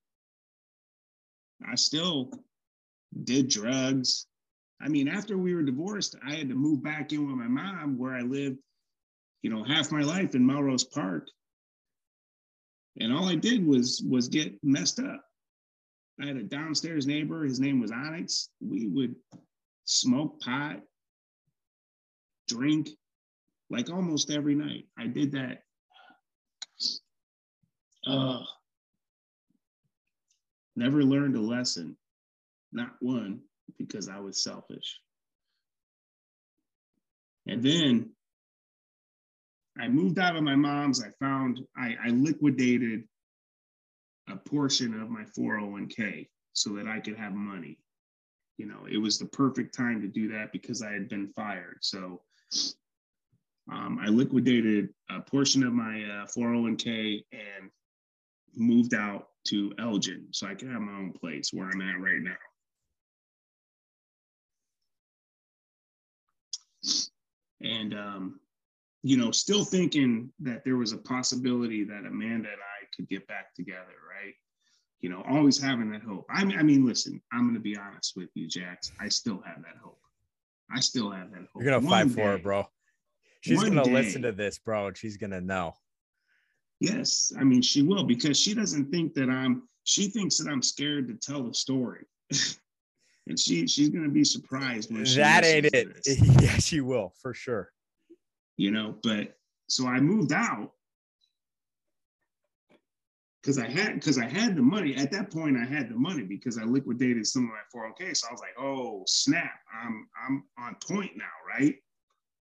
I 1.70 1.76
still 1.76 2.32
did 3.24 3.50
drugs. 3.50 4.28
I 4.82 4.90
mean, 4.90 5.08
after 5.08 5.38
we 5.38 5.56
were 5.56 5.64
divorced, 5.64 6.16
I 6.26 6.34
had 6.34 6.50
to 6.50 6.56
move 6.56 6.84
back 6.84 7.14
in 7.14 7.26
with 7.26 7.36
my 7.36 7.48
mom 7.48 7.98
where 7.98 8.14
I 8.14 8.22
lived, 8.22 8.58
you 9.42 9.50
know, 9.50 9.64
half 9.64 9.92
my 9.92 10.02
life 10.02 10.36
in 10.36 10.46
Melrose 10.46 10.84
Park. 10.84 11.28
And 13.00 13.12
all 13.12 13.28
I 13.28 13.36
did 13.36 13.66
was 13.66 14.04
was 14.08 14.28
get 14.28 14.54
messed 14.64 15.00
up. 15.00 15.24
I 16.22 16.28
had 16.28 16.38
a 16.38 16.44
downstairs 16.44 17.08
neighbor, 17.08 17.44
his 17.44 17.60
name 17.60 17.80
was 17.82 17.92
Onyx. 17.92 18.50
We 18.62 18.88
would 18.88 19.16
smoke 19.86 20.40
pot, 20.42 20.82
drink 22.48 22.90
like 23.70 23.90
almost 23.90 24.30
every 24.30 24.54
night. 24.54 24.86
I 24.98 25.08
did 25.08 25.32
that 25.32 25.64
uh, 28.06 28.40
never 30.76 31.04
learned 31.04 31.36
a 31.36 31.42
lesson, 31.42 31.96
not 32.72 32.92
one, 33.00 33.42
because 33.78 34.10
I 34.10 34.20
was 34.20 34.44
selfish. 34.44 35.00
And 37.48 37.64
then 37.64 38.12
I 39.80 39.88
moved 39.88 40.20
out 40.20 40.36
of 40.36 40.44
my 40.44 40.56
mom's. 40.56 41.04
I 41.04 41.10
found 41.20 41.62
I, 41.76 41.96
I 42.06 42.10
liquidated 42.10 43.04
a 44.30 44.36
portion 44.36 45.00
of 45.02 45.10
my 45.10 45.24
401k 45.38 46.28
so 46.54 46.74
that 46.76 46.88
I 46.88 47.00
could 47.00 47.18
have 47.18 47.34
money. 47.34 47.80
You 48.58 48.68
know, 48.68 48.86
it 48.90 48.98
was 48.98 49.18
the 49.18 49.26
perfect 49.26 49.76
time 49.76 50.02
to 50.02 50.08
do 50.08 50.28
that 50.30 50.52
because 50.52 50.82
I 50.84 50.92
had 50.92 51.10
been 51.10 51.28
fired. 51.30 51.80
So 51.82 52.22
um, 53.72 54.00
I 54.02 54.08
liquidated 54.08 54.90
a 55.10 55.22
portion 55.22 55.64
of 55.64 55.74
my 55.74 56.04
uh, 56.04 56.28
401k 56.28 57.24
and 57.32 57.72
moved 58.56 58.94
out 58.94 59.30
to 59.48 59.74
Elgin 59.80 60.28
so 60.32 60.48
I 60.48 60.54
can 60.54 60.72
have 60.72 60.82
my 60.82 60.94
own 60.94 61.14
place 61.14 61.52
where 61.52 61.68
I'm 61.68 61.82
at 61.82 62.00
right 62.00 62.22
now. 62.22 62.36
And, 67.62 67.94
um, 67.94 68.40
you 69.04 69.18
know, 69.18 69.32
still 69.32 69.66
thinking 69.66 70.32
that 70.40 70.64
there 70.64 70.78
was 70.78 70.94
a 70.94 70.98
possibility 70.98 71.84
that 71.84 72.06
Amanda 72.06 72.50
and 72.50 72.62
I 72.62 72.88
could 72.96 73.08
get 73.10 73.28
back 73.28 73.54
together, 73.54 73.94
right? 74.10 74.34
You 75.02 75.10
know, 75.10 75.24
always 75.30 75.62
having 75.62 75.92
that 75.92 76.02
hope. 76.02 76.26
I 76.30 76.46
mean, 76.46 76.58
I 76.58 76.64
mean, 76.64 76.86
listen, 76.86 77.22
I'm 77.34 77.42
going 77.42 77.56
to 77.56 77.60
be 77.60 77.76
honest 77.78 78.14
with 78.16 78.30
you, 78.34 78.48
Jax. 78.48 78.94
I 79.02 79.10
still 79.10 79.42
have 79.46 79.62
that 79.64 79.76
hope. 79.84 80.00
I 80.74 80.80
still 80.80 81.12
have 81.12 81.32
that 81.32 81.42
hope. 81.54 81.62
You're 81.62 81.72
going 81.72 81.84
to 81.84 81.90
fight 81.90 82.12
for 82.12 82.32
her, 82.32 82.38
bro. 82.38 82.66
She's 83.42 83.62
going 83.62 83.76
to 83.76 83.84
listen 83.84 84.22
to 84.22 84.32
this, 84.32 84.58
bro, 84.58 84.88
and 84.88 84.98
she's 84.98 85.18
going 85.18 85.32
to 85.32 85.42
know. 85.42 85.76
Yes, 86.80 87.32
I 87.40 87.46
mean 87.46 87.62
she 87.62 87.82
will 87.82 88.04
because 88.04 88.38
she 88.38 88.54
doesn't 88.54 88.92
think 88.92 89.14
that 89.14 89.30
I'm. 89.30 89.64
She 89.86 90.10
thinks 90.10 90.38
that 90.40 90.52
I'm 90.52 90.62
scared 90.62 91.08
to 91.08 91.14
tell 91.14 91.42
the 91.42 91.54
story, 91.54 92.06
and 93.28 93.40
she 93.40 93.68
she's 93.68 93.88
gonna 93.88 94.10
be 94.10 94.26
surprised 94.26 94.92
when 94.92 95.06
that 95.16 95.46
ain't 95.46 95.68
it. 95.74 95.88
Yeah, 96.42 96.58
she 96.58 96.82
will 96.82 97.14
for 97.22 97.34
sure. 97.34 97.72
You 98.58 98.72
know, 98.72 98.96
but 99.04 99.38
so 99.68 99.88
I 99.88 100.00
moved 100.00 100.32
out 100.32 100.72
because 103.42 103.58
I 103.58 103.68
had 103.68 103.96
because 103.96 104.18
I 104.18 104.28
had 104.28 104.56
the 104.56 104.62
money 104.62 104.96
at 104.96 105.12
that 105.12 105.32
point. 105.32 105.58
I 105.58 105.66
had 105.66 105.90
the 105.90 105.96
money 105.96 106.24
because 106.24 106.58
I 106.58 106.64
liquidated 106.64 107.28
some 107.28 107.44
of 107.44 107.50
my 107.50 107.82
401k. 107.82 108.16
So 108.16 108.28
I 108.30 108.32
was 108.32 108.42
like, 108.42 108.58
oh 108.58 109.04
snap, 109.08 109.60
I'm 109.74 110.08
I'm 110.26 110.44
on 110.58 110.76
point 110.88 111.12
now, 111.16 111.26
right? 111.48 111.76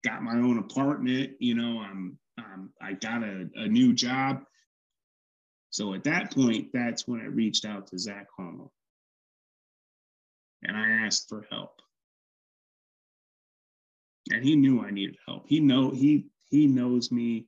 Got 0.04 0.22
my 0.22 0.34
own 0.34 0.58
apartment. 0.58 1.32
You 1.38 1.54
know, 1.54 1.80
I'm 1.80 2.18
um, 2.38 2.70
I 2.82 2.92
got 2.94 3.22
a, 3.22 3.48
a 3.54 3.68
new 3.68 3.92
job. 3.92 4.42
So 5.70 5.94
at 5.94 6.04
that 6.04 6.32
point, 6.32 6.68
that's 6.72 7.08
when 7.08 7.20
I 7.20 7.26
reached 7.26 7.64
out 7.64 7.86
to 7.88 7.98
Zach 7.98 8.26
Homol. 8.38 8.70
And 10.62 10.76
I 10.76 11.04
asked 11.04 11.28
for 11.28 11.46
help. 11.50 11.80
And 14.32 14.44
he 14.44 14.56
knew 14.56 14.82
I 14.82 14.90
needed 14.90 15.18
help. 15.26 15.46
He 15.48 15.60
know 15.60 15.90
he 15.90 16.26
he 16.50 16.66
knows 16.66 17.12
me 17.12 17.46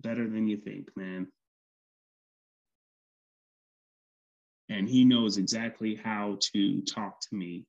better 0.00 0.28
than 0.28 0.48
you 0.48 0.58
think, 0.58 0.88
man. 0.96 1.28
And 4.70 4.88
he 4.88 5.04
knows 5.04 5.38
exactly 5.38 5.96
how 5.96 6.38
to 6.54 6.82
talk 6.82 7.20
to 7.30 7.36
me 7.36 7.64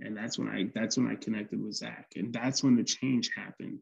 And 0.00 0.16
that's 0.16 0.38
when 0.38 0.48
I 0.48 0.70
that's 0.74 0.96
when 0.98 1.08
I 1.08 1.14
connected 1.16 1.62
with 1.62 1.74
Zach. 1.74 2.08
And 2.16 2.32
that's 2.32 2.62
when 2.62 2.76
the 2.76 2.84
change 2.84 3.30
happened. 3.34 3.78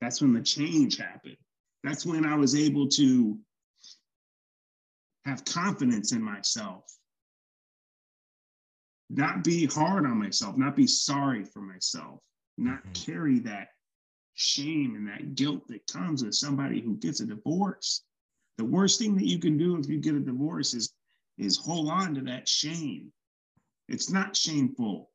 That's 0.00 0.20
when 0.22 0.34
the 0.34 0.42
change 0.42 0.98
happened. 0.98 1.36
That's 1.84 2.06
when 2.06 2.26
I 2.26 2.36
was 2.36 2.54
able 2.56 2.88
to 2.90 3.38
have 5.26 5.44
confidence 5.44 6.12
in 6.12 6.22
myself. 6.22 6.84
Not 9.08 9.44
be 9.44 9.66
hard 9.66 10.04
on 10.04 10.18
myself, 10.18 10.56
not 10.56 10.74
be 10.74 10.86
sorry 10.86 11.44
for 11.44 11.60
myself, 11.60 12.20
not 12.58 12.82
mm-hmm. 12.82 12.92
carry 12.92 13.38
that 13.40 13.68
shame 14.34 14.94
and 14.96 15.08
that 15.08 15.34
guilt 15.34 15.66
that 15.68 15.86
comes 15.86 16.24
with 16.24 16.34
somebody 16.34 16.80
who 16.80 16.96
gets 16.96 17.20
a 17.20 17.26
divorce. 17.26 18.04
The 18.58 18.64
worst 18.64 18.98
thing 18.98 19.16
that 19.16 19.26
you 19.26 19.38
can 19.38 19.56
do 19.56 19.76
if 19.76 19.88
you 19.88 19.98
get 19.98 20.14
a 20.14 20.20
divorce 20.20 20.74
is 20.74 20.92
is 21.38 21.58
hold 21.58 21.90
on 21.90 22.14
to 22.14 22.22
that 22.22 22.48
shame. 22.48 23.12
It's 23.88 24.10
not 24.10 24.36
shameful. 24.36 25.10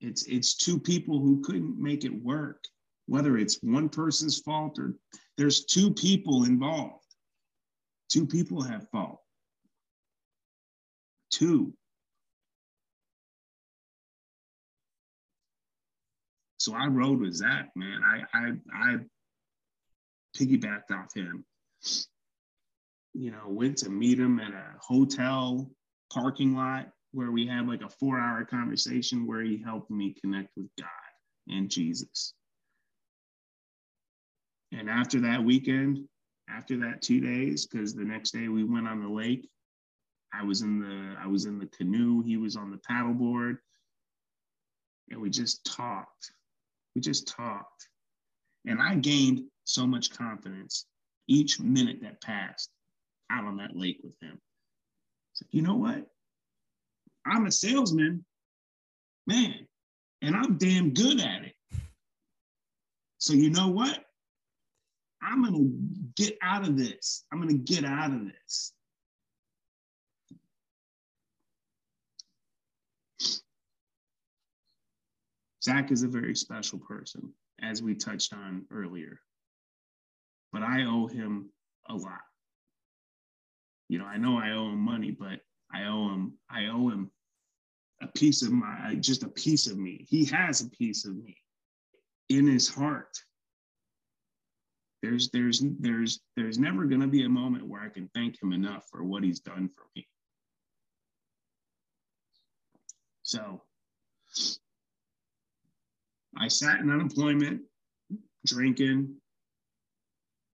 It's 0.00 0.24
it's 0.26 0.54
two 0.54 0.78
people 0.78 1.20
who 1.20 1.42
couldn't 1.42 1.80
make 1.80 2.04
it 2.04 2.22
work, 2.22 2.62
whether 3.06 3.36
it's 3.38 3.58
one 3.62 3.88
person's 3.88 4.38
fault 4.40 4.78
or 4.78 4.94
there's 5.36 5.64
two 5.64 5.92
people 5.92 6.44
involved. 6.44 7.04
Two 8.10 8.26
people 8.26 8.62
have 8.62 8.88
fault. 8.90 9.20
Two. 11.30 11.74
So 16.64 16.74
I 16.74 16.86
rode 16.86 17.20
with 17.20 17.34
Zach, 17.34 17.70
man. 17.76 18.00
I 18.04 18.22
I 18.32 18.52
I 18.72 18.96
piggybacked 20.36 20.90
off 20.90 21.14
him 21.14 21.44
you 23.14 23.30
know, 23.30 23.44
went 23.46 23.78
to 23.78 23.88
meet 23.88 24.18
him 24.18 24.40
at 24.40 24.52
a 24.52 24.64
hotel 24.80 25.70
parking 26.12 26.54
lot 26.54 26.88
where 27.12 27.30
we 27.30 27.46
had 27.46 27.66
like 27.68 27.82
a 27.82 27.88
four 27.88 28.18
hour 28.18 28.44
conversation 28.44 29.26
where 29.26 29.40
he 29.40 29.62
helped 29.64 29.90
me 29.90 30.14
connect 30.20 30.48
with 30.56 30.68
God 30.78 30.88
and 31.48 31.70
Jesus. 31.70 32.34
And 34.72 34.90
after 34.90 35.20
that 35.20 35.44
weekend, 35.44 36.00
after 36.50 36.76
that 36.78 37.00
two 37.00 37.20
days, 37.20 37.66
because 37.66 37.94
the 37.94 38.04
next 38.04 38.32
day 38.32 38.48
we 38.48 38.64
went 38.64 38.88
on 38.88 39.00
the 39.00 39.08
lake, 39.08 39.48
I 40.32 40.42
was 40.42 40.62
in 40.62 40.80
the 40.80 41.14
I 41.22 41.28
was 41.28 41.44
in 41.44 41.60
the 41.60 41.66
canoe, 41.66 42.20
he 42.22 42.36
was 42.36 42.56
on 42.56 42.72
the 42.72 42.80
paddleboard, 42.90 43.58
and 45.10 45.20
we 45.20 45.30
just 45.30 45.64
talked. 45.64 46.32
We 46.94 47.00
just 47.00 47.28
talked. 47.28 47.88
And 48.66 48.80
I 48.80 48.94
gained 48.94 49.42
so 49.64 49.86
much 49.86 50.16
confidence 50.16 50.86
each 51.26 51.60
minute 51.60 51.98
that 52.02 52.22
passed 52.22 52.70
out 53.30 53.44
on 53.44 53.56
that 53.56 53.76
lake 53.76 53.98
with 54.02 54.14
him. 54.20 54.38
So, 55.32 55.46
you 55.50 55.62
know 55.62 55.74
what? 55.74 56.06
I'm 57.26 57.46
a 57.46 57.50
salesman, 57.50 58.24
man, 59.26 59.66
and 60.22 60.36
I'm 60.36 60.58
damn 60.58 60.92
good 60.92 61.20
at 61.20 61.44
it. 61.44 61.54
So, 63.18 63.32
you 63.32 63.50
know 63.50 63.68
what? 63.68 64.04
I'm 65.22 65.42
going 65.42 65.54
to 65.54 66.22
get 66.22 66.36
out 66.42 66.68
of 66.68 66.76
this. 66.76 67.24
I'm 67.32 67.40
going 67.40 67.64
to 67.64 67.72
get 67.72 67.84
out 67.84 68.12
of 68.12 68.26
this. 68.26 68.72
Zach 75.64 75.90
is 75.90 76.02
a 76.02 76.08
very 76.08 76.36
special 76.36 76.78
person, 76.78 77.32
as 77.62 77.82
we 77.82 77.94
touched 77.94 78.32
on 78.34 78.66
earlier. 78.70 79.18
But 80.52 80.62
I 80.62 80.84
owe 80.84 81.06
him 81.06 81.50
a 81.88 81.94
lot 81.94 82.20
you 83.88 83.98
know, 83.98 84.06
I 84.06 84.16
know 84.16 84.38
I 84.38 84.52
owe 84.52 84.70
him 84.70 84.78
money, 84.78 85.10
but 85.10 85.40
I 85.72 85.84
owe 85.84 86.08
him, 86.08 86.34
I 86.50 86.66
owe 86.66 86.88
him 86.88 87.10
a 88.02 88.06
piece 88.08 88.42
of 88.42 88.52
my, 88.52 88.76
uh, 88.88 88.94
just 88.94 89.22
a 89.22 89.28
piece 89.28 89.66
of 89.66 89.78
me. 89.78 90.06
He 90.08 90.24
has 90.26 90.60
a 90.60 90.70
piece 90.70 91.04
of 91.04 91.16
me 91.16 91.36
in 92.28 92.46
his 92.46 92.68
heart. 92.68 93.16
There's, 95.02 95.28
there's, 95.30 95.62
there's, 95.80 96.20
there's 96.36 96.58
never 96.58 96.86
going 96.86 97.02
to 97.02 97.06
be 97.06 97.24
a 97.24 97.28
moment 97.28 97.66
where 97.66 97.82
I 97.82 97.90
can 97.90 98.08
thank 98.14 98.42
him 98.42 98.52
enough 98.52 98.84
for 98.90 99.04
what 99.04 99.22
he's 99.22 99.40
done 99.40 99.68
for 99.76 99.84
me. 99.94 100.08
So 103.22 103.62
I 106.38 106.48
sat 106.48 106.80
in 106.80 106.90
unemployment, 106.90 107.62
drinking, 108.46 109.16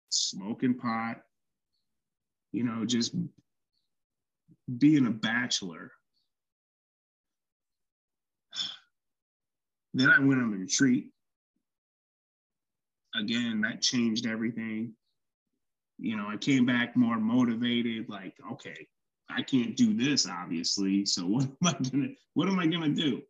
smoking 0.10 0.76
pot, 0.76 1.22
you 2.52 2.64
know, 2.64 2.86
just 2.86 3.16
being 4.78 5.08
a 5.08 5.12
bachelor. 5.12 5.92
Then 9.94 10.12
I 10.12 10.20
went 10.20 10.40
on 10.40 10.54
a 10.54 10.58
retreat. 10.58 11.08
Again, 13.16 13.62
that 13.62 13.82
changed 13.82 14.28
everything. 14.28 14.94
You 15.98 16.16
know, 16.16 16.28
I 16.30 16.38
came 16.38 16.64
back 16.66 16.96
more 16.96 17.20
motivated, 17.20 18.08
like, 18.08 18.36
okay, 18.52 18.88
I 19.30 19.42
can't 19.42 19.76
do 19.76 19.94
this, 19.94 20.28
obviously. 20.28 21.06
So 21.06 21.24
what 21.26 21.46
am 21.46 21.58
I 21.64 21.74
gonna 21.90 22.08
what 22.34 22.48
am 22.48 22.60
I 22.60 22.68
gonna 22.68 22.90
do? 22.90 23.22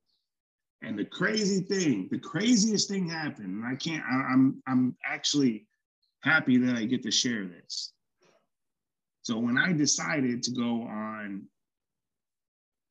And 0.81 0.97
the 0.97 1.05
crazy 1.05 1.61
thing, 1.61 2.07
the 2.09 2.19
craziest 2.19 2.89
thing 2.89 3.09
happened, 3.09 3.47
and 3.47 3.65
I 3.65 3.75
can't, 3.75 4.03
I, 4.09 4.31
I'm 4.31 4.63
I'm 4.65 4.95
actually 5.05 5.67
happy 6.21 6.57
that 6.57 6.75
I 6.75 6.85
get 6.85 7.03
to 7.03 7.11
share 7.11 7.45
this. 7.45 7.91
So 9.23 9.37
when 9.37 9.57
I 9.57 9.73
decided 9.73 10.41
to 10.43 10.51
go 10.51 10.83
on 10.83 11.43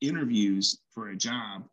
interviews 0.01 0.79
for 0.93 1.09
a 1.09 1.15
job, 1.15 1.65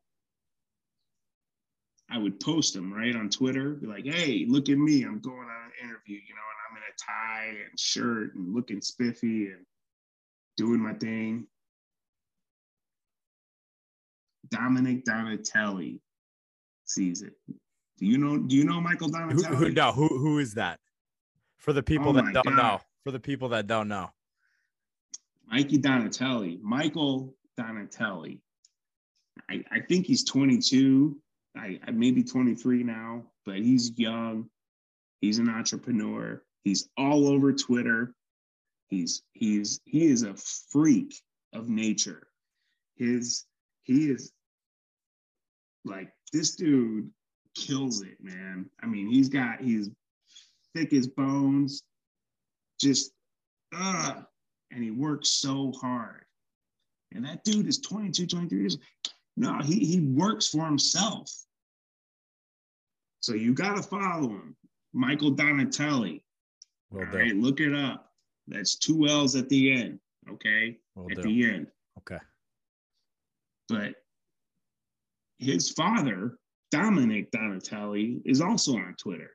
I 2.11 2.19
would 2.19 2.41
post 2.41 2.73
them 2.73 2.93
right 2.93 3.15
on 3.15 3.29
Twitter, 3.29 3.71
be 3.75 3.87
like, 3.87 4.07
hey, 4.07 4.47
look 4.49 4.69
at 4.69 4.79
me, 4.79 5.03
I'm 5.03 5.21
going 5.21 5.37
on 5.37 5.45
an 5.67 5.89
interview, 5.89 6.17
you 6.17 6.35
know, 6.35 6.47
and 6.51 6.61
I'm 6.71 6.77
in 6.77 6.83
a 6.83 6.95
tie 6.99 7.65
and 7.69 7.79
shirt 7.79 8.35
and 8.37 8.55
looking 8.55 8.81
spiffy 8.81 9.49
and 9.49 9.67
doing 10.57 10.81
my 10.81 10.95
thing. 10.95 11.47
Dominic 14.49 15.05
Donatelli 15.05 16.01
sees 16.87 17.23
it. 17.23 17.33
Do 17.99 18.07
you 18.07 18.19
know? 18.19 18.39
Do 18.39 18.57
you 18.57 18.65
know 18.65 18.81
Michael 18.81 19.09
Donatelli? 19.09 19.57
Who, 19.57 19.67
who, 19.67 19.71
no, 19.71 19.93
who 19.93 20.09
who 20.09 20.39
is 20.39 20.55
that? 20.55 20.81
For 21.59 21.73
the 21.73 21.83
people 21.83 22.11
oh 22.11 22.13
that 22.13 22.33
don't 22.33 22.45
God. 22.45 22.57
know. 22.57 22.81
For 23.05 23.11
the 23.11 23.21
people 23.21 23.49
that 23.51 23.67
don't 23.67 23.89
know. 23.89 24.11
Mikey 25.49 25.79
Donatelli, 25.79 26.59
Michael 26.63 27.35
Donatelli. 27.57 28.41
I, 29.49 29.65
I 29.71 29.81
think 29.81 30.07
he's 30.07 30.25
22. 30.25 31.17
I, 31.57 31.79
I 31.87 31.91
maybe 31.93 32.23
23 32.23 32.83
now, 32.83 33.23
but 33.45 33.57
he's 33.57 33.93
young. 33.97 34.49
He's 35.21 35.39
an 35.39 35.49
entrepreneur. 35.49 36.43
He's 36.65 36.89
all 36.99 37.29
over 37.29 37.53
Twitter. 37.53 38.15
He's 38.89 39.23
he's 39.33 39.81
he 39.85 40.07
is 40.07 40.23
a 40.23 40.35
freak 40.35 41.15
of 41.53 41.69
nature. 41.69 42.27
His 42.97 43.45
he 43.85 44.11
is 44.11 44.33
like 45.85 46.13
this 46.33 46.55
dude 46.55 47.11
kills 47.55 48.03
it, 48.03 48.17
man. 48.21 48.69
I 48.83 48.87
mean, 48.87 49.09
he's 49.09 49.29
got 49.29 49.61
he's 49.61 49.91
thick 50.75 50.93
as 50.93 51.07
bones, 51.07 51.83
just 52.81 53.13
uh 53.75 54.23
and 54.71 54.83
he 54.83 54.91
works 54.91 55.31
so 55.31 55.73
hard. 55.81 56.25
And 57.15 57.25
that 57.25 57.45
dude 57.45 57.69
is 57.69 57.79
22, 57.79 58.27
23 58.27 58.59
years. 58.59 58.79
No, 59.37 59.61
he, 59.63 59.79
he 59.79 60.01
works 60.01 60.49
for 60.49 60.65
himself. 60.65 61.31
So 63.21 63.35
you 63.35 63.55
got 63.55 63.77
to 63.77 63.83
follow 63.83 64.29
him. 64.29 64.57
Michael 64.93 65.31
Donatelli. 65.31 66.25
Well 66.91 67.07
All 67.07 67.19
right, 67.19 67.35
look 67.37 67.61
it 67.61 67.75
up. 67.75 68.13
That's 68.49 68.77
two 68.77 69.07
L's 69.07 69.37
at 69.37 69.49
the 69.49 69.73
end. 69.73 69.99
Okay. 70.31 70.79
Well 70.95 71.07
at 71.11 71.17
done. 71.17 71.27
the 71.27 71.45
end. 71.45 71.67
Okay. 71.99 72.23
But 73.69 73.95
his 75.39 75.71
father, 75.71 76.39
Dominic 76.71 77.31
Donatelli, 77.31 78.21
is 78.25 78.41
also 78.41 78.77
on 78.77 78.95
Twitter. 78.99 79.31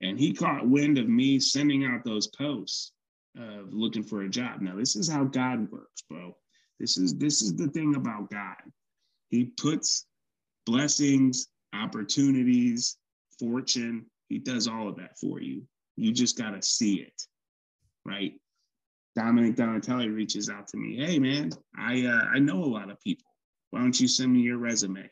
And 0.00 0.18
he 0.18 0.32
caught 0.32 0.68
wind 0.68 0.98
of 0.98 1.08
me 1.08 1.38
sending 1.38 1.84
out 1.84 2.04
those 2.04 2.26
posts 2.28 2.92
of 3.36 3.72
looking 3.72 4.02
for 4.02 4.22
a 4.22 4.28
job. 4.28 4.60
Now, 4.60 4.76
this 4.76 4.96
is 4.96 5.08
how 5.08 5.24
God 5.24 5.70
works, 5.70 6.02
bro. 6.08 6.36
This 6.78 6.96
is 6.96 7.16
this 7.16 7.40
is 7.42 7.54
the 7.54 7.68
thing 7.68 7.94
about 7.94 8.30
God. 8.30 8.56
He 9.30 9.44
puts 9.44 10.06
blessings, 10.66 11.48
opportunities, 11.72 12.96
fortune. 13.38 14.06
He 14.28 14.38
does 14.38 14.68
all 14.68 14.88
of 14.88 14.96
that 14.96 15.18
for 15.18 15.40
you. 15.40 15.62
You 15.96 16.12
just 16.12 16.36
got 16.36 16.50
to 16.50 16.62
see 16.62 16.96
it, 16.96 17.22
right? 18.04 18.34
Dominic 19.16 19.56
Donatelli 19.56 20.08
reaches 20.08 20.50
out 20.50 20.66
to 20.68 20.76
me. 20.76 20.96
Hey, 20.96 21.18
man, 21.18 21.50
I 21.78 22.04
uh, 22.04 22.24
I 22.34 22.40
know 22.40 22.62
a 22.62 22.66
lot 22.66 22.90
of 22.90 23.00
people. 23.00 23.33
Why 23.74 23.80
don't 23.80 24.00
you 24.00 24.06
send 24.06 24.32
me 24.32 24.38
your 24.38 24.58
resume? 24.58 25.10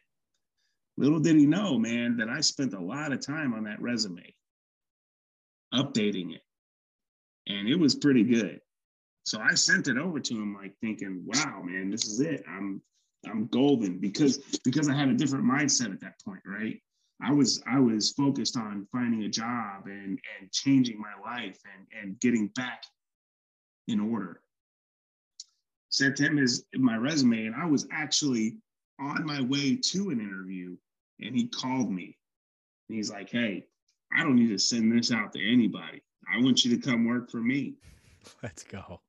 Little 0.96 1.18
did 1.18 1.34
he 1.34 1.46
know, 1.46 1.80
man, 1.80 2.16
that 2.18 2.28
I 2.28 2.40
spent 2.40 2.74
a 2.74 2.80
lot 2.80 3.10
of 3.10 3.18
time 3.18 3.54
on 3.54 3.64
that 3.64 3.82
resume, 3.82 4.32
updating 5.74 6.32
it, 6.32 6.42
and 7.48 7.68
it 7.68 7.74
was 7.74 7.96
pretty 7.96 8.22
good. 8.22 8.60
So 9.24 9.40
I 9.40 9.54
sent 9.54 9.88
it 9.88 9.98
over 9.98 10.20
to 10.20 10.34
him, 10.34 10.54
like 10.54 10.76
thinking, 10.80 11.24
"Wow, 11.26 11.62
man, 11.64 11.90
this 11.90 12.04
is 12.04 12.20
it. 12.20 12.44
I'm 12.48 12.80
I'm 13.26 13.48
golden 13.48 13.98
because 13.98 14.38
because 14.62 14.88
I 14.88 14.94
had 14.94 15.08
a 15.08 15.14
different 15.14 15.44
mindset 15.44 15.92
at 15.92 16.00
that 16.02 16.22
point, 16.24 16.42
right? 16.46 16.80
I 17.20 17.32
was 17.32 17.64
I 17.66 17.80
was 17.80 18.12
focused 18.12 18.56
on 18.56 18.86
finding 18.92 19.24
a 19.24 19.28
job 19.28 19.86
and 19.86 20.20
and 20.38 20.52
changing 20.52 21.00
my 21.00 21.14
life 21.20 21.58
and 21.74 21.88
and 22.00 22.20
getting 22.20 22.46
back 22.54 22.84
in 23.88 23.98
order. 23.98 24.40
Sent 25.92 26.18
him 26.18 26.38
his 26.38 26.64
my 26.74 26.96
resume, 26.96 27.46
and 27.46 27.54
I 27.54 27.66
was 27.66 27.86
actually 27.92 28.56
on 28.98 29.26
my 29.26 29.42
way 29.42 29.76
to 29.76 30.10
an 30.10 30.20
interview, 30.20 30.76
and 31.20 31.36
he 31.36 31.48
called 31.48 31.90
me. 31.90 32.16
And 32.88 32.96
he's 32.96 33.10
like, 33.10 33.30
"Hey, 33.30 33.66
I 34.10 34.22
don't 34.22 34.36
need 34.36 34.48
to 34.48 34.58
send 34.58 34.90
this 34.90 35.12
out 35.12 35.32
to 35.34 35.52
anybody. 35.52 36.02
I 36.32 36.40
want 36.40 36.64
you 36.64 36.74
to 36.74 36.82
come 36.82 37.04
work 37.04 37.30
for 37.30 37.40
me." 37.40 37.74
Let's 38.42 38.64
go. 38.64 39.02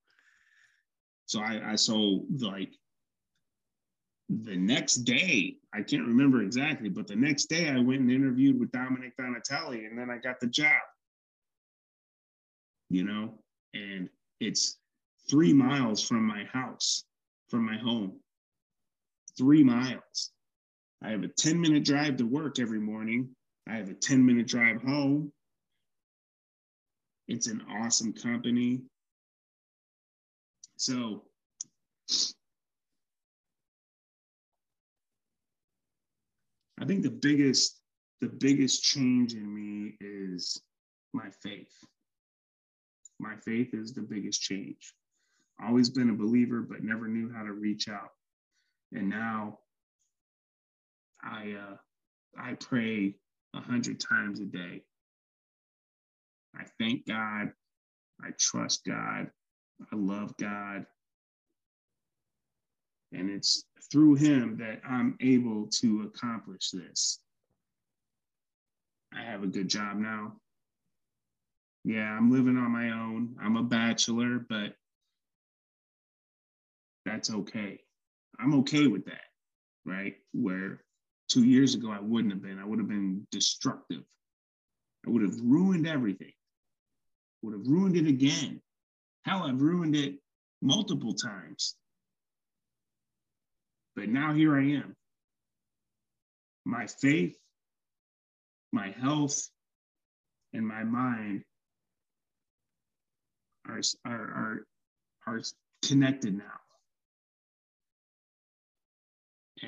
So 1.25 1.39
I, 1.39 1.71
I 1.71 1.75
so 1.75 2.25
like 2.39 2.73
the 4.29 4.57
next 4.57 4.97
day, 4.97 5.57
I 5.73 5.81
can't 5.81 6.07
remember 6.07 6.41
exactly, 6.41 6.89
but 6.89 7.07
the 7.07 7.15
next 7.15 7.45
day 7.45 7.69
I 7.69 7.79
went 7.79 8.01
and 8.01 8.11
interviewed 8.11 8.59
with 8.59 8.71
Dominic 8.71 9.15
Donatelli 9.17 9.85
and 9.85 9.97
then 9.97 10.09
I 10.09 10.17
got 10.17 10.39
the 10.39 10.47
job. 10.47 10.81
You 12.89 13.03
know, 13.03 13.39
and 13.73 14.09
it's 14.39 14.79
three 15.29 15.53
miles 15.53 16.03
from 16.03 16.25
my 16.25 16.43
house, 16.45 17.03
from 17.49 17.65
my 17.65 17.77
home. 17.77 18.19
Three 19.37 19.63
miles. 19.63 20.31
I 21.01 21.09
have 21.09 21.23
a 21.23 21.27
10 21.27 21.59
minute 21.59 21.83
drive 21.83 22.17
to 22.17 22.25
work 22.25 22.59
every 22.59 22.79
morning. 22.79 23.29
I 23.67 23.75
have 23.75 23.89
a 23.89 23.93
10 23.93 24.25
minute 24.25 24.47
drive 24.47 24.81
home. 24.81 25.31
It's 27.27 27.47
an 27.47 27.63
awesome 27.69 28.13
company. 28.13 28.81
So 30.77 31.23
I 36.79 36.85
think 36.85 37.03
the 37.03 37.09
biggest 37.09 37.79
the 38.19 38.27
biggest 38.29 38.83
change 38.83 39.33
in 39.33 39.53
me 39.53 39.95
is 39.99 40.61
my 41.13 41.29
faith. 41.41 41.73
My 43.19 43.35
faith 43.37 43.73
is 43.73 43.93
the 43.93 44.01
biggest 44.01 44.41
change. 44.41 44.93
Always 45.65 45.89
been 45.89 46.09
a 46.09 46.13
believer, 46.15 46.61
but 46.61 46.83
never 46.83 47.07
knew 47.07 47.31
how 47.33 47.43
to 47.43 47.53
reach 47.53 47.87
out. 47.87 48.09
And 48.91 49.09
now 49.09 49.59
I 51.23 51.55
uh, 51.59 51.77
I 52.37 52.53
pray 52.55 53.15
a 53.53 53.61
hundred 53.61 53.99
times 53.99 54.39
a 54.39 54.45
day. 54.45 54.83
I 56.55 56.65
thank 56.79 57.07
God. 57.07 57.51
I 58.21 58.29
trust 58.39 58.85
God. 58.85 59.29
I 59.91 59.95
love 59.95 60.35
God. 60.37 60.85
And 63.11 63.29
it's 63.29 63.63
through 63.91 64.15
him 64.15 64.57
that 64.57 64.81
I'm 64.87 65.17
able 65.21 65.67
to 65.81 66.11
accomplish 66.13 66.71
this. 66.71 67.19
I 69.13 69.21
have 69.21 69.43
a 69.43 69.47
good 69.47 69.67
job 69.67 69.97
now. 69.97 70.33
Yeah, 71.83 72.09
I'm 72.09 72.31
living 72.31 72.57
on 72.57 72.71
my 72.71 72.91
own. 72.91 73.35
I'm 73.41 73.57
a 73.57 73.63
bachelor, 73.63 74.39
but 74.49 74.73
that's 77.05 77.31
okay. 77.31 77.79
I'm 78.39 78.59
okay 78.59 78.87
with 78.87 79.05
that, 79.05 79.25
right? 79.85 80.15
Where 80.33 80.81
two 81.29 81.43
years 81.43 81.75
ago 81.75 81.91
I 81.91 81.99
wouldn't 81.99 82.33
have 82.33 82.41
been. 82.41 82.59
I 82.59 82.65
would 82.65 82.79
have 82.79 82.87
been 82.87 83.27
destructive. 83.31 84.03
I 85.05 85.09
would 85.09 85.23
have 85.23 85.39
ruined 85.41 85.87
everything. 85.87 86.31
Would 87.41 87.53
have 87.53 87.67
ruined 87.67 87.97
it 87.97 88.07
again. 88.07 88.61
Hell, 89.25 89.43
I've 89.43 89.61
ruined 89.61 89.95
it 89.95 90.15
multiple 90.61 91.13
times. 91.13 91.75
But 93.95 94.09
now 94.09 94.33
here 94.33 94.57
I 94.57 94.63
am. 94.63 94.95
My 96.65 96.87
faith, 96.87 97.35
my 98.71 98.91
health, 98.91 99.49
and 100.53 100.65
my 100.65 100.83
mind 100.83 101.43
are, 103.67 103.81
are, 104.05 104.13
are, 104.13 104.65
are 105.27 105.41
connected 105.85 106.37
now. 106.37 106.62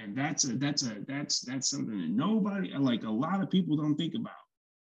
And 0.03 0.17
that's 0.17 0.43
a 0.43 0.53
that's 0.57 0.83
a 0.83 0.97
that's 1.07 1.41
that's 1.41 1.69
something 1.69 1.99
that 1.99 2.09
nobody 2.09 2.71
like 2.77 3.03
a 3.03 3.09
lot 3.09 3.41
of 3.41 3.49
people 3.49 3.77
don't 3.77 3.95
think 3.95 4.13
about, 4.15 4.33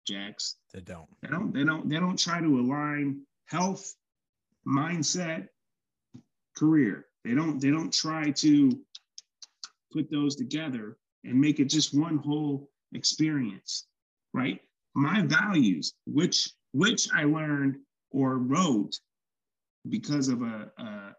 Jax. 0.06 0.56
They 0.72 0.80
don't. 0.80 1.08
They 1.22 1.28
don't 1.28 1.52
they 1.52 1.64
don't 1.64 1.88
they 1.88 1.96
don't 1.96 2.18
try 2.18 2.40
to 2.40 2.60
align 2.60 3.20
health, 3.46 3.94
mindset, 4.66 5.48
career. 6.56 7.06
They 7.24 7.34
don't 7.34 7.60
they 7.60 7.70
don't 7.70 7.92
try 7.92 8.30
to 8.30 8.72
put 9.92 10.10
those 10.10 10.34
together 10.34 10.96
and 11.22 11.40
make 11.40 11.60
it 11.60 11.66
just 11.66 11.96
one 11.96 12.18
whole 12.18 12.68
experience, 12.92 13.86
right? 14.32 14.60
My 14.94 15.22
values, 15.22 15.94
which 16.06 16.50
which 16.72 17.08
I 17.14 17.24
learned 17.24 17.76
or 18.10 18.38
wrote 18.38 18.98
because 19.88 20.28
of 20.28 20.42
a, 20.42 20.70
a, 20.78 21.14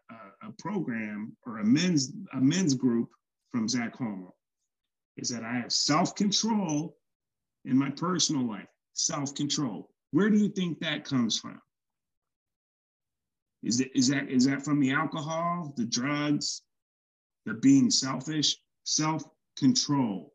a 0.47 0.51
program 0.59 1.35
or 1.45 1.59
a 1.59 1.63
men's 1.63 2.11
a 2.33 2.41
men's 2.41 2.73
group 2.73 3.09
from 3.55 3.69
Zach 3.69 3.95
Homol, 3.97 4.33
is 5.15 5.29
that 5.29 5.45
I 5.45 5.53
have 5.53 5.71
self-control 5.71 6.97
in 7.63 7.77
my 7.77 7.89
personal 7.89 8.45
life. 8.45 8.67
Self-control. 8.91 9.89
Where 10.11 10.29
do 10.29 10.37
you 10.37 10.49
think 10.49 10.81
that 10.81 11.05
comes 11.05 11.39
from? 11.39 11.61
Is, 13.63 13.79
it, 13.79 13.91
is 13.95 14.09
that 14.09 14.29
is 14.29 14.45
that 14.45 14.65
from 14.65 14.81
the 14.81 14.91
alcohol, 14.91 15.73
the 15.77 15.85
drugs, 15.85 16.63
the 17.45 17.53
being 17.53 17.89
selfish? 17.89 18.57
self 18.83 19.23
control. 19.57 20.33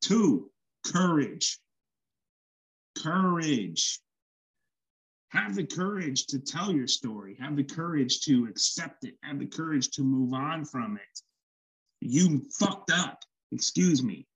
Two, 0.00 0.50
courage. 0.84 1.60
Courage. 2.98 4.00
Have 5.28 5.54
the 5.54 5.64
courage 5.64 6.26
to 6.26 6.40
tell 6.40 6.72
your 6.72 6.88
story, 6.88 7.36
have 7.40 7.54
the 7.54 7.64
courage 7.64 8.22
to 8.22 8.46
accept 8.50 9.04
it, 9.04 9.14
have 9.22 9.38
the 9.38 9.46
courage 9.46 9.90
to 9.90 10.02
move 10.02 10.34
on 10.34 10.64
from 10.64 10.96
it. 10.96 11.20
You 12.06 12.42
fucked 12.58 12.90
up, 12.90 13.22
excuse 13.50 14.02
me. 14.02 14.26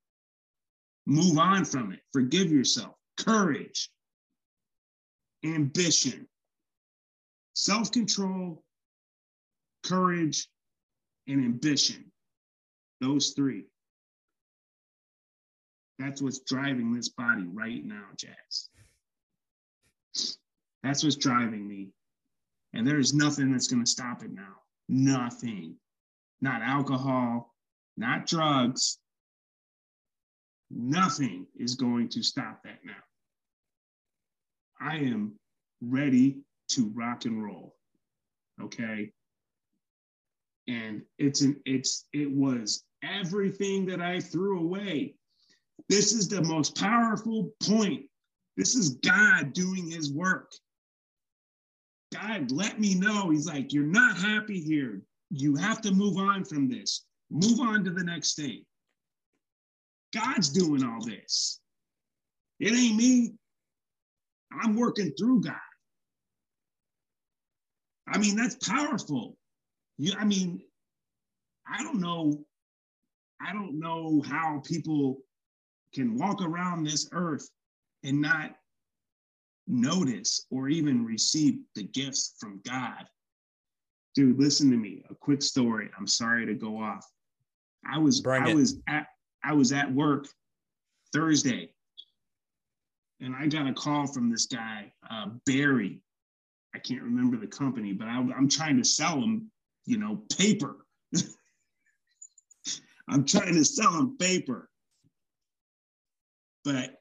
Move 1.05 1.37
on 1.37 1.67
from 1.67 1.93
it, 1.93 2.01
forgive 2.15 2.51
yourself. 2.51 2.95
Courage, 3.19 3.91
ambition, 5.45 6.27
self 7.55 7.93
control, 7.93 8.65
courage, 9.85 10.49
and 11.27 11.45
ambition. 11.45 12.11
Those 13.03 13.33
three. 13.37 13.67
That's 15.99 16.23
what's 16.23 16.39
driving 16.39 16.95
this 16.95 17.11
body 17.11 17.45
right 17.53 17.85
now, 17.85 18.05
Jax. 18.17 18.71
That's 20.83 21.05
what's 21.05 21.17
driving 21.17 21.69
me. 21.69 21.91
And 22.73 22.87
there's 22.87 23.13
nothing 23.13 23.53
that's 23.53 23.69
going 23.69 23.85
to 23.85 23.91
stop 23.91 24.23
it 24.23 24.33
now. 24.33 24.63
Nothing. 24.89 25.75
Not 26.41 26.63
alcohol, 26.63 27.55
not 27.99 28.27
drugs. 28.27 28.99
Nothing 30.71 31.47
is 31.57 31.75
going 31.75 32.09
to 32.11 32.23
stop 32.23 32.63
that 32.65 32.79
now. 32.85 32.93
I 34.81 34.97
am 34.99 35.35
ready 35.81 36.39
to 36.71 36.93
rock 36.95 37.25
and 37.25 37.43
roll. 37.43 37.75
Okay. 38.63 39.11
And 40.69 41.03
it's 41.19 41.41
an 41.41 41.61
it's 41.65 42.07
it 42.13 42.31
was 42.31 42.85
everything 43.03 43.87
that 43.87 44.01
I 44.01 44.21
threw 44.21 44.61
away. 44.61 45.15
This 45.89 46.13
is 46.13 46.29
the 46.29 46.43
most 46.43 46.77
powerful 46.77 47.51
point. 47.63 48.05
This 48.57 48.75
is 48.75 48.91
God 48.97 49.53
doing 49.53 49.91
his 49.91 50.13
work. 50.13 50.53
God 52.13 52.51
let 52.51 52.81
me 52.81 52.95
know. 52.95 53.31
He's 53.31 53.47
like, 53.47 53.73
You're 53.73 53.85
not 53.85 54.19
happy 54.19 54.61
here. 54.61 55.03
You 55.31 55.57
have 55.57 55.81
to 55.83 55.93
move 55.93 56.17
on 56.17 56.45
from 56.45 56.69
this, 56.69 57.05
move 57.31 57.61
on 57.61 57.85
to 57.85 57.91
the 57.91 58.05
next 58.05 58.35
thing. 58.35 58.65
God's 60.15 60.49
doing 60.49 60.85
all 60.85 61.05
this. 61.05 61.61
It 62.61 62.73
ain't 62.73 62.97
me. 62.97 63.35
I'm 64.63 64.77
working 64.77 65.13
through 65.19 65.43
God. 65.43 65.55
I 68.09 68.19
mean, 68.19 68.37
that's 68.37 68.57
powerful. 68.57 69.37
You, 69.99 70.15
I 70.19 70.25
mean, 70.25 70.63
I 71.71 71.83
don't 71.83 72.01
know 72.01 72.45
I 73.41 73.53
don't 73.53 73.79
know 73.79 74.23
how 74.27 74.63
people 74.67 75.19
can 75.95 76.19
walk 76.19 76.43
around 76.43 76.85
this 76.85 77.09
earth 77.13 77.49
and 78.05 78.21
not 78.21 78.55
notice 79.67 80.47
or 80.51 80.69
even 80.69 81.05
receive 81.05 81.61
the 81.75 81.85
gifts 81.85 82.35
from 82.41 82.61
God. 82.67 83.07
Dude, 84.15 84.39
listen 84.39 84.71
to 84.71 84.77
me. 84.77 85.05
A 85.11 85.15
quick 85.15 85.43
story. 85.43 85.91
I'm 85.97 86.07
sorry 86.07 86.47
to 86.47 86.55
go 86.55 86.79
off. 86.83 87.07
I 87.85 87.99
was 87.99 88.21
Bring 88.21 88.43
I 88.43 88.51
it. 88.51 88.55
was 88.55 88.77
at 88.89 89.07
I 89.45 89.53
was 89.53 89.73
at 89.73 89.93
work 89.93 90.27
Thursday, 91.13 91.71
and 93.21 93.35
I 93.35 93.47
got 93.47 93.67
a 93.67 93.73
call 93.73 94.07
from 94.07 94.31
this 94.31 94.47
guy 94.47 94.93
uh, 95.11 95.27
Barry. 95.47 96.01
I 96.75 96.79
can't 96.79 97.03
remember 97.03 97.37
the 97.37 97.47
company, 97.47 97.93
but 97.93 98.09
I, 98.09 98.19
I'm 98.19 98.49
trying 98.49 98.77
to 98.77 98.85
sell 98.85 99.21
him, 99.21 99.51
you 99.87 99.99
know, 99.99 100.23
paper. 100.37 100.77
I'm 103.09 103.25
trying 103.25 103.55
to 103.55 103.65
sell 103.65 103.93
him 103.93 104.19
paper. 104.19 104.69
But 106.65 106.97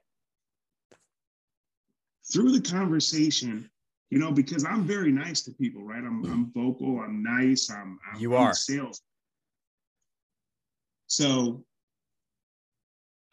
through 2.31 2.57
the 2.57 2.61
conversation, 2.61 3.69
you 4.09 4.19
know, 4.19 4.31
because 4.31 4.63
I'm 4.63 4.83
very 4.83 5.11
nice 5.11 5.41
to 5.43 5.51
people, 5.51 5.83
right? 5.83 6.03
I'm, 6.03 6.23
I'm 6.25 6.51
vocal, 6.53 7.01
I'm 7.01 7.21
nice, 7.21 7.69
I'm, 7.69 7.99
I'm 8.11 8.19
you 8.19 8.35
are 8.35 8.53
sales. 8.53 9.01
So 11.07 11.65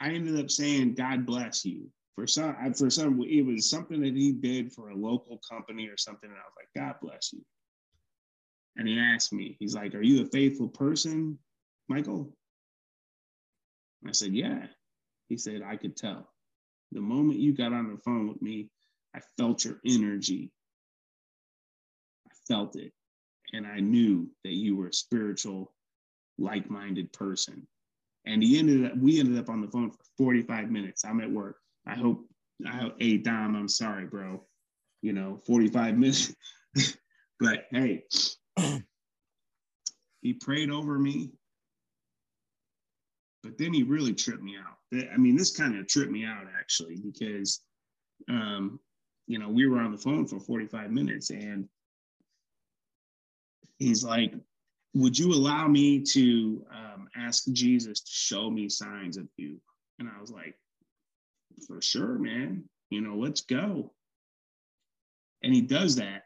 I 0.00 0.10
ended 0.10 0.38
up 0.38 0.50
saying, 0.50 0.94
God 0.94 1.26
bless 1.26 1.64
you. 1.64 1.88
For 2.14 2.26
some, 2.28 2.54
for 2.74 2.90
some, 2.90 3.20
it 3.22 3.44
was 3.44 3.68
something 3.68 4.00
that 4.00 4.14
he 4.14 4.30
did 4.30 4.72
for 4.72 4.90
a 4.90 4.94
local 4.94 5.40
company 5.50 5.88
or 5.88 5.96
something. 5.96 6.30
And 6.30 6.38
I 6.38 6.42
was 6.42 6.54
like, 6.56 6.68
God 6.76 6.96
bless 7.02 7.32
you. 7.32 7.44
And 8.76 8.86
he 8.86 8.98
asked 8.98 9.32
me, 9.32 9.56
he's 9.58 9.74
like, 9.74 9.94
Are 9.94 10.02
you 10.02 10.22
a 10.22 10.26
faithful 10.26 10.68
person, 10.68 11.38
Michael? 11.88 12.36
I 14.06 14.12
said, 14.12 14.34
Yeah. 14.34 14.66
He 15.28 15.36
said, 15.36 15.62
I 15.62 15.76
could 15.76 15.96
tell. 15.96 16.28
The 16.92 17.00
moment 17.00 17.40
you 17.40 17.52
got 17.52 17.72
on 17.72 17.90
the 17.90 17.98
phone 17.98 18.28
with 18.28 18.40
me, 18.42 18.68
I 19.16 19.20
felt 19.36 19.64
your 19.64 19.80
energy. 19.84 20.52
I 22.28 22.34
felt 22.46 22.76
it. 22.76 22.92
And 23.52 23.66
I 23.66 23.80
knew 23.80 24.28
that 24.44 24.52
you 24.52 24.76
were 24.76 24.92
spiritual, 24.92 25.72
like 26.38 26.70
minded 26.70 27.12
person. 27.12 27.66
And 28.26 28.42
he 28.42 28.58
ended 28.58 28.86
up, 28.86 28.96
we 28.96 29.20
ended 29.20 29.38
up 29.38 29.50
on 29.50 29.60
the 29.60 29.68
phone 29.68 29.90
for 29.90 29.98
45 30.16 30.70
minutes. 30.70 31.04
I'm 31.04 31.20
at 31.20 31.30
work. 31.30 31.56
I 31.86 31.94
hope, 31.94 32.26
I 32.66 32.76
hope, 32.76 32.94
hey, 32.98 33.18
Dom, 33.18 33.54
I'm 33.54 33.68
sorry, 33.68 34.06
bro. 34.06 34.42
You 35.02 35.12
know, 35.12 35.40
45 35.46 35.98
minutes. 35.98 36.34
but 37.38 37.64
hey, 37.70 38.04
he 40.22 40.32
prayed 40.32 40.70
over 40.70 40.98
me. 40.98 41.32
But 43.42 43.58
then 43.58 43.74
he 43.74 43.82
really 43.82 44.14
tripped 44.14 44.42
me 44.42 44.56
out. 44.56 44.78
I 45.12 45.18
mean, 45.18 45.36
this 45.36 45.54
kind 45.54 45.78
of 45.78 45.86
tripped 45.86 46.10
me 46.10 46.24
out 46.24 46.46
actually, 46.58 46.96
because 46.96 47.60
um, 48.28 48.80
you 49.26 49.38
know, 49.38 49.48
we 49.48 49.66
were 49.66 49.80
on 49.80 49.92
the 49.92 49.98
phone 49.98 50.26
for 50.26 50.38
45 50.40 50.90
minutes 50.90 51.30
and 51.30 51.68
he's 53.78 54.04
like, 54.04 54.32
Would 54.94 55.18
you 55.18 55.32
allow 55.32 55.66
me 55.66 56.00
to 56.00 56.64
um, 56.72 57.08
ask 57.16 57.44
Jesus 57.52 58.00
to 58.00 58.10
show 58.10 58.50
me 58.50 58.68
signs 58.68 59.16
of 59.16 59.28
you? 59.36 59.60
And 59.98 60.08
I 60.08 60.20
was 60.20 60.30
like, 60.30 60.56
For 61.66 61.80
sure, 61.82 62.18
man. 62.18 62.64
You 62.90 63.00
know, 63.00 63.16
let's 63.16 63.40
go. 63.40 63.92
And 65.42 65.52
he 65.52 65.60
does 65.60 65.96
that. 65.96 66.22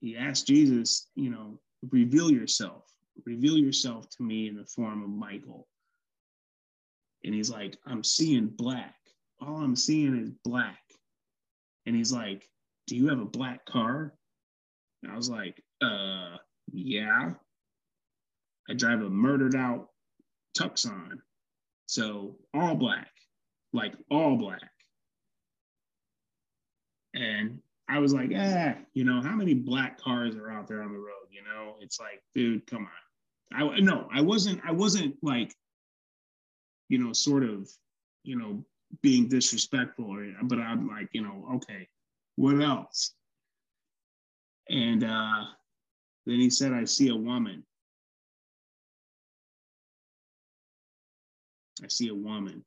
He 0.00 0.16
asks 0.16 0.42
Jesus, 0.42 1.08
you 1.14 1.30
know, 1.30 1.58
reveal 1.90 2.30
yourself, 2.30 2.84
reveal 3.24 3.56
yourself 3.56 4.08
to 4.10 4.22
me 4.22 4.48
in 4.48 4.56
the 4.56 4.66
form 4.66 5.02
of 5.02 5.10
Michael. 5.10 5.66
And 7.24 7.34
he's 7.34 7.50
like, 7.50 7.78
I'm 7.86 8.04
seeing 8.04 8.48
black. 8.48 8.94
All 9.40 9.56
I'm 9.56 9.76
seeing 9.76 10.16
is 10.16 10.30
black. 10.44 10.80
And 11.86 11.96
he's 11.96 12.12
like, 12.12 12.48
Do 12.86 12.96
you 12.96 13.08
have 13.08 13.20
a 13.20 13.24
black 13.24 13.64
car? 13.64 14.12
And 15.02 15.12
I 15.12 15.16
was 15.16 15.30
like, 15.30 15.62
Uh, 15.80 16.36
yeah. 16.72 17.32
I 18.68 18.74
drive 18.74 19.02
a 19.02 19.10
murdered 19.10 19.54
out 19.54 19.88
Tucson. 20.54 21.20
So 21.86 22.36
all 22.54 22.74
black, 22.74 23.10
like 23.72 23.94
all 24.10 24.36
black. 24.36 24.70
And 27.14 27.60
I 27.88 27.98
was 27.98 28.14
like, 28.14 28.30
ah, 28.34 28.74
you 28.94 29.04
know, 29.04 29.20
how 29.20 29.34
many 29.34 29.54
black 29.54 30.00
cars 30.00 30.36
are 30.36 30.50
out 30.50 30.66
there 30.66 30.82
on 30.82 30.92
the 30.92 30.98
road? 30.98 31.28
You 31.30 31.42
know, 31.42 31.74
it's 31.80 32.00
like, 32.00 32.22
dude, 32.34 32.66
come 32.66 32.86
on. 32.86 33.54
I 33.54 33.80
no, 33.80 34.08
I 34.12 34.22
wasn't, 34.22 34.62
I 34.64 34.72
wasn't 34.72 35.16
like, 35.22 35.54
you 36.88 36.98
know, 36.98 37.12
sort 37.12 37.42
of, 37.42 37.68
you 38.24 38.38
know, 38.38 38.64
being 39.02 39.28
disrespectful 39.28 40.06
or 40.06 40.26
but 40.44 40.58
I'm 40.58 40.88
like, 40.88 41.08
you 41.12 41.22
know, 41.22 41.46
okay, 41.56 41.88
what 42.36 42.60
else? 42.62 43.12
And 44.70 45.04
uh 45.04 45.44
then 46.24 46.36
he 46.36 46.50
said, 46.50 46.72
I 46.72 46.84
see 46.84 47.08
a 47.08 47.16
woman. 47.16 47.64
I 51.82 51.88
see 51.88 52.08
a 52.08 52.14
woman. 52.14 52.64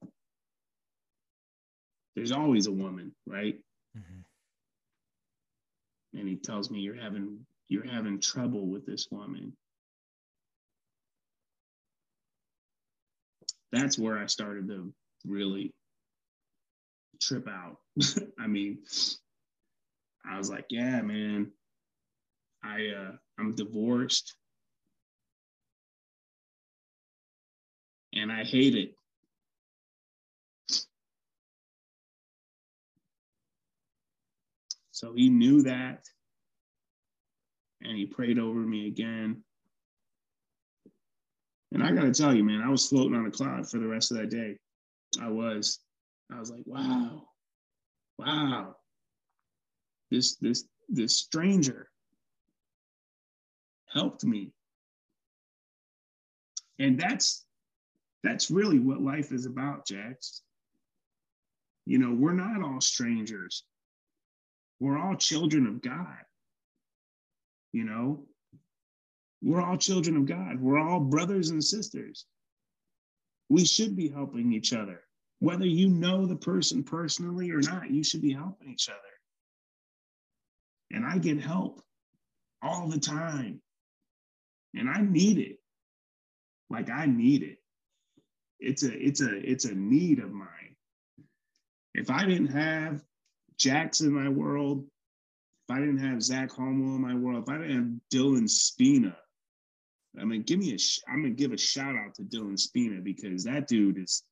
There's 2.15 2.31
always 2.31 2.67
a 2.67 2.71
woman, 2.71 3.13
right? 3.25 3.55
Mm-hmm. 3.97 4.21
And 6.19 6.27
he 6.29 6.35
tells 6.37 6.69
me 6.71 6.79
you're 6.79 6.95
having 6.95 7.45
you're 7.67 7.87
having 7.87 8.19
trouble 8.19 8.67
with 8.67 8.85
this 8.85 9.07
woman. 9.11 9.53
That's 13.71 13.97
where 13.97 14.17
I 14.17 14.27
started 14.27 14.67
to 14.69 14.93
really 15.25 15.73
trip 17.21 17.47
out. 17.47 17.77
I 18.39 18.47
mean, 18.47 18.79
I 20.29 20.37
was 20.37 20.49
like, 20.49 20.65
yeah, 20.69 21.01
man, 21.01 21.51
I 22.63 22.87
uh, 22.97 23.11
I'm 23.37 23.55
divorced, 23.55 24.35
and 28.13 28.31
I 28.31 28.43
hate 28.43 28.75
it. 28.75 28.95
So 34.95 35.11
he 35.13 35.27
knew 35.27 35.61
that, 35.63 36.05
and 37.81 37.97
he 37.97 38.05
prayed 38.05 38.39
over 38.39 38.59
me 38.59 38.87
again. 38.87 39.43
And 41.73 41.83
I 41.83 41.91
got 41.91 42.03
to 42.03 42.13
tell 42.13 42.33
you, 42.33 42.45
man, 42.45 42.61
I 42.61 42.69
was 42.69 42.87
floating 42.87 43.13
on 43.13 43.25
a 43.25 43.31
cloud 43.31 43.69
for 43.69 43.77
the 43.77 43.87
rest 43.87 44.11
of 44.11 44.19
that 44.19 44.29
day. 44.29 44.57
I 45.21 45.27
was. 45.27 45.81
I 46.31 46.39
was 46.39 46.49
like, 46.49 46.63
wow, 46.65 47.23
wow, 48.17 48.77
this 50.11 50.37
this 50.37 50.63
this 50.87 51.17
stranger 51.17 51.89
helped 53.93 54.23
me. 54.23 54.53
And 56.79 56.97
that's 56.97 57.43
that's 58.23 58.49
really 58.49 58.79
what 58.79 59.01
life 59.01 59.33
is 59.33 59.45
about, 59.45 59.85
Jax. 59.85 60.41
You 61.85 61.97
know, 61.97 62.15
we're 62.17 62.31
not 62.31 62.63
all 62.63 62.79
strangers. 62.79 63.65
We're 64.79 64.97
all 64.97 65.15
children 65.15 65.67
of 65.67 65.81
God. 65.81 66.17
You 67.71 67.83
know, 67.83 68.25
we're 69.41 69.61
all 69.61 69.77
children 69.77 70.17
of 70.17 70.25
God. 70.25 70.59
We're 70.59 70.79
all 70.79 70.99
brothers 70.99 71.49
and 71.49 71.63
sisters. 71.63 72.25
We 73.49 73.65
should 73.65 73.95
be 73.95 74.09
helping 74.09 74.53
each 74.53 74.73
other. 74.73 75.01
Whether 75.39 75.65
you 75.65 75.89
know 75.89 76.25
the 76.25 76.35
person 76.35 76.83
personally 76.83 77.51
or 77.51 77.59
not, 77.59 77.91
you 77.91 78.03
should 78.03 78.21
be 78.21 78.33
helping 78.33 78.71
each 78.71 78.89
other. 78.89 78.99
And 80.91 81.05
I 81.05 81.17
get 81.17 81.41
help 81.41 81.81
all 82.61 82.87
the 82.87 82.99
time. 82.99 83.61
And 84.73 84.89
I 84.89 85.01
need 85.01 85.37
it. 85.37 85.59
Like 86.69 86.89
I 86.89 87.05
need 87.05 87.43
it. 87.43 87.59
It's 88.59 88.83
a 88.83 88.91
it's 88.91 89.21
a 89.21 89.51
it's 89.51 89.65
a 89.65 89.75
need 89.75 90.19
of 90.19 90.31
mine. 90.31 90.75
If 91.93 92.09
I 92.09 92.25
didn't 92.25 92.47
have 92.47 93.03
Jackson 93.57 94.07
in 94.07 94.13
my 94.13 94.29
world, 94.29 94.85
if 95.67 95.75
I 95.75 95.79
didn't 95.79 95.99
have 95.99 96.21
Zach 96.21 96.49
Homol 96.51 96.95
in 96.95 97.01
my 97.01 97.15
world, 97.15 97.43
if 97.43 97.49
I 97.49 97.57
didn't 97.57 97.75
have 97.75 97.91
Dylan 98.13 98.49
Spina, 98.49 99.15
I 100.19 100.25
mean, 100.25 100.43
give 100.43 100.59
me 100.59 100.73
a. 100.73 100.77
I'm 101.09 101.21
gonna 101.21 101.33
give 101.33 101.51
a 101.51 101.57
shout 101.57 101.95
out 101.95 102.15
to 102.15 102.23
Dylan 102.23 102.59
Spina 102.59 103.01
because 103.01 103.43
that 103.43 103.67
dude 103.67 103.97
is 103.97 104.23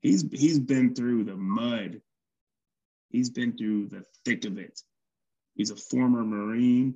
he's 0.00 0.24
he's 0.32 0.58
been 0.58 0.94
through 0.94 1.24
the 1.24 1.36
mud. 1.36 2.00
He's 3.10 3.30
been 3.30 3.56
through 3.56 3.88
the 3.88 4.04
thick 4.24 4.44
of 4.44 4.58
it. 4.58 4.80
He's 5.54 5.70
a 5.70 5.76
former 5.76 6.24
Marine. 6.24 6.94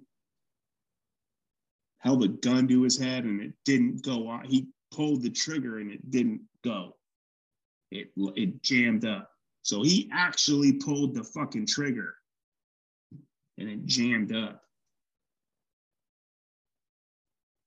Held 1.98 2.22
a 2.22 2.28
gun 2.28 2.68
to 2.68 2.82
his 2.82 2.98
head 2.98 3.24
and 3.24 3.40
it 3.40 3.54
didn't 3.64 4.04
go 4.04 4.28
on. 4.28 4.44
He 4.44 4.68
pulled 4.92 5.22
the 5.22 5.30
trigger 5.30 5.78
and 5.78 5.90
it 5.90 6.10
didn't 6.10 6.42
go. 6.62 6.96
It 7.90 8.12
it 8.16 8.62
jammed 8.62 9.04
up. 9.04 9.33
So 9.64 9.82
he 9.82 10.10
actually 10.12 10.74
pulled 10.74 11.14
the 11.14 11.24
fucking 11.24 11.66
trigger 11.66 12.14
and 13.56 13.68
it 13.68 13.86
jammed 13.86 14.34
up. 14.34 14.60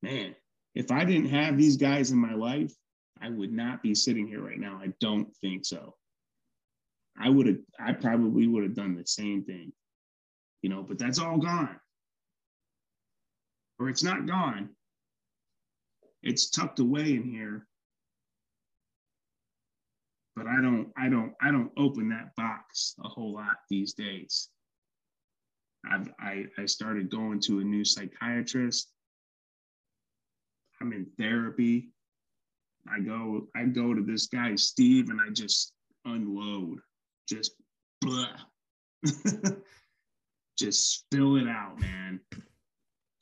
Man, 0.03 0.35
if 0.75 0.91
I 0.91 1.03
didn't 1.05 1.29
have 1.29 1.57
these 1.57 1.75
guys 1.75 2.11
in 2.11 2.19
my 2.19 2.35
life, 2.35 2.71
I 3.19 3.29
would 3.29 3.51
not 3.51 3.81
be 3.81 3.95
sitting 3.95 4.27
here 4.27 4.41
right 4.41 4.59
now. 4.59 4.79
I 4.79 4.93
don't 4.99 5.35
think 5.37 5.65
so. 5.65 5.95
I 7.19 7.29
would 7.29 7.47
have, 7.47 7.57
I 7.79 7.93
probably 7.93 8.45
would 8.45 8.61
have 8.61 8.75
done 8.75 8.95
the 8.95 9.07
same 9.07 9.43
thing, 9.43 9.73
you 10.61 10.69
know, 10.69 10.83
but 10.83 10.99
that's 10.99 11.17
all 11.17 11.39
gone. 11.39 11.79
Or 13.79 13.89
it's 13.89 14.03
not 14.03 14.27
gone. 14.27 14.69
It's 16.21 16.51
tucked 16.51 16.77
away 16.77 17.15
in 17.15 17.23
here. 17.23 17.65
But 20.38 20.45
I 20.45 20.61
don't, 20.61 20.89
I 20.95 21.09
don't, 21.09 21.33
I 21.41 21.49
don't 21.49 21.71
open 21.77 22.09
that 22.09 22.35
box 22.35 22.93
a 23.03 23.07
whole 23.07 23.33
lot 23.33 23.55
these 23.71 23.93
days. 23.93 24.49
I've, 25.91 26.09
I, 26.19 26.45
I 26.59 26.67
started 26.67 27.09
going 27.09 27.39
to 27.41 27.59
a 27.59 27.63
new 27.63 27.83
psychiatrist. 27.83 28.91
I'm 30.79 30.93
in 30.93 31.07
therapy. 31.17 31.89
I 32.88 32.99
go, 32.99 33.47
I 33.55 33.63
go 33.63 33.95
to 33.95 34.03
this 34.03 34.27
guy, 34.27 34.55
Steve, 34.55 35.09
and 35.09 35.19
I 35.19 35.31
just 35.31 35.73
unload, 36.05 36.81
just 37.27 37.53
blah. 38.01 38.27
just 40.59 40.99
spill 40.99 41.38
it 41.38 41.47
out, 41.47 41.79
man. 41.79 42.19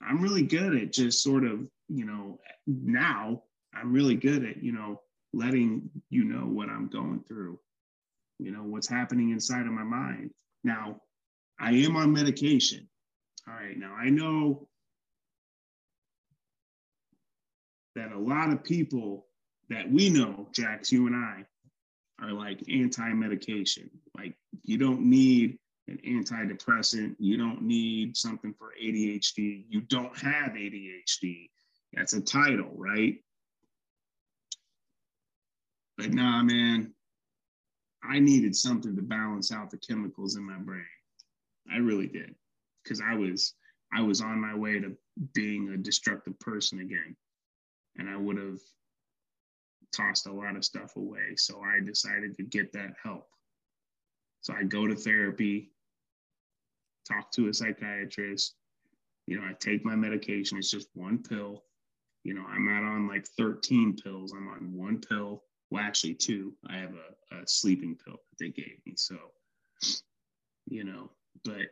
I'm 0.01 0.21
really 0.21 0.43
good 0.43 0.75
at 0.75 0.91
just 0.91 1.23
sort 1.23 1.45
of, 1.45 1.61
you 1.87 2.05
know, 2.05 2.39
now 2.67 3.43
I'm 3.73 3.93
really 3.93 4.15
good 4.15 4.43
at, 4.43 4.61
you 4.61 4.73
know, 4.73 4.99
letting 5.35 5.89
you 6.09 6.23
know 6.23 6.45
what 6.45 6.69
I'm 6.69 6.87
going 6.87 7.23
through, 7.27 7.59
you 8.39 8.51
know, 8.51 8.63
what's 8.63 8.87
happening 8.87 9.31
inside 9.31 9.65
of 9.65 9.73
my 9.73 9.83
mind. 9.83 10.31
Now, 10.63 11.01
I 11.59 11.71
am 11.71 11.95
on 11.95 12.13
medication. 12.13 12.87
All 13.47 13.53
right. 13.53 13.77
Now, 13.77 13.93
I 13.93 14.09
know 14.09 14.67
that 17.95 18.11
a 18.11 18.17
lot 18.19 18.51
of 18.51 18.63
people 18.63 19.27
that 19.69 19.91
we 19.91 20.09
know, 20.09 20.47
Jax, 20.53 20.91
you 20.91 21.07
and 21.07 21.15
I, 21.15 21.45
are 22.21 22.31
like 22.31 22.61
anti 22.69 23.13
medication. 23.13 23.89
Like, 24.17 24.35
you 24.63 24.77
don't 24.77 25.01
need 25.01 25.57
an 25.87 25.99
antidepressant. 26.07 27.15
You 27.19 27.37
don't 27.37 27.61
need 27.61 28.15
something 28.15 28.53
for 28.57 28.73
ADHD. 28.81 29.65
You 29.69 29.81
don't 29.81 30.17
have 30.17 30.53
ADHD. 30.53 31.49
That's 31.93 32.13
a 32.13 32.21
title, 32.21 32.71
right? 32.75 33.17
But 35.97 36.11
nah, 36.11 36.43
man, 36.43 36.93
I 38.03 38.19
needed 38.19 38.55
something 38.55 38.95
to 38.95 39.01
balance 39.01 39.51
out 39.51 39.69
the 39.69 39.77
chemicals 39.77 40.35
in 40.35 40.43
my 40.43 40.57
brain. 40.57 40.85
I 41.71 41.77
really 41.77 42.07
did. 42.07 42.35
Cause 42.87 43.01
I 43.03 43.15
was 43.15 43.53
I 43.93 44.01
was 44.01 44.21
on 44.21 44.39
my 44.39 44.55
way 44.55 44.79
to 44.79 44.95
being 45.33 45.69
a 45.69 45.77
destructive 45.77 46.37
person 46.39 46.79
again. 46.79 47.15
And 47.97 48.09
I 48.09 48.17
would 48.17 48.37
have 48.37 48.59
tossed 49.95 50.27
a 50.27 50.31
lot 50.31 50.55
of 50.55 50.65
stuff 50.65 50.95
away. 50.97 51.35
So 51.37 51.61
I 51.61 51.83
decided 51.83 52.35
to 52.37 52.43
get 52.43 52.73
that 52.73 52.93
help. 53.01 53.27
So 54.41 54.53
I 54.53 54.63
go 54.63 54.85
to 54.85 54.95
therapy, 54.95 55.71
talk 57.07 57.31
to 57.31 57.47
a 57.47 57.53
psychiatrist. 57.53 58.55
You 59.27 59.39
know, 59.39 59.47
I 59.47 59.53
take 59.59 59.85
my 59.85 59.95
medication. 59.95 60.57
It's 60.57 60.69
just 60.69 60.89
one 60.93 61.23
pill. 61.23 61.63
You 62.23 62.33
know, 62.33 62.45
I'm 62.47 62.65
not 62.65 62.83
on 62.83 63.07
like 63.07 63.25
13 63.37 63.95
pills. 63.95 64.33
I'm 64.33 64.47
on 64.49 64.73
one 64.73 64.99
pill. 64.99 65.43
Well, 65.75 65.83
actually, 65.83 66.13
two. 66.13 66.53
I 66.69 66.77
have 66.77 66.93
a, 66.93 67.35
a 67.35 67.47
sleeping 67.47 67.97
pill 67.97 68.13
that 68.13 68.39
they 68.39 68.49
gave 68.49 68.77
me. 68.85 68.93
So, 68.95 69.17
you 70.67 70.85
know, 70.85 71.11
but 71.43 71.67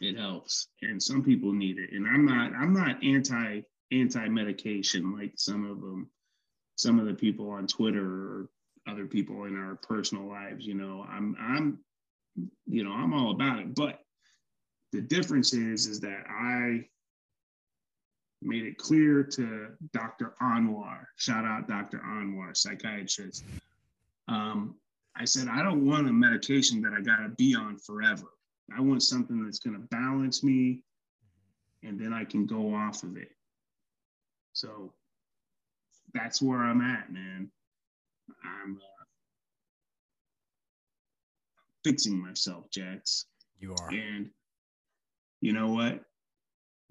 it 0.00 0.16
helps. 0.16 0.68
And 0.80 1.02
some 1.02 1.22
people 1.22 1.52
need 1.52 1.78
it. 1.78 1.90
And 1.92 2.06
I'm 2.06 2.24
not, 2.24 2.54
I'm 2.54 2.72
not 2.72 3.04
anti 3.04 3.60
anti 3.92 4.28
medication 4.28 5.14
like 5.14 5.34
some 5.36 5.70
of 5.70 5.82
them, 5.82 6.08
some 6.76 6.98
of 6.98 7.04
the 7.04 7.12
people 7.12 7.50
on 7.50 7.66
Twitter 7.66 8.02
or 8.02 8.48
other 8.88 9.04
people 9.04 9.44
in 9.44 9.54
our 9.54 9.76
personal 9.76 10.26
lives. 10.26 10.66
You 10.66 10.76
know, 10.76 11.06
I'm 11.06 11.36
I'm 11.38 11.80
you 12.66 12.82
know, 12.82 12.92
I'm 12.92 13.12
all 13.12 13.32
about 13.32 13.58
it. 13.58 13.74
But 13.74 13.98
the 14.92 15.02
difference 15.02 15.52
is, 15.52 15.86
is 15.86 16.00
that 16.00 16.24
I 16.30 16.86
made 18.42 18.64
it 18.64 18.78
clear 18.78 19.22
to 19.22 19.68
Dr. 19.92 20.34
Anwar, 20.40 21.04
shout 21.16 21.44
out 21.44 21.68
Dr. 21.68 21.98
Anwar, 21.98 22.56
psychiatrist. 22.56 23.44
Um, 24.28 24.76
I 25.16 25.24
said, 25.24 25.48
I 25.48 25.62
don't 25.62 25.86
want 25.86 26.08
a 26.08 26.12
medication 26.12 26.80
that 26.82 26.92
I 26.92 27.00
got 27.00 27.18
to 27.18 27.28
be 27.30 27.54
on 27.54 27.76
forever. 27.78 28.28
I 28.74 28.80
want 28.80 29.02
something 29.02 29.44
that's 29.44 29.58
going 29.58 29.74
to 29.74 29.86
balance 29.88 30.42
me 30.42 30.82
and 31.82 31.98
then 31.98 32.12
I 32.12 32.24
can 32.24 32.46
go 32.46 32.74
off 32.74 33.02
of 33.02 33.16
it. 33.16 33.30
So 34.52 34.92
that's 36.14 36.42
where 36.42 36.58
I'm 36.58 36.80
at, 36.80 37.12
man. 37.12 37.50
I'm 38.44 38.76
uh, 38.76 39.04
fixing 41.84 42.20
myself, 42.20 42.70
Jax. 42.70 43.26
You 43.58 43.74
are. 43.80 43.90
And 43.90 44.30
you 45.40 45.52
know 45.52 45.72
what? 45.72 46.02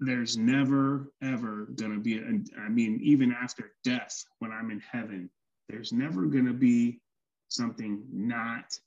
There's 0.00 0.36
never, 0.36 1.12
ever 1.22 1.66
going 1.74 1.92
to 1.92 2.00
be, 2.00 2.18
a, 2.18 2.60
I 2.60 2.68
mean, 2.68 3.00
even 3.02 3.32
after 3.32 3.72
death, 3.84 4.24
when 4.38 4.50
I'm 4.50 4.70
in 4.70 4.80
heaven, 4.80 5.28
there's 5.68 5.92
never 5.92 6.24
going 6.24 6.46
to 6.46 6.54
be 6.54 7.00
something 7.48 8.02
not 8.10 8.78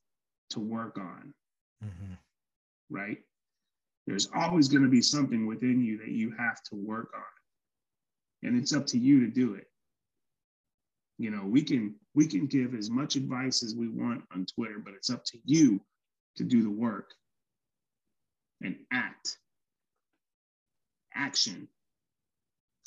to 0.49 0.59
work 0.59 0.97
on. 0.97 1.34
Mm-hmm. 1.84 2.14
Right? 2.89 3.20
There's 4.07 4.28
always 4.36 4.68
going 4.68 4.84
to 4.84 4.89
be 4.89 5.01
something 5.01 5.45
within 5.45 5.82
you 5.82 5.99
that 5.99 6.09
you 6.09 6.32
have 6.38 6.61
to 6.64 6.76
work 6.76 7.11
on. 7.16 8.47
And 8.47 8.57
it's 8.57 8.74
up 8.74 8.88
to 8.88 8.97
you 8.97 9.22
to 9.22 9.28
do 9.28 9.53
it. 9.53 9.68
You 11.18 11.30
know, 11.30 11.45
we 11.45 11.61
can 11.61 11.95
we 12.16 12.28
can 12.28 12.47
give 12.47 12.74
as 12.76 12.89
much 12.89 13.16
advice 13.16 13.64
as 13.64 13.76
we 13.76 13.88
want 13.88 14.24
on 14.34 14.45
Twitter, 14.45 14.80
but 14.84 14.93
it's 14.93 15.09
up 15.09 15.24
to 15.26 15.38
you 15.45 15.80
to 16.36 16.43
do 16.43 16.64
the 16.64 16.70
work 16.70 17.14
and 18.61 18.76
act. 18.91 19.38
Action. 21.16 21.68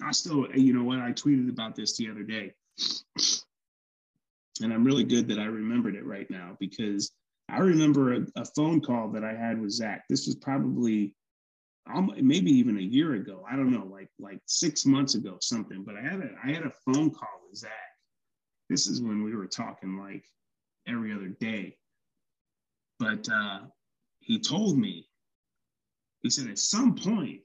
I 0.02 0.12
still, 0.12 0.46
you 0.54 0.72
know 0.72 0.84
what, 0.84 0.98
I 0.98 1.12
tweeted 1.12 1.48
about 1.48 1.74
this 1.74 1.96
the 1.96 2.10
other 2.10 2.22
day. 2.22 2.52
And 4.62 4.72
I'm 4.72 4.84
really 4.84 5.04
good 5.04 5.28
that 5.28 5.38
I 5.38 5.44
remembered 5.46 5.96
it 5.96 6.04
right 6.04 6.30
now 6.30 6.56
because 6.60 7.12
I 7.48 7.58
remember 7.58 8.14
a, 8.14 8.26
a 8.36 8.44
phone 8.44 8.80
call 8.80 9.08
that 9.10 9.24
I 9.24 9.34
had 9.34 9.60
with 9.60 9.70
Zach. 9.70 10.04
This 10.08 10.26
was 10.26 10.36
probably 10.36 11.14
um, 11.92 12.12
maybe 12.20 12.50
even 12.50 12.78
a 12.78 12.82
year 12.82 13.14
ago. 13.14 13.44
I 13.48 13.56
don't 13.56 13.70
know, 13.70 13.86
like 13.86 14.08
like 14.18 14.40
six 14.46 14.84
months 14.84 15.14
ago, 15.14 15.36
something. 15.40 15.84
But 15.84 15.96
I 15.96 16.02
had 16.02 16.20
a 16.20 16.30
I 16.42 16.50
had 16.50 16.64
a 16.64 16.72
phone 16.84 17.10
call 17.10 17.28
with 17.48 17.58
Zach. 17.58 17.70
This 18.68 18.86
is 18.86 19.00
when 19.00 19.22
we 19.22 19.36
were 19.36 19.46
talking 19.46 19.96
like 19.98 20.24
every 20.88 21.12
other 21.12 21.28
day. 21.28 21.76
But 22.98 23.28
uh, 23.28 23.60
he 24.20 24.40
told 24.40 24.78
me, 24.78 25.06
he 26.22 26.30
said, 26.30 26.48
at 26.48 26.58
some 26.58 26.96
point, 26.96 27.42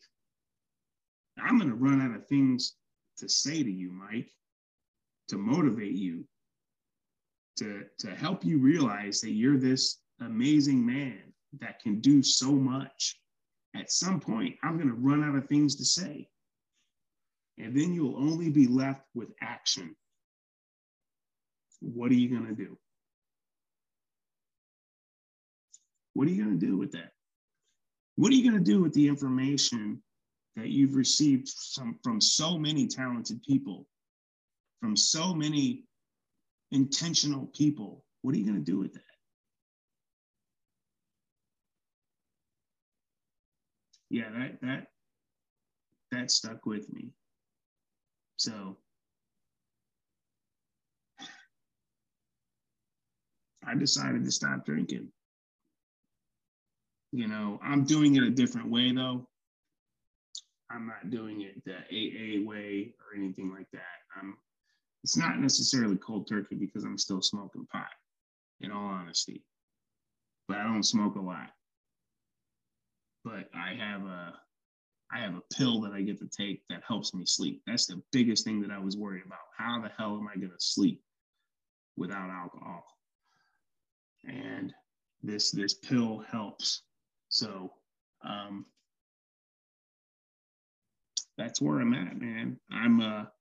I'm 1.40 1.58
going 1.58 1.70
to 1.70 1.76
run 1.76 2.02
out 2.02 2.16
of 2.16 2.28
things 2.28 2.76
to 3.18 3.30
say 3.30 3.64
to 3.64 3.72
you, 3.72 3.92
Mike, 3.92 4.30
to 5.30 5.38
motivate 5.38 5.94
you, 5.94 6.26
to, 7.58 7.84
to 8.00 8.16
help 8.16 8.44
you 8.44 8.60
realize 8.60 9.22
that 9.22 9.32
you're 9.32 9.58
this 9.58 10.00
amazing 10.20 10.86
man 10.86 11.20
that 11.60 11.80
can 11.80 12.00
do 12.00 12.24
so 12.24 12.52
much. 12.52 13.18
At 13.76 13.92
some 13.92 14.20
point, 14.20 14.56
I'm 14.64 14.78
going 14.78 14.90
to 14.90 14.96
run 14.96 15.24
out 15.24 15.36
of 15.36 15.48
things 15.48 15.76
to 15.78 15.86
say. 15.86 16.28
And 17.58 17.76
then 17.76 17.94
you'll 17.94 18.18
only 18.18 18.50
be 18.50 18.68
left 18.68 19.04
with 19.14 19.30
action. 19.42 19.96
What 21.80 22.12
are 22.12 22.16
you 22.16 22.30
going 22.30 22.48
to 22.48 22.56
do? 22.56 22.78
What 26.14 26.28
are 26.28 26.32
you 26.32 26.44
going 26.44 26.60
to 26.60 26.66
do 26.66 26.78
with 26.78 26.92
that? 26.92 27.12
What 28.16 28.32
are 28.32 28.36
you 28.36 28.50
going 28.50 28.64
to 28.64 28.72
do 28.72 28.82
with 28.82 28.94
the 28.94 29.08
information 29.08 30.02
that 30.56 30.70
you've 30.70 30.96
received 30.96 31.50
from, 31.74 31.98
from 32.04 32.20
so 32.20 32.58
many 32.58 32.88
talented 32.88 33.42
people, 33.44 33.88
from 34.82 34.96
so 34.96 35.34
many 35.34 35.84
intentional 36.72 37.48
people? 37.56 38.04
What 38.22 38.36
are 38.36 38.38
you 38.38 38.46
going 38.46 38.64
to 38.64 38.72
do 38.72 38.80
with 38.80 38.94
that? 38.94 39.02
Yeah, 44.10 44.30
that 44.32 44.62
that 44.62 44.88
that 46.12 46.32
stuck 46.32 46.66
with 46.66 46.92
me. 46.92 47.12
So 48.36 48.78
I 53.66 53.76
decided 53.76 54.26
to 54.26 54.32
stop 54.32 54.66
drinking. 54.66 55.08
You 57.14 57.28
know, 57.28 57.60
I'm 57.64 57.86
doing 57.86 58.16
it 58.16 58.24
a 58.24 58.30
different 58.30 58.70
way 58.70 58.92
though. 58.92 59.28
I'm 60.74 60.88
not 60.88 61.10
doing 61.10 61.42
it 61.42 61.64
the 61.66 61.76
AA 61.76 62.46
way 62.48 62.94
or 63.00 63.18
anything 63.18 63.52
like 63.52 63.68
that. 63.74 63.82
I'm 64.16 64.38
it's 65.04 65.18
not 65.18 65.40
necessarily 65.40 65.98
cold 65.98 66.28
turkey 66.28 66.56
because 66.56 66.84
I'm 66.84 66.98
still 66.98 67.22
smoking 67.22 67.66
pot, 67.72 67.90
in 68.60 68.72
all 68.72 68.86
honesty. 68.86 69.44
But 70.48 70.58
I 70.58 70.64
don't 70.64 70.84
smoke 70.84 71.16
a 71.16 71.22
lot. 71.22 71.50
But 73.24 73.50
I 73.54 73.74
have 73.74 74.04
a 74.04 74.34
I 75.14 75.20
have 75.20 75.36
a 75.36 75.56
pill 75.56 75.82
that 75.82 75.92
I 75.92 76.02
get 76.02 76.20
to 76.20 76.28
take 76.28 76.62
that 76.70 76.84
helps 76.88 77.14
me 77.14 77.26
sleep. 77.26 77.62
That's 77.68 77.86
the 77.86 78.02
biggest 78.12 78.46
thing 78.46 78.62
that 78.62 78.72
I 78.72 78.80
was 78.80 78.96
worried 78.96 79.24
about. 79.26 79.40
How 79.58 79.82
the 79.82 79.92
hell 79.98 80.18
am 80.18 80.28
I 80.28 80.36
going 80.36 80.52
to 80.52 80.60
sleep 80.60 81.02
without 81.98 82.30
alcohol? 82.30 82.86
And 84.26 84.74
this 85.22 85.52
this 85.52 85.74
pill 85.74 86.24
helps. 86.32 86.84
So 87.30 87.74
um, 88.24 88.66
that's 91.42 91.60
where 91.60 91.80
I'm 91.80 91.94
at, 91.96 92.22
man. 92.22 92.60
I'm 92.72 93.02
a, 93.02 93.32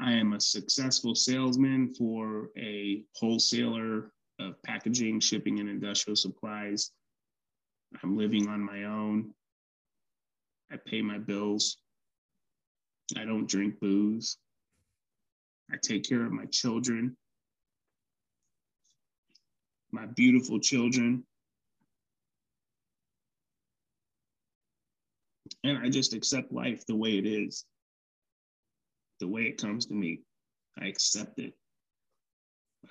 I 0.00 0.12
am 0.12 0.32
a 0.32 0.40
successful 0.40 1.14
salesman 1.14 1.92
for 1.94 2.48
a 2.56 3.04
wholesaler 3.14 4.10
of 4.40 4.62
packaging, 4.62 5.20
shipping, 5.20 5.60
and 5.60 5.68
industrial 5.68 6.16
supplies. 6.16 6.90
I'm 8.02 8.16
living 8.16 8.48
on 8.48 8.64
my 8.64 8.84
own. 8.84 9.34
I 10.72 10.76
pay 10.86 11.02
my 11.02 11.18
bills. 11.18 11.76
I 13.16 13.24
don't 13.24 13.48
drink 13.48 13.80
booze. 13.80 14.38
I 15.70 15.76
take 15.82 16.08
care 16.08 16.24
of 16.24 16.32
my 16.32 16.46
children, 16.46 17.14
my 19.92 20.06
beautiful 20.06 20.58
children. 20.58 21.24
And 25.64 25.78
I 25.78 25.88
just 25.88 26.14
accept 26.14 26.52
life 26.52 26.84
the 26.86 26.94
way 26.94 27.18
it 27.18 27.26
is, 27.26 27.64
the 29.20 29.28
way 29.28 29.42
it 29.42 29.60
comes 29.60 29.86
to 29.86 29.94
me. 29.94 30.20
I 30.80 30.86
accept 30.86 31.38
it. 31.40 31.54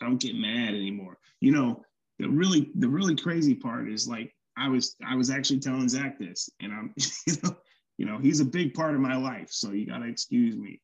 I 0.02 0.06
don't 0.06 0.22
get 0.22 0.36
mad 0.36 0.74
anymore. 0.74 1.18
You 1.40 1.52
know, 1.52 1.84
the 2.20 2.28
really 2.28 2.72
the 2.76 2.90
really 2.90 3.16
crazy 3.16 3.56
part 3.56 3.90
is 3.90 4.08
like 4.08 4.34
I 4.58 4.68
was 4.68 4.96
I 5.06 5.16
was 5.16 5.30
actually 5.30 5.60
telling 5.60 5.88
Zach 5.88 6.20
this, 6.20 6.50
and 6.60 6.74
I'm 6.74 6.94
you 7.28 7.36
know 7.44 7.58
you 7.98 8.06
know 8.06 8.18
he's 8.18 8.42
a 8.42 8.46
big 8.46 8.74
part 8.74 8.96
of 8.96 9.02
my 9.02 9.16
life, 9.16 9.50
so 9.52 9.72
you 9.72 9.86
gotta 9.86 10.08
excuse 10.08 10.58
me. 10.58 10.82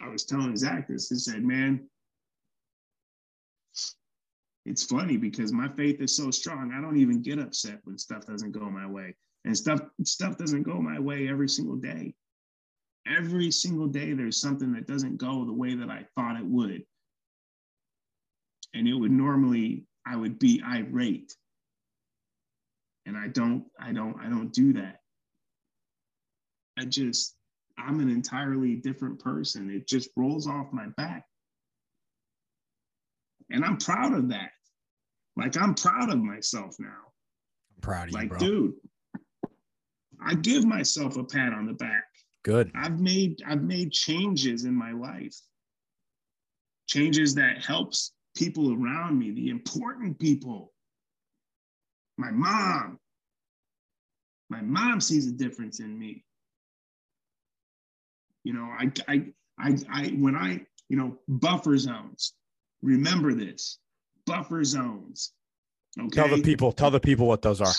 I 0.00 0.08
was 0.08 0.24
telling 0.24 0.56
Zach 0.56 0.88
this 0.88 1.10
and 1.12 1.20
said, 1.20 1.44
man, 1.44 1.88
it's 4.64 4.84
funny 4.84 5.16
because 5.16 5.52
my 5.52 5.68
faith 5.68 6.00
is 6.00 6.16
so 6.16 6.30
strong. 6.30 6.72
I 6.72 6.80
don't 6.80 6.96
even 6.96 7.22
get 7.22 7.38
upset 7.38 7.80
when 7.84 7.98
stuff 7.98 8.26
doesn't 8.26 8.52
go 8.52 8.68
my 8.68 8.86
way, 8.86 9.14
and 9.44 9.56
stuff 9.56 9.80
stuff 10.04 10.36
doesn't 10.36 10.62
go 10.62 10.80
my 10.80 10.98
way 10.98 11.28
every 11.28 11.48
single 11.48 11.76
day. 11.76 12.14
Every 13.06 13.50
single 13.50 13.88
day, 13.88 14.12
there's 14.12 14.40
something 14.40 14.72
that 14.74 14.86
doesn't 14.86 15.16
go 15.16 15.44
the 15.44 15.52
way 15.52 15.74
that 15.74 15.90
I 15.90 16.06
thought 16.14 16.38
it 16.38 16.46
would 16.46 16.84
and 18.74 18.88
it 18.88 18.94
would 18.94 19.10
normally 19.10 19.84
I 20.06 20.16
would 20.16 20.38
be 20.38 20.62
irate. 20.66 21.34
And 23.06 23.16
I 23.16 23.28
don't, 23.28 23.64
I 23.80 23.92
don't, 23.92 24.16
I 24.20 24.28
don't 24.28 24.52
do 24.52 24.72
that. 24.74 24.98
I 26.78 26.84
just, 26.84 27.36
I'm 27.78 28.00
an 28.00 28.08
entirely 28.08 28.76
different 28.76 29.18
person. 29.20 29.70
It 29.70 29.88
just 29.88 30.08
rolls 30.16 30.46
off 30.46 30.72
my 30.72 30.86
back. 30.96 31.24
And 33.50 33.64
I'm 33.64 33.76
proud 33.76 34.14
of 34.14 34.28
that. 34.30 34.50
Like 35.36 35.56
I'm 35.56 35.74
proud 35.74 36.10
of 36.10 36.18
myself 36.18 36.76
now. 36.78 36.88
I'm 36.88 37.80
proud 37.80 38.08
of 38.08 38.14
like, 38.14 38.24
you, 38.24 38.28
bro. 38.28 38.38
dude, 38.38 38.74
I 40.24 40.34
give 40.34 40.64
myself 40.64 41.16
a 41.16 41.24
pat 41.24 41.52
on 41.52 41.66
the 41.66 41.72
back. 41.72 42.04
Good. 42.44 42.70
I've 42.74 43.00
made 43.00 43.42
I've 43.46 43.62
made 43.62 43.92
changes 43.92 44.64
in 44.64 44.74
my 44.74 44.92
life. 44.92 45.36
Changes 46.88 47.34
that 47.36 47.64
helps 47.64 48.12
people 48.36 48.72
around 48.72 49.18
me, 49.18 49.30
the 49.30 49.48
important 49.48 50.18
people. 50.18 50.72
My 52.18 52.30
mom. 52.30 52.98
My 54.50 54.60
mom 54.60 55.00
sees 55.00 55.26
a 55.26 55.32
difference 55.32 55.80
in 55.80 55.98
me. 55.98 56.24
You 58.44 58.52
know, 58.52 58.64
I, 58.64 58.92
I, 59.08 59.26
I, 59.58 59.76
I, 59.90 60.08
when 60.18 60.36
I, 60.36 60.60
you 60.88 60.96
know, 60.96 61.16
buffer 61.28 61.78
zones. 61.78 62.34
Remember 62.82 63.32
this, 63.32 63.78
buffer 64.26 64.64
zones. 64.64 65.32
Okay. 65.98 66.08
Tell 66.08 66.28
the 66.28 66.42
people. 66.42 66.72
Tell 66.72 66.90
the 66.90 67.00
people 67.00 67.26
what 67.26 67.40
those 67.40 67.60
are. 67.60 67.72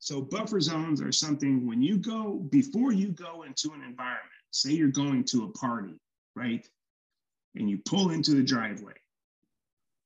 So 0.00 0.20
buffer 0.20 0.60
zones 0.60 1.00
are 1.00 1.12
something 1.12 1.66
when 1.66 1.82
you 1.82 1.96
go 1.96 2.34
before 2.50 2.92
you 2.92 3.08
go 3.08 3.42
into 3.42 3.72
an 3.74 3.82
environment. 3.82 4.26
Say 4.50 4.72
you're 4.72 4.88
going 4.88 5.24
to 5.24 5.44
a 5.44 5.58
party, 5.58 5.94
right? 6.34 6.66
and 7.54 7.68
you 7.68 7.78
pull 7.84 8.10
into 8.10 8.32
the 8.32 8.42
driveway. 8.42 8.94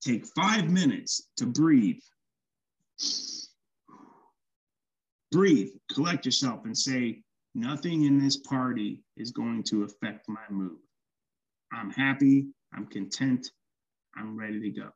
Take 0.03 0.27
five 0.27 0.71
minutes 0.71 1.29
to 1.39 1.47
breathe. 1.47 2.01
Breathe, 5.33 5.71
collect 5.93 6.25
yourself, 6.25 6.65
and 6.65 6.77
say, 6.77 7.23
Nothing 7.57 8.03
in 8.03 8.19
this 8.19 8.37
party 8.37 9.01
is 9.17 9.31
going 9.31 9.63
to 9.65 9.85
affect 9.85 10.29
my 10.29 10.43
mood. 10.51 10.79
I'm 11.73 11.91
happy, 11.91 12.49
I'm 12.73 12.87
content, 12.87 13.49
I'm 14.17 14.37
ready 14.37 14.61
to 14.61 14.71
go. 14.71 14.89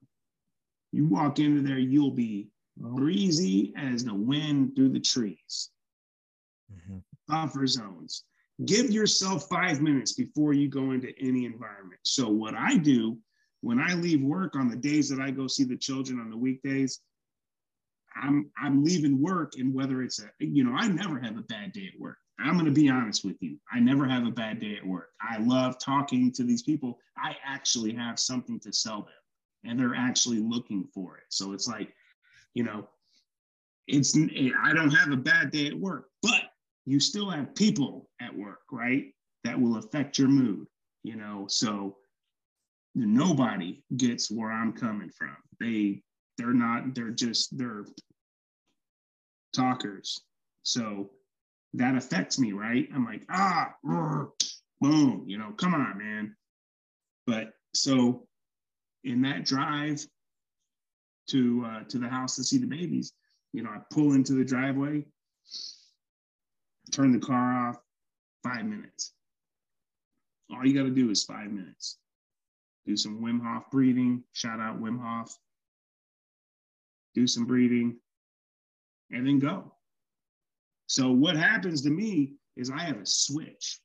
You 0.90 1.06
walk 1.06 1.38
into 1.38 1.62
there, 1.62 1.78
you'll 1.78 2.10
be 2.10 2.48
breezy 2.78 3.72
as 3.76 4.04
the 4.04 4.14
wind 4.14 4.74
through 4.74 4.90
the 4.90 5.00
trees. 5.00 5.70
Mm-hmm. 6.72 6.98
Buffer 7.26 7.66
zones 7.66 8.24
give 8.66 8.90
yourself 8.90 9.48
five 9.48 9.80
minutes 9.80 10.12
before 10.12 10.52
you 10.52 10.68
go 10.68 10.92
into 10.92 11.12
any 11.20 11.44
environment. 11.44 12.00
So, 12.04 12.28
what 12.28 12.54
I 12.54 12.76
do 12.76 13.18
when 13.60 13.78
I 13.78 13.94
leave 13.94 14.22
work 14.22 14.54
on 14.56 14.68
the 14.68 14.76
days 14.76 15.08
that 15.08 15.20
I 15.20 15.30
go 15.30 15.46
see 15.46 15.64
the 15.64 15.76
children 15.76 16.20
on 16.20 16.30
the 16.30 16.36
weekdays, 16.36 17.00
I'm 18.20 18.50
I'm 18.60 18.84
leaving 18.84 19.20
work, 19.20 19.54
and 19.58 19.74
whether 19.74 20.02
it's 20.02 20.20
a 20.20 20.30
you 20.38 20.64
know 20.64 20.74
I 20.76 20.88
never 20.88 21.18
have 21.20 21.36
a 21.36 21.42
bad 21.42 21.72
day 21.72 21.90
at 21.92 22.00
work. 22.00 22.18
I'm 22.40 22.54
going 22.54 22.66
to 22.66 22.70
be 22.70 22.88
honest 22.88 23.24
with 23.24 23.36
you. 23.40 23.58
I 23.72 23.80
never 23.80 24.06
have 24.06 24.24
a 24.24 24.30
bad 24.30 24.60
day 24.60 24.76
at 24.76 24.86
work. 24.86 25.08
I 25.20 25.38
love 25.38 25.76
talking 25.80 26.30
to 26.32 26.44
these 26.44 26.62
people. 26.62 26.98
I 27.16 27.36
actually 27.44 27.92
have 27.94 28.20
something 28.20 28.60
to 28.60 28.72
sell 28.72 28.98
them, 28.98 29.70
and 29.70 29.78
they're 29.78 29.96
actually 29.96 30.38
looking 30.38 30.86
for 30.94 31.16
it. 31.16 31.24
So 31.30 31.52
it's 31.52 31.66
like, 31.66 31.92
you 32.58 32.64
know, 32.64 32.88
it's 33.86 34.16
I 34.16 34.72
don't 34.74 34.90
have 34.90 35.12
a 35.12 35.16
bad 35.16 35.52
day 35.52 35.68
at 35.68 35.78
work, 35.78 36.08
but 36.22 36.42
you 36.86 36.98
still 36.98 37.30
have 37.30 37.54
people 37.54 38.10
at 38.20 38.36
work, 38.36 38.62
right? 38.72 39.04
That 39.44 39.60
will 39.60 39.76
affect 39.76 40.18
your 40.18 40.26
mood, 40.26 40.66
you 41.04 41.14
know. 41.14 41.46
So 41.48 41.98
nobody 42.96 43.80
gets 43.96 44.28
where 44.28 44.50
I'm 44.50 44.72
coming 44.72 45.08
from. 45.16 45.36
They 45.60 46.02
they're 46.36 46.52
not, 46.52 46.96
they're 46.96 47.10
just 47.10 47.56
they're 47.56 47.84
talkers. 49.54 50.20
So 50.64 51.10
that 51.74 51.94
affects 51.94 52.40
me, 52.40 52.50
right? 52.50 52.88
I'm 52.92 53.04
like, 53.04 53.22
ah, 53.30 53.72
boom, 53.84 55.22
you 55.28 55.38
know, 55.38 55.52
come 55.52 55.74
on, 55.74 55.96
man. 55.96 56.34
But 57.24 57.52
so 57.72 58.26
in 59.04 59.22
that 59.22 59.44
drive 59.44 60.04
to 61.28 61.64
uh, 61.66 61.84
to 61.84 61.98
the 61.98 62.08
house 62.08 62.36
to 62.36 62.44
see 62.44 62.58
the 62.58 62.66
babies, 62.66 63.12
you 63.52 63.62
know, 63.62 63.70
I 63.70 63.78
pull 63.90 64.12
into 64.12 64.32
the 64.32 64.44
driveway, 64.44 65.04
turn 66.92 67.12
the 67.12 67.18
car 67.18 67.68
off, 67.68 67.76
five 68.42 68.64
minutes. 68.64 69.12
All 70.50 70.66
you 70.66 70.74
got 70.74 70.84
to 70.84 70.94
do 70.94 71.10
is 71.10 71.24
five 71.24 71.50
minutes. 71.50 71.98
Do 72.86 72.96
some 72.96 73.20
Wim 73.20 73.40
Hof 73.42 73.70
breathing. 73.70 74.24
Shout 74.32 74.60
out 74.60 74.80
Wim 74.80 74.98
Hof. 74.98 75.36
Do 77.14 77.26
some 77.26 77.44
breathing 77.44 77.98
and 79.10 79.26
then 79.26 79.38
go. 79.38 79.72
So, 80.86 81.10
what 81.12 81.36
happens 81.36 81.82
to 81.82 81.90
me 81.90 82.34
is 82.56 82.70
I 82.70 82.80
have 82.80 82.96
a 82.96 83.06
switch. 83.06 83.80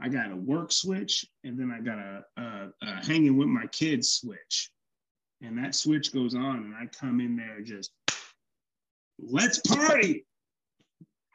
I 0.00 0.08
got 0.08 0.32
a 0.32 0.36
work 0.36 0.72
switch, 0.72 1.24
and 1.44 1.58
then 1.58 1.70
I 1.70 1.80
got 1.80 1.98
a, 1.98 2.24
a, 2.36 2.68
a 2.82 3.06
hanging 3.06 3.36
with 3.36 3.48
my 3.48 3.66
kids 3.66 4.08
switch. 4.12 4.70
And 5.42 5.58
that 5.58 5.74
switch 5.74 6.12
goes 6.12 6.34
on, 6.34 6.56
and 6.56 6.74
I 6.74 6.86
come 6.86 7.20
in 7.20 7.36
there 7.36 7.60
just, 7.60 7.90
let's 9.18 9.58
party. 9.58 10.24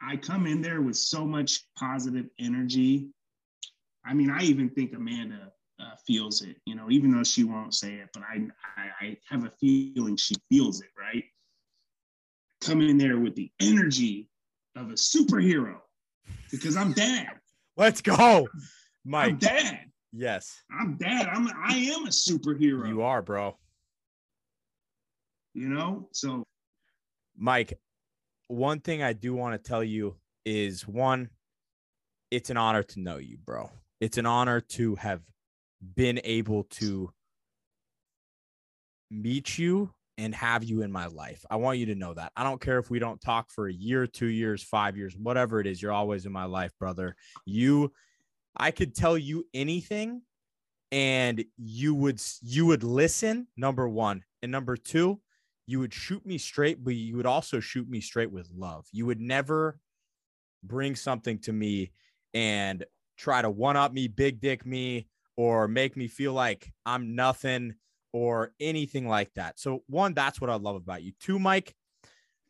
I 0.02 0.16
come 0.16 0.46
in 0.46 0.62
there 0.62 0.80
with 0.80 0.96
so 0.96 1.24
much 1.24 1.60
positive 1.78 2.26
energy. 2.38 3.08
I 4.04 4.14
mean, 4.14 4.30
I 4.30 4.42
even 4.42 4.70
think 4.70 4.94
Amanda 4.94 5.52
uh, 5.80 5.94
feels 6.06 6.42
it, 6.42 6.56
you 6.66 6.74
know, 6.74 6.90
even 6.90 7.10
though 7.10 7.24
she 7.24 7.44
won't 7.44 7.74
say 7.74 7.94
it, 7.94 8.08
but 8.12 8.22
I, 8.22 8.46
I, 8.76 9.06
I 9.06 9.16
have 9.28 9.44
a 9.44 9.50
feeling 9.50 10.16
she 10.16 10.34
feels 10.50 10.80
it, 10.80 10.90
right? 10.98 11.24
Come 12.60 12.80
in 12.80 12.98
there 12.98 13.18
with 13.18 13.34
the 13.34 13.50
energy 13.60 14.28
of 14.76 14.90
a 14.90 14.94
superhero 14.94 15.76
because 16.50 16.76
I'm 16.76 16.92
dad. 16.92 17.28
Let's 17.76 18.02
go, 18.02 18.48
Mike. 19.04 19.30
I'm 19.30 19.38
dad. 19.38 19.80
Yes. 20.12 20.62
I'm 20.70 20.96
dad. 20.96 21.28
I'm 21.32 21.48
I 21.48 21.76
am 21.76 22.06
a 22.06 22.10
superhero. 22.10 22.88
You 22.88 23.02
are, 23.02 23.22
bro. 23.22 23.56
You 25.54 25.68
know, 25.68 26.08
so 26.12 26.44
Mike, 27.36 27.78
one 28.48 28.80
thing 28.80 29.02
I 29.02 29.12
do 29.12 29.34
want 29.34 29.52
to 29.52 29.68
tell 29.68 29.82
you 29.82 30.16
is 30.44 30.86
one, 30.86 31.30
it's 32.30 32.50
an 32.50 32.56
honor 32.56 32.82
to 32.82 33.00
know 33.00 33.16
you, 33.16 33.38
bro. 33.44 33.70
It's 34.00 34.18
an 34.18 34.26
honor 34.26 34.60
to 34.60 34.94
have 34.96 35.22
been 35.94 36.20
able 36.24 36.64
to 36.64 37.10
meet 39.10 39.58
you 39.58 39.92
and 40.18 40.34
have 40.34 40.62
you 40.62 40.82
in 40.82 40.92
my 40.92 41.06
life. 41.06 41.44
I 41.50 41.56
want 41.56 41.78
you 41.78 41.86
to 41.86 41.94
know 41.94 42.14
that. 42.14 42.32
I 42.36 42.44
don't 42.44 42.60
care 42.60 42.78
if 42.78 42.90
we 42.90 42.98
don't 42.98 43.20
talk 43.20 43.50
for 43.50 43.68
a 43.68 43.72
year, 43.72 44.06
two 44.06 44.26
years, 44.26 44.62
five 44.62 44.96
years, 44.96 45.16
whatever 45.16 45.60
it 45.60 45.66
is, 45.66 45.80
you're 45.80 45.92
always 45.92 46.26
in 46.26 46.32
my 46.32 46.44
life, 46.44 46.72
brother. 46.78 47.16
You, 47.46 47.92
I 48.56 48.70
could 48.70 48.94
tell 48.94 49.16
you 49.16 49.46
anything 49.54 50.22
and 50.92 51.44
you 51.56 51.94
would 51.94 52.20
you 52.42 52.66
would 52.66 52.82
listen 52.82 53.46
number 53.56 53.88
1 53.88 54.24
and 54.42 54.52
number 54.52 54.76
2 54.76 55.20
you 55.66 55.78
would 55.80 55.94
shoot 55.94 56.24
me 56.26 56.38
straight, 56.38 56.82
but 56.82 56.94
you 56.94 57.16
would 57.16 57.26
also 57.26 57.60
shoot 57.60 57.88
me 57.88 58.00
straight 58.00 58.30
with 58.30 58.50
love. 58.54 58.86
You 58.92 59.06
would 59.06 59.20
never 59.20 59.78
bring 60.62 60.96
something 60.96 61.38
to 61.40 61.52
me 61.52 61.92
and 62.34 62.84
try 63.16 63.42
to 63.42 63.50
one 63.50 63.76
up 63.76 63.92
me, 63.92 64.08
big 64.08 64.40
dick 64.40 64.66
me, 64.66 65.06
or 65.36 65.68
make 65.68 65.96
me 65.96 66.08
feel 66.08 66.32
like 66.32 66.72
I'm 66.84 67.14
nothing 67.14 67.74
or 68.12 68.52
anything 68.60 69.08
like 69.08 69.32
that. 69.34 69.58
So, 69.58 69.82
one, 69.86 70.14
that's 70.14 70.40
what 70.40 70.50
I 70.50 70.56
love 70.56 70.76
about 70.76 71.02
you. 71.02 71.12
Two, 71.20 71.38
Mike, 71.38 71.74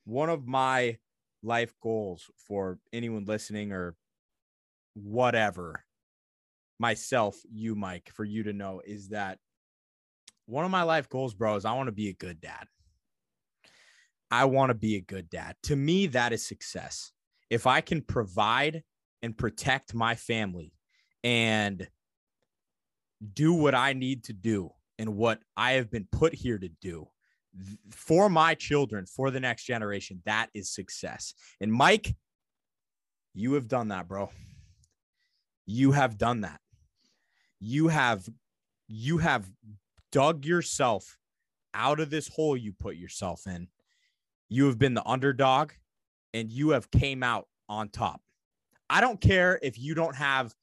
one 0.04 0.30
of 0.30 0.46
my 0.46 0.98
life 1.42 1.74
goals 1.82 2.30
for 2.36 2.78
anyone 2.92 3.24
listening 3.24 3.72
or 3.72 3.94
whatever 4.94 5.84
myself, 6.78 7.36
you, 7.52 7.74
Mike, 7.74 8.10
for 8.14 8.24
you 8.24 8.42
to 8.44 8.52
know 8.52 8.80
is 8.84 9.08
that 9.10 9.38
one 10.46 10.64
of 10.64 10.70
my 10.70 10.82
life 10.82 11.08
goals, 11.08 11.34
bro, 11.34 11.54
is 11.56 11.64
I 11.64 11.74
want 11.74 11.88
to 11.88 11.92
be 11.92 12.08
a 12.08 12.14
good 12.14 12.40
dad. 12.40 12.66
I 14.30 14.44
want 14.44 14.70
to 14.70 14.74
be 14.74 14.96
a 14.96 15.00
good 15.00 15.28
dad. 15.28 15.56
To 15.64 15.76
me, 15.76 16.06
that 16.08 16.32
is 16.32 16.46
success. 16.46 17.12
If 17.48 17.66
I 17.66 17.80
can 17.80 18.02
provide 18.02 18.82
and 19.22 19.36
protect 19.36 19.94
my 19.94 20.14
family 20.14 20.72
and 21.24 21.88
do 23.34 23.52
what 23.52 23.74
I 23.74 23.92
need 23.92 24.24
to 24.24 24.32
do 24.32 24.70
and 24.98 25.16
what 25.16 25.40
I 25.56 25.72
have 25.72 25.90
been 25.90 26.06
put 26.10 26.34
here 26.34 26.58
to 26.58 26.68
do 26.80 27.08
for 27.90 28.30
my 28.30 28.54
children, 28.54 29.06
for 29.06 29.30
the 29.30 29.40
next 29.40 29.64
generation, 29.64 30.22
that 30.24 30.48
is 30.54 30.70
success. 30.70 31.34
And 31.60 31.72
Mike, 31.72 32.14
you 33.34 33.54
have 33.54 33.68
done 33.68 33.88
that, 33.88 34.08
bro. 34.08 34.30
You 35.66 35.92
have 35.92 36.18
done 36.18 36.42
that. 36.42 36.60
You 37.58 37.88
have 37.88 38.28
you 38.88 39.18
have 39.18 39.48
dug 40.10 40.44
yourself 40.44 41.16
out 41.74 42.00
of 42.00 42.10
this 42.10 42.26
hole 42.28 42.56
you 42.56 42.72
put 42.72 42.96
yourself 42.96 43.46
in. 43.46 43.68
You 44.50 44.66
have 44.66 44.78
been 44.78 44.94
the 44.94 45.06
underdog 45.06 45.70
and 46.34 46.50
you 46.50 46.70
have 46.70 46.90
came 46.90 47.22
out 47.22 47.46
on 47.68 47.88
top. 47.88 48.20
I 48.90 49.00
don't 49.00 49.20
care 49.20 49.60
if 49.62 49.78
you 49.78 49.94
don't 49.94 50.16
have 50.16 50.54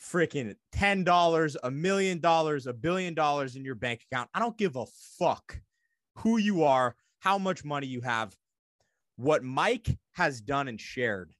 freaking 0.00 0.56
$10, 0.74 1.56
a 1.62 1.70
million 1.70 2.18
dollars, 2.18 2.66
a 2.66 2.72
billion 2.72 3.14
dollars 3.14 3.54
in 3.54 3.64
your 3.64 3.76
bank 3.76 4.04
account. 4.10 4.28
I 4.34 4.40
don't 4.40 4.58
give 4.58 4.74
a 4.74 4.86
fuck 5.18 5.60
who 6.16 6.38
you 6.38 6.64
are, 6.64 6.96
how 7.20 7.38
much 7.38 7.64
money 7.64 7.86
you 7.86 8.00
have. 8.00 8.36
What 9.16 9.44
Mike 9.44 9.96
has 10.12 10.40
done 10.40 10.66
and 10.66 10.80
shared 10.80 11.32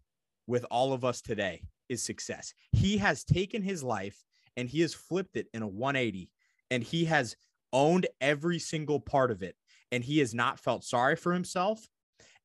with 0.46 0.64
all 0.70 0.92
of 0.92 1.04
us 1.04 1.20
today 1.20 1.62
is 1.88 2.02
success. 2.02 2.54
He 2.72 2.98
has 2.98 3.24
taken 3.24 3.62
his 3.62 3.82
life 3.82 4.24
and 4.56 4.68
he 4.68 4.82
has 4.82 4.94
flipped 4.94 5.36
it 5.36 5.48
in 5.52 5.62
a 5.62 5.68
180 5.68 6.30
and 6.70 6.82
he 6.82 7.06
has 7.06 7.36
owned 7.72 8.06
every 8.20 8.60
single 8.60 9.00
part 9.00 9.30
of 9.32 9.42
it 9.42 9.56
and 9.92 10.04
he 10.04 10.18
has 10.18 10.34
not 10.34 10.60
felt 10.60 10.84
sorry 10.84 11.16
for 11.16 11.32
himself 11.32 11.86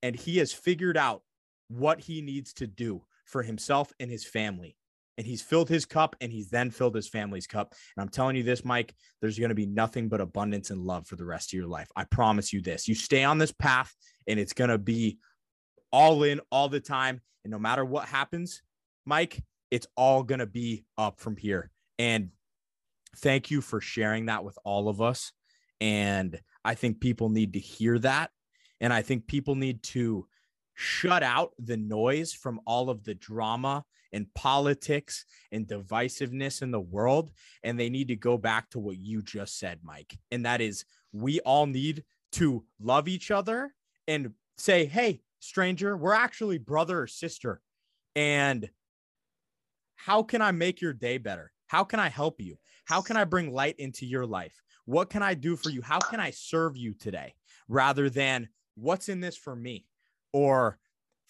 and 0.02 0.16
he 0.16 0.38
has 0.38 0.52
figured 0.54 0.98
out 0.98 1.22
what 1.68 2.02
he 2.02 2.22
needs 2.22 2.54
to 2.54 2.68
do 2.68 3.04
for 3.26 3.44
himself 3.44 3.92
and 4.00 4.12
his 4.12 4.26
family 4.26 4.76
and 5.18 5.28
he's 5.28 5.42
filled 5.42 5.70
his 5.70 5.86
cup 5.86 6.16
and 6.22 6.32
he's 6.32 6.50
then 6.50 6.72
filled 6.72 6.96
his 6.96 7.08
family's 7.08 7.48
cup. 7.48 7.74
And 7.96 8.02
I'm 8.02 8.10
telling 8.10 8.36
you 8.36 8.44
this, 8.44 8.66
Mike, 8.66 8.94
there's 9.22 9.38
going 9.38 9.50
to 9.50 9.56
be 9.56 9.66
nothing 9.66 10.10
but 10.10 10.22
abundance 10.22 10.70
and 10.72 10.82
love 10.82 11.08
for 11.08 11.16
the 11.16 11.26
rest 11.26 11.54
of 11.54 11.58
your 11.58 11.68
life. 11.68 11.90
I 11.96 12.06
promise 12.06 12.52
you 12.52 12.62
this. 12.62 12.88
You 12.88 12.96
stay 12.96 13.24
on 13.24 13.38
this 13.38 13.52
path 13.52 13.94
and 14.28 14.40
it's 14.40 14.54
going 14.54 14.70
to 14.70 14.78
be 14.78 15.20
all 15.92 16.24
in 16.24 16.42
all 16.52 16.70
the 16.70 16.80
time. 16.80 17.22
And 17.44 17.52
no 17.52 17.60
matter 17.60 17.86
what 17.86 18.08
happens, 18.08 18.64
Mike, 19.06 19.44
it's 19.70 19.88
all 19.96 20.24
going 20.24 20.40
to 20.40 20.48
be 20.48 20.86
up 20.98 21.20
from 21.20 21.38
here. 21.38 21.70
And 22.00 22.30
thank 23.18 23.52
you 23.52 23.62
for 23.62 23.82
sharing 23.82 24.28
that 24.28 24.44
with 24.44 24.58
all 24.64 24.90
of 24.90 25.02
us. 25.02 25.32
And 25.80 26.40
I 26.66 26.76
think 26.76 27.00
people 27.00 27.30
need 27.30 27.54
to 27.54 27.60
hear 27.60 28.00
that. 28.00 28.32
And 28.80 28.92
I 28.94 29.02
think 29.02 29.28
people 29.28 29.56
need 29.56 29.84
to 29.84 30.28
shut 30.76 31.24
out 31.24 31.52
the 31.60 31.78
noise 31.78 32.34
from 32.34 32.60
all 32.66 32.90
of 32.90 33.04
the 33.04 33.16
drama 33.16 33.86
and 34.12 34.32
politics 34.34 35.26
and 35.52 35.68
divisiveness 35.68 36.62
in 36.62 36.72
the 36.72 36.80
world. 36.80 37.32
And 37.64 37.80
they 37.80 37.90
need 37.90 38.10
to 38.10 38.16
go 38.16 38.38
back 38.38 38.70
to 38.72 38.80
what 38.80 38.98
you 38.98 39.22
just 39.22 39.58
said, 39.58 39.80
Mike. 39.84 40.18
And 40.32 40.46
that 40.46 40.62
is 40.62 40.86
we 41.12 41.40
all 41.42 41.66
need 41.66 42.04
to 42.34 42.64
love 42.80 43.08
each 43.08 43.32
other 43.32 43.74
and 44.08 44.32
say, 44.58 44.86
hey, 44.86 45.22
stranger, 45.40 45.98
we're 45.98 46.14
actually 46.14 46.58
brother 46.58 47.02
or 47.02 47.08
sister. 47.08 47.62
And 48.16 48.70
how 49.96 50.24
can 50.24 50.42
I 50.42 50.52
make 50.52 50.82
your 50.82 50.94
day 50.94 51.18
better? 51.18 51.52
How 51.68 51.84
can 51.84 52.00
I 52.00 52.10
help 52.10 52.42
you? 52.42 52.58
How 52.86 53.02
can 53.02 53.18
I 53.18 53.24
bring 53.24 53.54
light 53.54 53.76
into 53.80 54.06
your 54.06 54.26
life? 54.26 54.62
What 54.86 55.10
can 55.10 55.24
I 55.24 55.34
do 55.34 55.56
for 55.56 55.70
you? 55.70 55.82
How 55.82 56.00
can 56.00 56.20
I 56.20 56.32
serve 56.32 56.76
you 56.76 56.94
today? 56.94 57.36
Rather 57.68 58.10
than 58.10 58.50
what's 58.76 59.10
in 59.10 59.22
this 59.22 59.38
for 59.38 59.56
me? 59.56 59.86
Or 60.34 60.78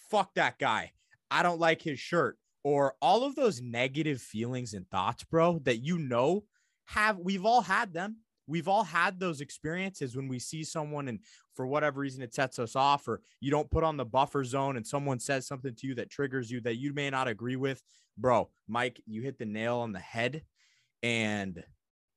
fuck 0.09 0.34
that 0.35 0.57
guy. 0.57 0.91
I 1.30 1.43
don't 1.43 1.59
like 1.59 1.81
his 1.81 1.99
shirt 1.99 2.38
or 2.63 2.95
all 3.01 3.23
of 3.23 3.35
those 3.35 3.61
negative 3.61 4.21
feelings 4.21 4.73
and 4.73 4.89
thoughts, 4.89 5.23
bro, 5.23 5.59
that 5.63 5.84
you 5.84 5.97
know 5.99 6.45
have 6.85 7.19
we've 7.19 7.45
all 7.45 7.61
had 7.61 7.93
them. 7.93 8.17
We've 8.45 8.67
all 8.67 8.84
had 8.84 9.19
those 9.19 9.39
experiences 9.39 10.17
when 10.17 10.27
we 10.27 10.38
see 10.38 10.65
someone 10.65 11.07
and 11.07 11.19
for 11.55 11.65
whatever 11.65 12.01
reason 12.01 12.21
it 12.21 12.34
sets 12.34 12.59
us 12.59 12.75
off, 12.75 13.07
or 13.07 13.21
you 13.39 13.51
don't 13.51 13.71
put 13.71 13.85
on 13.85 13.95
the 13.95 14.05
buffer 14.05 14.43
zone 14.43 14.75
and 14.75 14.85
someone 14.85 15.19
says 15.19 15.47
something 15.47 15.75
to 15.75 15.88
you 15.88 15.95
that 15.95 16.09
triggers 16.09 16.51
you 16.51 16.59
that 16.61 16.75
you 16.75 16.93
may 16.93 17.09
not 17.09 17.30
agree 17.30 17.55
with. 17.55 17.81
Bro, 18.17 18.49
Mike, 18.67 19.01
you 19.05 19.21
hit 19.21 19.38
the 19.38 19.45
nail 19.45 19.77
on 19.77 19.93
the 19.93 19.99
head. 19.99 20.43
And 21.01 21.63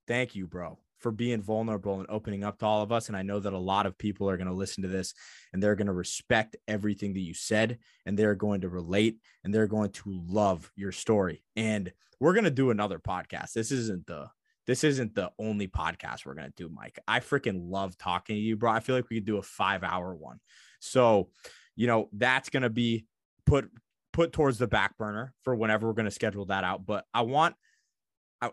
thank 0.06 0.34
you, 0.34 0.46
bro 0.46 0.78
for 0.98 1.10
being 1.10 1.42
vulnerable 1.42 1.98
and 1.98 2.08
opening 2.08 2.44
up 2.44 2.58
to 2.58 2.66
all 2.66 2.82
of 2.82 2.92
us. 2.92 3.08
And 3.08 3.16
I 3.16 3.22
know 3.22 3.38
that 3.40 3.52
a 3.52 3.58
lot 3.58 3.86
of 3.86 3.98
people 3.98 4.28
are 4.28 4.36
going 4.36 4.48
to 4.48 4.54
listen 4.54 4.82
to 4.82 4.88
this 4.88 5.14
and 5.52 5.62
they're 5.62 5.74
going 5.74 5.86
to 5.86 5.92
respect 5.92 6.56
everything 6.66 7.14
that 7.14 7.20
you 7.20 7.34
said 7.34 7.78
and 8.04 8.18
they're 8.18 8.34
going 8.34 8.62
to 8.62 8.68
relate 8.68 9.18
and 9.44 9.54
they're 9.54 9.66
going 9.66 9.90
to 9.90 10.02
love 10.06 10.70
your 10.76 10.92
story. 10.92 11.42
And 11.54 11.92
we're 12.20 12.32
going 12.32 12.44
to 12.44 12.50
do 12.50 12.70
another 12.70 12.98
podcast. 12.98 13.52
This 13.52 13.70
isn't 13.70 14.06
the 14.06 14.28
this 14.66 14.82
isn't 14.82 15.14
the 15.14 15.30
only 15.38 15.68
podcast 15.68 16.26
we're 16.26 16.34
going 16.34 16.50
to 16.50 16.62
do, 16.64 16.68
Mike. 16.68 16.98
I 17.06 17.20
freaking 17.20 17.70
love 17.70 17.96
talking 17.96 18.34
to 18.34 18.40
you, 18.40 18.56
bro. 18.56 18.72
I 18.72 18.80
feel 18.80 18.96
like 18.96 19.08
we 19.08 19.18
could 19.18 19.24
do 19.24 19.36
a 19.36 19.42
5-hour 19.42 20.16
one. 20.16 20.40
So, 20.80 21.28
you 21.76 21.86
know, 21.86 22.08
that's 22.12 22.48
going 22.48 22.64
to 22.64 22.70
be 22.70 23.06
put 23.44 23.70
put 24.12 24.32
towards 24.32 24.58
the 24.58 24.66
back 24.66 24.96
burner 24.96 25.34
for 25.42 25.54
whenever 25.54 25.86
we're 25.86 25.92
going 25.92 26.06
to 26.06 26.10
schedule 26.10 26.46
that 26.46 26.64
out, 26.64 26.86
but 26.86 27.04
I 27.12 27.20
want 27.22 27.54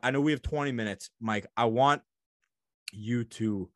I 0.02 0.11
know 0.11 0.22
we 0.22 0.32
have 0.32 0.41
20 0.41 0.72
minutes, 0.72 1.10
Mike. 1.20 1.45
I 1.57 1.65
want 1.65 2.02
you 2.94 3.24
to 3.26 3.70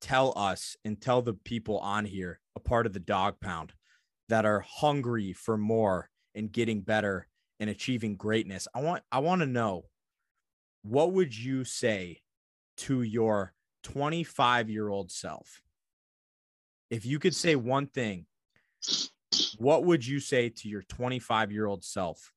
tell 0.00 0.32
us 0.36 0.76
and 0.84 1.00
tell 1.00 1.22
the 1.22 1.34
people 1.34 1.78
on 1.78 2.04
here, 2.04 2.40
a 2.56 2.60
part 2.60 2.86
of 2.86 2.92
the 2.92 3.00
dog 3.00 3.40
pound, 3.40 3.72
that 4.28 4.44
are 4.44 4.64
hungry 4.66 5.32
for 5.32 5.56
more 5.56 6.08
and 6.34 6.52
getting 6.52 6.80
better 6.80 7.26
and 7.58 7.68
achieving 7.68 8.16
greatness. 8.16 8.66
I 8.74 8.80
want 8.80 9.02
I 9.12 9.18
want 9.18 9.40
to 9.40 9.46
know 9.46 9.84
what 10.82 11.12
would 11.12 11.36
you 11.36 11.64
say 11.64 12.22
to 12.78 13.02
your 13.02 13.52
25 13.82 14.70
year 14.70 14.88
old 14.88 15.10
self? 15.10 15.62
If 16.90 17.04
you 17.04 17.18
could 17.18 17.34
say 17.34 17.54
one 17.54 17.86
thing, 17.86 18.26
what 19.58 19.84
would 19.84 20.06
you 20.06 20.20
say 20.20 20.48
to 20.48 20.68
your 20.68 20.82
25 20.82 21.52
year 21.52 21.66
old 21.66 21.84
self 21.84 22.32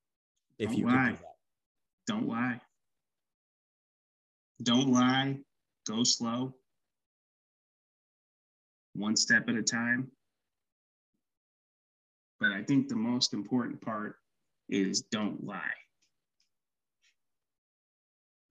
if 0.58 0.70
Don't 0.70 0.78
you 0.78 0.86
lie. 0.88 0.92
could 0.92 1.06
do 1.06 1.18
that? 1.22 2.08
Don't 2.08 2.28
lie. 2.28 2.62
Don't 4.62 4.92
lie. 4.92 5.38
Go 5.88 6.04
slow. 6.04 6.56
One 8.96 9.16
step 9.16 9.50
at 9.50 9.56
a 9.56 9.64
time. 9.64 10.12
But 12.40 12.52
I 12.52 12.62
think 12.64 12.88
the 12.88 12.96
most 12.96 13.34
important 13.34 13.82
part 13.82 14.18
is 14.70 15.02
don't 15.02 15.46
lie. 15.46 15.60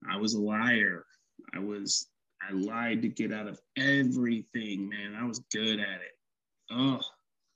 I 0.09 0.17
was 0.17 0.33
a 0.33 0.41
liar. 0.41 1.05
I 1.53 1.59
was, 1.59 2.07
I 2.41 2.53
lied 2.53 3.01
to 3.03 3.07
get 3.07 3.31
out 3.31 3.47
of 3.47 3.59
everything, 3.77 4.89
man. 4.89 5.15
I 5.19 5.25
was 5.25 5.39
good 5.51 5.79
at 5.79 6.01
it. 6.01 6.17
Oh, 6.71 6.99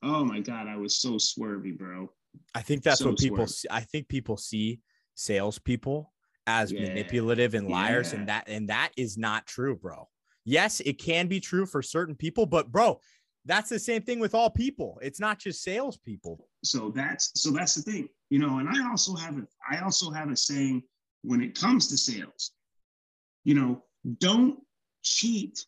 oh 0.03 0.23
my 0.23 0.39
God. 0.39 0.67
I 0.67 0.77
was 0.77 0.99
so 0.99 1.13
swervy, 1.13 1.77
bro. 1.77 2.09
I 2.55 2.61
think 2.61 2.83
that's 2.83 2.99
So 2.99 3.09
what 3.09 3.17
people 3.17 3.37
swerve. 3.37 3.49
see. 3.49 3.67
I 3.69 3.81
think 3.81 4.07
people 4.07 4.37
see 4.37 4.79
salespeople 5.15 6.13
as 6.47 6.71
Yeah. 6.71 6.81
manipulative 6.81 7.53
and 7.53 7.67
liars, 7.67 8.11
Yeah. 8.13 8.19
and 8.19 8.29
that 8.29 8.47
and 8.47 8.69
that 8.69 8.91
is 8.97 9.17
not 9.17 9.45
true, 9.45 9.75
bro. 9.75 10.09
Yes, 10.45 10.79
it 10.79 10.93
can 10.97 11.27
be 11.27 11.39
true 11.39 11.65
for 11.65 11.81
certain 11.81 12.15
people, 12.15 12.45
but 12.45 12.71
bro, 12.71 12.99
that's 13.45 13.69
the 13.69 13.79
same 13.79 14.01
thing 14.01 14.19
with 14.19 14.33
all 14.33 14.49
people. 14.49 14.97
It's 15.01 15.19
not 15.19 15.39
just 15.39 15.61
salespeople. 15.63 16.49
so 16.63 16.89
that's 16.89 17.31
so 17.39 17.51
that's 17.51 17.75
the 17.75 17.81
thing 17.83 18.09
you 18.31 18.39
know 18.39 18.57
and 18.57 18.67
i 18.67 18.89
also 18.89 19.15
have 19.15 19.37
a 19.37 19.47
i 19.69 19.77
also 19.81 20.09
have 20.09 20.29
a 20.31 20.35
saying 20.35 20.81
when 21.21 21.39
it 21.39 21.53
comes 21.57 21.87
to 21.87 21.95
sales 21.95 22.51
you 23.43 23.53
know 23.53 23.83
don't 24.17 24.59
cheat 25.03 25.63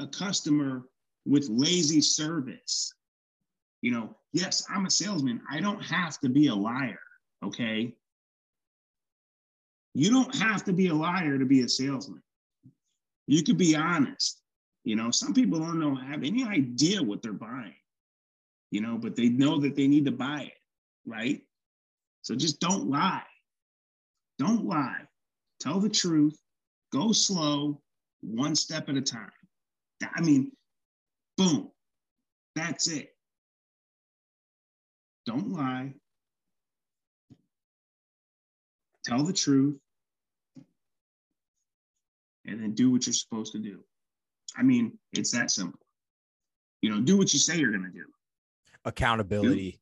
a 0.00 0.06
customer 0.06 0.88
with 1.26 1.46
lazy 1.50 2.00
service 2.00 2.94
you 3.82 3.90
know 3.90 4.16
yes 4.32 4.64
i'm 4.70 4.86
a 4.86 4.90
salesman 4.90 5.40
i 5.50 5.60
don't 5.60 5.82
have 5.84 6.18
to 6.18 6.28
be 6.30 6.46
a 6.48 6.54
liar 6.54 6.98
okay 7.44 7.94
you 9.94 10.10
don't 10.10 10.34
have 10.34 10.64
to 10.64 10.72
be 10.72 10.88
a 10.88 10.94
liar 10.94 11.38
to 11.38 11.46
be 11.46 11.62
a 11.62 11.68
salesman 11.68 12.22
you 13.26 13.42
could 13.42 13.58
be 13.58 13.74
honest 13.74 14.42
you 14.84 14.96
know 14.96 15.10
some 15.10 15.32
people 15.32 15.58
don't 15.58 15.80
know 15.80 15.94
have 15.94 16.24
any 16.24 16.44
idea 16.44 17.02
what 17.02 17.22
they're 17.22 17.32
buying 17.32 17.74
you 18.74 18.80
know, 18.80 18.98
but 18.98 19.14
they 19.14 19.28
know 19.28 19.60
that 19.60 19.76
they 19.76 19.86
need 19.86 20.04
to 20.04 20.10
buy 20.10 20.40
it, 20.40 20.58
right? 21.06 21.42
So 22.22 22.34
just 22.34 22.58
don't 22.58 22.90
lie. 22.90 23.22
Don't 24.40 24.66
lie. 24.66 25.02
Tell 25.60 25.78
the 25.78 25.88
truth. 25.88 26.36
Go 26.92 27.12
slow, 27.12 27.80
one 28.20 28.56
step 28.56 28.88
at 28.88 28.96
a 28.96 29.00
time. 29.00 29.30
I 30.12 30.20
mean, 30.22 30.50
boom. 31.36 31.70
That's 32.56 32.88
it. 32.88 33.14
Don't 35.24 35.52
lie. 35.52 35.94
Tell 39.04 39.22
the 39.22 39.32
truth. 39.32 39.78
And 42.46 42.60
then 42.60 42.74
do 42.74 42.90
what 42.90 43.06
you're 43.06 43.14
supposed 43.14 43.52
to 43.52 43.58
do. 43.58 43.80
I 44.56 44.62
mean, 44.62 44.98
it's 45.12 45.32
that 45.32 45.50
simple. 45.50 45.80
You 46.82 46.90
know, 46.90 47.00
do 47.00 47.16
what 47.16 47.32
you 47.32 47.38
say 47.38 47.56
you're 47.56 47.70
going 47.70 47.84
to 47.84 47.90
do. 47.90 48.04
Accountability. 48.84 49.80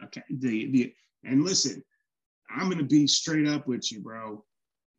Do, 0.00 0.06
okay. 0.06 0.22
The 0.30 0.70
the 0.70 0.94
and 1.24 1.44
listen, 1.44 1.82
I'm 2.50 2.66
going 2.66 2.78
to 2.78 2.84
be 2.84 3.06
straight 3.06 3.46
up 3.46 3.66
with 3.66 3.90
you, 3.92 4.00
bro. 4.00 4.44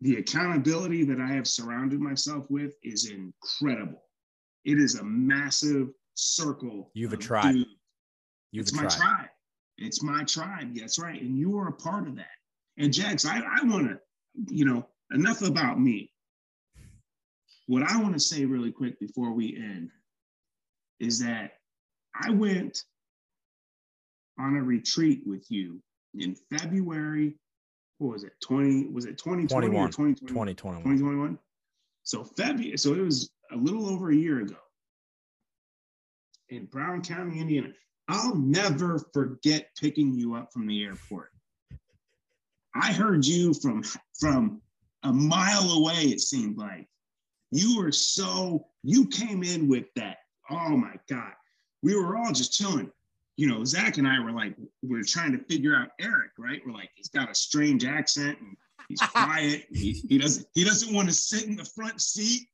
The 0.01 0.17
accountability 0.17 1.03
that 1.05 1.19
I 1.19 1.27
have 1.27 1.47
surrounded 1.47 1.99
myself 1.99 2.45
with 2.49 2.75
is 2.83 3.09
incredible. 3.09 4.01
It 4.65 4.79
is 4.79 4.95
a 4.95 5.03
massive 5.03 5.89
circle. 6.13 6.91
You've 6.93 7.13
a 7.13 7.17
tribe. 7.17 7.53
Dude. 7.53 7.67
You've 8.51 8.63
it's 8.63 8.71
a 8.71 8.75
my 8.75 8.81
tribe. 8.83 8.97
tribe. 8.97 9.29
It's 9.77 10.03
my 10.03 10.23
tribe. 10.23 10.75
That's 10.75 10.99
right. 10.99 11.21
And 11.21 11.37
you 11.37 11.57
are 11.57 11.67
a 11.67 11.73
part 11.73 12.07
of 12.07 12.15
that. 12.15 12.27
And 12.77 12.93
Jax, 12.93 13.25
I, 13.25 13.39
I 13.39 13.63
want 13.65 13.89
to, 13.89 13.99
you 14.53 14.65
know, 14.65 14.87
enough 15.11 15.41
about 15.41 15.79
me. 15.79 16.12
What 17.73 17.89
I 17.89 17.99
want 17.99 18.13
to 18.13 18.19
say 18.19 18.45
really 18.45 18.71
quick 18.71 18.99
before 18.99 19.31
we 19.31 19.57
end 19.57 19.89
is 20.99 21.17
that 21.21 21.53
I 22.13 22.29
went 22.29 22.77
on 24.39 24.55
a 24.57 24.61
retreat 24.61 25.23
with 25.25 25.49
you 25.49 25.81
in 26.13 26.35
February. 26.55 27.33
What 27.97 28.13
was 28.13 28.25
it? 28.25 28.33
20, 28.43 28.89
was 28.91 29.05
it 29.05 29.17
2020 29.17 29.67
or 29.69 29.87
2021? 29.87 30.13
2021. 30.83 31.39
So 32.03 32.23
February, 32.23 32.77
so 32.77 32.93
it 32.93 33.01
was 33.01 33.31
a 33.51 33.57
little 33.57 33.89
over 33.89 34.11
a 34.11 34.15
year 34.15 34.41
ago 34.41 34.57
in 36.49 36.65
Brown 36.65 37.01
County, 37.01 37.39
Indiana. 37.39 37.69
I'll 38.07 38.35
never 38.35 38.99
forget 39.15 39.69
picking 39.81 40.13
you 40.13 40.35
up 40.35 40.53
from 40.53 40.67
the 40.67 40.83
airport. 40.83 41.31
I 42.75 42.93
heard 42.93 43.25
you 43.25 43.51
from 43.55 43.81
from 44.19 44.61
a 45.01 45.11
mile 45.11 45.71
away, 45.71 46.03
it 46.03 46.21
seemed 46.21 46.59
like. 46.59 46.87
You 47.53 47.77
were 47.77 47.91
so, 47.91 48.65
you 48.83 49.07
came 49.07 49.43
in 49.43 49.67
with 49.67 49.85
that. 49.95 50.17
Oh 50.49 50.69
my 50.69 50.95
God. 51.07 51.33
We 51.83 51.95
were 51.95 52.17
all 52.17 52.31
just 52.31 52.53
chilling. 52.53 52.91
You 53.37 53.47
know, 53.47 53.63
Zach 53.63 53.97
and 53.97 54.07
I 54.07 54.19
were 54.19 54.31
like, 54.31 54.55
we 54.81 54.99
are 54.99 55.03
trying 55.03 55.31
to 55.33 55.43
figure 55.45 55.75
out 55.75 55.89
Eric, 55.99 56.31
right? 56.37 56.61
We're 56.65 56.73
like, 56.73 56.89
he's 56.95 57.09
got 57.09 57.29
a 57.29 57.35
strange 57.35 57.85
accent 57.85 58.39
and 58.39 58.57
he's 58.89 58.99
quiet. 59.11 59.65
he, 59.71 59.91
he 59.91 60.17
doesn't 60.17 60.47
he 60.53 60.63
doesn't 60.63 60.93
want 60.93 61.07
to 61.09 61.13
sit 61.13 61.45
in 61.45 61.55
the 61.55 61.65
front 61.65 62.01
seat. 62.01 62.47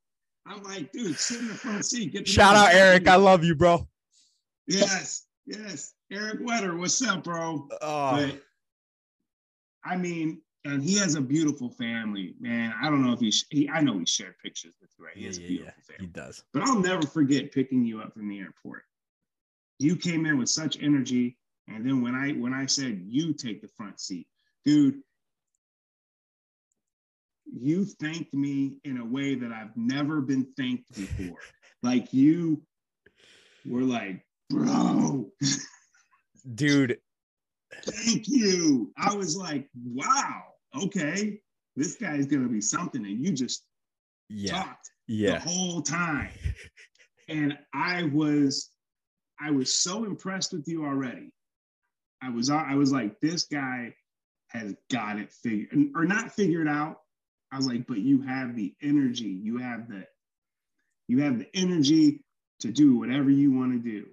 I'm 0.45 0.63
like, 0.63 0.91
dude, 0.91 1.17
sit 1.17 1.39
in 1.39 1.47
the 1.47 1.53
front 1.53 1.85
seat. 1.85 2.11
Get 2.11 2.27
Shout 2.27 2.55
out 2.55 2.73
Eric. 2.73 3.07
I 3.07 3.15
love 3.15 3.43
you, 3.43 3.55
bro. 3.55 3.88
Yes, 4.67 5.27
yes. 5.45 5.93
Eric 6.11 6.39
Wetter, 6.41 6.76
what's 6.76 7.01
up, 7.07 7.23
bro? 7.23 7.67
Oh. 7.81 8.11
But, 8.17 8.41
I 9.84 9.95
mean, 9.95 10.41
and 10.65 10.84
he 10.84 10.98
has 10.98 11.15
a 11.15 11.22
beautiful 11.22 11.69
family, 11.69 12.34
man. 12.40 12.73
I 12.81 12.90
don't 12.90 13.06
know 13.06 13.14
if 13.14 13.19
he, 13.19 13.34
he 13.49 13.69
I 13.69 13.81
know 13.81 13.98
he 13.98 14.06
shared 14.06 14.36
pictures 14.44 14.73
with 14.81 14.90
you, 14.98 15.06
right? 15.06 15.15
He 15.15 15.26
has 15.26 15.40
yeah, 15.40 15.45
a 15.45 15.48
beautiful 15.48 15.73
yeah, 15.77 15.95
family. 15.95 16.07
He 16.07 16.11
does. 16.11 16.44
But 16.53 16.64
I'll 16.64 16.80
never 16.80 17.03
forget 17.03 17.52
picking 17.52 17.86
you 17.86 18.02
up 18.02 18.14
from 18.14 18.27
the 18.27 18.40
airport. 18.40 18.84
You 19.80 19.95
came 19.95 20.26
in 20.26 20.38
with 20.38 20.49
such 20.49 20.81
energy, 20.81 21.38
and 21.68 21.86
then 21.86 22.02
when 22.02 22.15
I 22.15 22.31
when 22.31 22.53
I 22.53 22.65
said 22.65 23.02
you 23.06 23.34
take 23.34 23.61
the 23.61 23.69
front 23.69 23.99
seat, 24.02 24.27
dude, 24.65 24.99
you 27.45 27.86
thanked 27.86 28.34
me 28.34 28.80
in 28.84 28.98
a 28.98 29.06
way 29.06 29.36
that 29.36 29.52
I've 29.52 29.76
never 29.77 30.19
been 30.19 30.45
thanked 30.57 30.91
before. 30.94 31.38
like 31.84 32.14
you 32.14 32.61
were 33.65 33.84
like, 33.84 34.26
bro, 34.49 35.30
dude. 36.53 36.99
Thank 37.86 38.27
you. 38.27 38.91
I 38.98 39.14
was 39.14 39.38
like, 39.38 39.69
wow 39.86 40.48
okay, 40.76 41.40
this 41.76 41.96
guy's 41.96 42.26
gonna 42.26 42.50
be 42.50 42.62
something, 42.62 43.06
and 43.06 43.26
you 43.26 43.32
just 43.34 43.64
yeah. 44.30 44.64
talked 44.64 44.90
yeah. 45.08 45.34
the 45.34 45.40
whole 45.40 45.82
time. 45.82 46.30
and 47.30 47.58
I 47.74 48.04
was, 48.04 48.70
I 49.40 49.52
was 49.52 49.74
so 49.74 50.06
impressed 50.06 50.54
with 50.54 50.68
you 50.68 50.86
already. 50.86 51.32
I 52.22 52.30
was, 52.30 52.50
I 52.50 52.76
was 52.76 52.91
like, 52.91 53.20
this 53.22 53.46
guy 53.46 53.94
has 54.50 54.76
got 54.91 55.18
it 55.18 55.32
figured, 55.32 55.91
or 55.96 56.06
not 56.06 56.32
figured 56.34 56.68
out. 56.68 56.98
I 57.52 57.58
was 57.58 57.68
like, 57.68 57.88
but 57.88 58.00
you 58.00 58.22
have 58.22 58.56
the 58.56 58.74
energy, 58.82 59.40
you 59.41 59.58
have 59.58 59.88
the, 59.88 60.06
you 61.08 61.22
have 61.24 61.40
the 61.40 61.48
energy 61.56 62.22
to 62.60 62.72
do 62.72 62.98
whatever 62.98 63.30
you 63.30 63.52
want 63.52 63.72
to 63.72 63.80
do. 63.80 64.06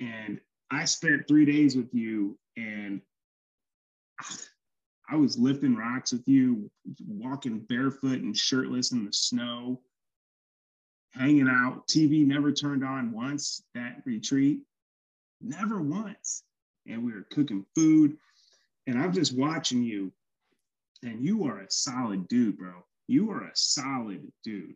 And 0.00 0.40
I 0.70 0.84
spent 0.84 1.28
three 1.28 1.44
days 1.44 1.76
with 1.76 1.92
you, 1.92 2.38
and 2.56 3.00
ah, 4.22 4.36
I 5.10 5.16
was 5.16 5.38
lifting 5.38 5.74
rocks 5.74 6.12
with 6.12 6.26
you, 6.28 6.70
walking 7.06 7.60
barefoot 7.60 8.20
and 8.20 8.36
shirtless 8.36 8.92
in 8.92 9.06
the 9.06 9.12
snow, 9.12 9.80
hanging 11.12 11.48
out. 11.48 11.88
TV 11.88 12.26
never 12.26 12.52
turned 12.52 12.84
on 12.84 13.12
once 13.12 13.62
that 13.74 14.02
retreat, 14.04 14.60
never 15.40 15.80
once. 15.80 16.42
And 16.86 17.04
we 17.04 17.12
were 17.12 17.26
cooking 17.30 17.64
food. 17.74 18.16
And 18.86 18.98
I'm 18.98 19.12
just 19.12 19.36
watching 19.36 19.82
you. 19.82 20.12
And 21.02 21.24
you 21.24 21.46
are 21.46 21.60
a 21.60 21.70
solid 21.70 22.28
dude, 22.28 22.58
bro. 22.58 22.84
You 23.06 23.30
are 23.30 23.44
a 23.44 23.52
solid 23.54 24.30
dude. 24.44 24.74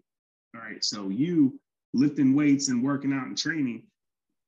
All 0.54 0.62
right. 0.62 0.82
So 0.82 1.08
you 1.08 1.58
lifting 1.92 2.34
weights 2.34 2.68
and 2.68 2.82
working 2.82 3.12
out 3.12 3.26
and 3.26 3.36
training, 3.36 3.84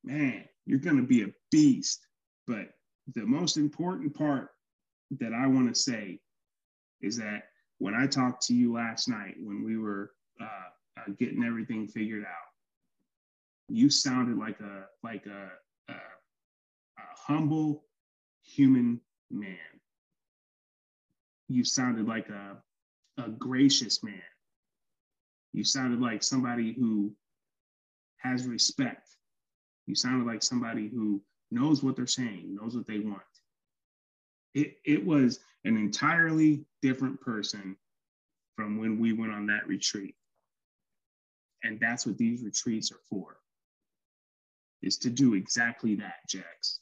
man, 0.03 0.45
you're 0.67 0.79
going 0.79 0.97
to 0.97 1.03
be 1.03 1.23
a 1.25 1.33
beast. 1.51 2.07
But 2.47 2.71
the 3.15 3.27
most 3.27 3.57
important 3.57 4.15
part 4.15 4.51
that 5.13 5.33
I 5.33 5.47
want 5.47 5.73
to 5.73 5.81
say 5.81 6.21
is 7.01 7.17
that 7.19 7.45
when 7.79 7.95
I 7.95 8.07
talked 8.07 8.47
to 8.47 8.55
you 8.55 8.73
last 8.73 9.09
night, 9.09 9.35
when 9.41 9.65
we 9.65 9.77
were 9.77 10.13
uh, 10.41 11.01
uh, 11.01 11.13
getting 11.19 11.45
everything 11.45 11.87
figured 11.87 12.25
out, 12.25 12.49
you 13.69 13.91
sounded 13.91 14.39
like 14.39 14.61
a 14.61 14.85
like 15.03 15.27
a, 15.27 15.93
a, 15.93 15.95
a 15.95 17.07
humble 17.17 17.85
human 18.43 19.01
man. 19.31 19.57
You 21.49 21.65
sounded 21.65 22.07
like 22.07 22.29
a 22.29 22.57
a 23.23 23.29
gracious 23.29 24.03
man. 24.03 24.21
You 25.53 25.65
sounded 25.65 26.01
like 26.01 26.23
somebody 26.23 26.73
who 26.73 27.13
has 28.19 28.47
respect. 28.47 29.09
You 29.87 29.95
sounded 29.95 30.27
like 30.27 30.43
somebody 30.43 30.89
who 30.89 31.23
knows 31.51 31.83
what 31.83 31.97
they're 31.97 32.07
saying, 32.07 32.57
knows 32.61 32.75
what 32.75 32.87
they 32.87 32.99
want 32.99 33.23
it, 34.55 34.77
it 34.85 35.05
was 35.05 35.41
an 35.65 35.77
entirely 35.77 36.65
different 36.83 37.21
person 37.21 37.77
from 38.57 38.79
when 38.79 39.01
we 39.01 39.13
went 39.13 39.33
on 39.33 39.47
that 39.47 39.67
retreat. 39.67 40.15
And 41.63 41.81
that's 41.81 42.07
what 42.07 42.19
these 42.19 42.43
retreats 42.43 42.93
are 42.93 43.01
for, 43.09 43.39
is 44.83 44.99
to 44.99 45.11
do 45.11 45.35
exactly 45.35 45.95
that, 45.97 46.17
Jax. 46.29 46.81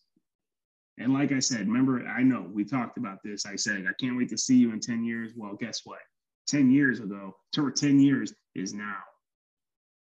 And 0.99 1.15
like 1.15 1.33
I 1.33 1.39
said, 1.39 1.67
remember, 1.67 2.07
I 2.07 2.23
know 2.23 2.51
we 2.53 2.65
talked 2.65 2.99
about 2.99 3.19
this. 3.25 3.47
I 3.47 3.57
said, 3.57 3.87
I 3.89 3.93
can't 3.99 4.17
wait 4.17 4.29
to 4.31 4.39
see 4.39 4.57
you 4.57 4.73
in 4.73 4.81
10 4.81 5.05
years. 5.05 5.33
Well, 5.37 5.57
guess 5.59 5.81
what? 5.85 6.01
10 6.49 6.71
years 6.71 7.01
ago, 7.01 7.37
10 7.55 8.01
years 8.01 8.35
is 8.55 8.75
now 8.75 8.99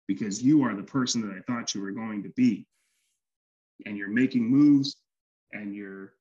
because 0.06 0.42
you 0.42 0.62
are 0.64 0.74
the 0.74 0.82
person 0.82 1.22
that 1.22 1.34
I 1.34 1.40
thought 1.50 1.74
you 1.74 1.80
were 1.80 1.92
going 1.92 2.22
to 2.24 2.28
be. 2.30 2.66
And 3.86 3.96
you're 3.96 4.10
making 4.10 4.48
moves 4.48 4.96
and 5.52 5.74
you're 5.74 6.12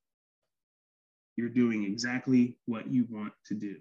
you're 1.36 1.50
doing 1.50 1.84
exactly 1.84 2.58
what 2.66 2.92
you 2.92 3.06
want 3.10 3.34
to 3.48 3.56
do. 3.56 3.76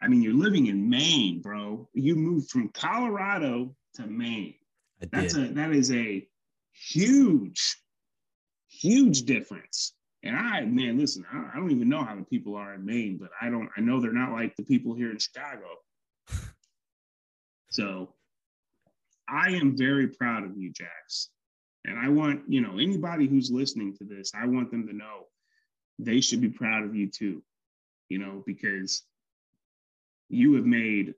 I 0.00 0.08
mean, 0.08 0.22
you're 0.22 0.34
living 0.34 0.66
in 0.66 0.88
Maine, 0.88 1.40
bro. 1.40 1.88
You 1.94 2.16
moved 2.16 2.50
from 2.50 2.68
Colorado 2.68 3.74
to 3.94 4.06
Maine. 4.06 4.54
That's 5.10 5.36
a 5.36 5.48
that 5.48 5.72
is 5.72 5.92
a 5.92 6.26
huge, 6.72 7.78
huge 8.68 9.22
difference. 9.22 9.94
And 10.22 10.36
I, 10.36 10.62
man, 10.62 10.98
listen, 10.98 11.24
I, 11.32 11.50
I 11.52 11.56
don't 11.56 11.70
even 11.70 11.88
know 11.88 12.02
how 12.02 12.16
the 12.16 12.24
people 12.24 12.56
are 12.56 12.74
in 12.74 12.84
Maine, 12.84 13.18
but 13.20 13.30
I 13.40 13.48
don't. 13.48 13.68
I 13.76 13.80
know 13.80 14.00
they're 14.00 14.12
not 14.12 14.32
like 14.32 14.54
the 14.56 14.64
people 14.64 14.94
here 14.94 15.10
in 15.10 15.18
Chicago. 15.18 15.66
so, 17.70 18.14
I 19.28 19.50
am 19.50 19.76
very 19.76 20.08
proud 20.08 20.44
of 20.44 20.56
you, 20.56 20.72
Jax. 20.72 21.30
And 21.84 21.98
I 21.98 22.08
want 22.08 22.42
you 22.48 22.60
know 22.60 22.78
anybody 22.78 23.26
who's 23.26 23.50
listening 23.50 23.96
to 23.98 24.04
this, 24.04 24.32
I 24.34 24.46
want 24.46 24.70
them 24.70 24.86
to 24.88 24.92
know 24.94 25.26
they 25.98 26.20
should 26.20 26.40
be 26.40 26.48
proud 26.48 26.84
of 26.84 26.94
you 26.94 27.08
too, 27.08 27.42
you 28.08 28.18
know, 28.18 28.42
because 28.46 29.02
you 30.28 30.54
have 30.54 30.66
made 30.66 31.14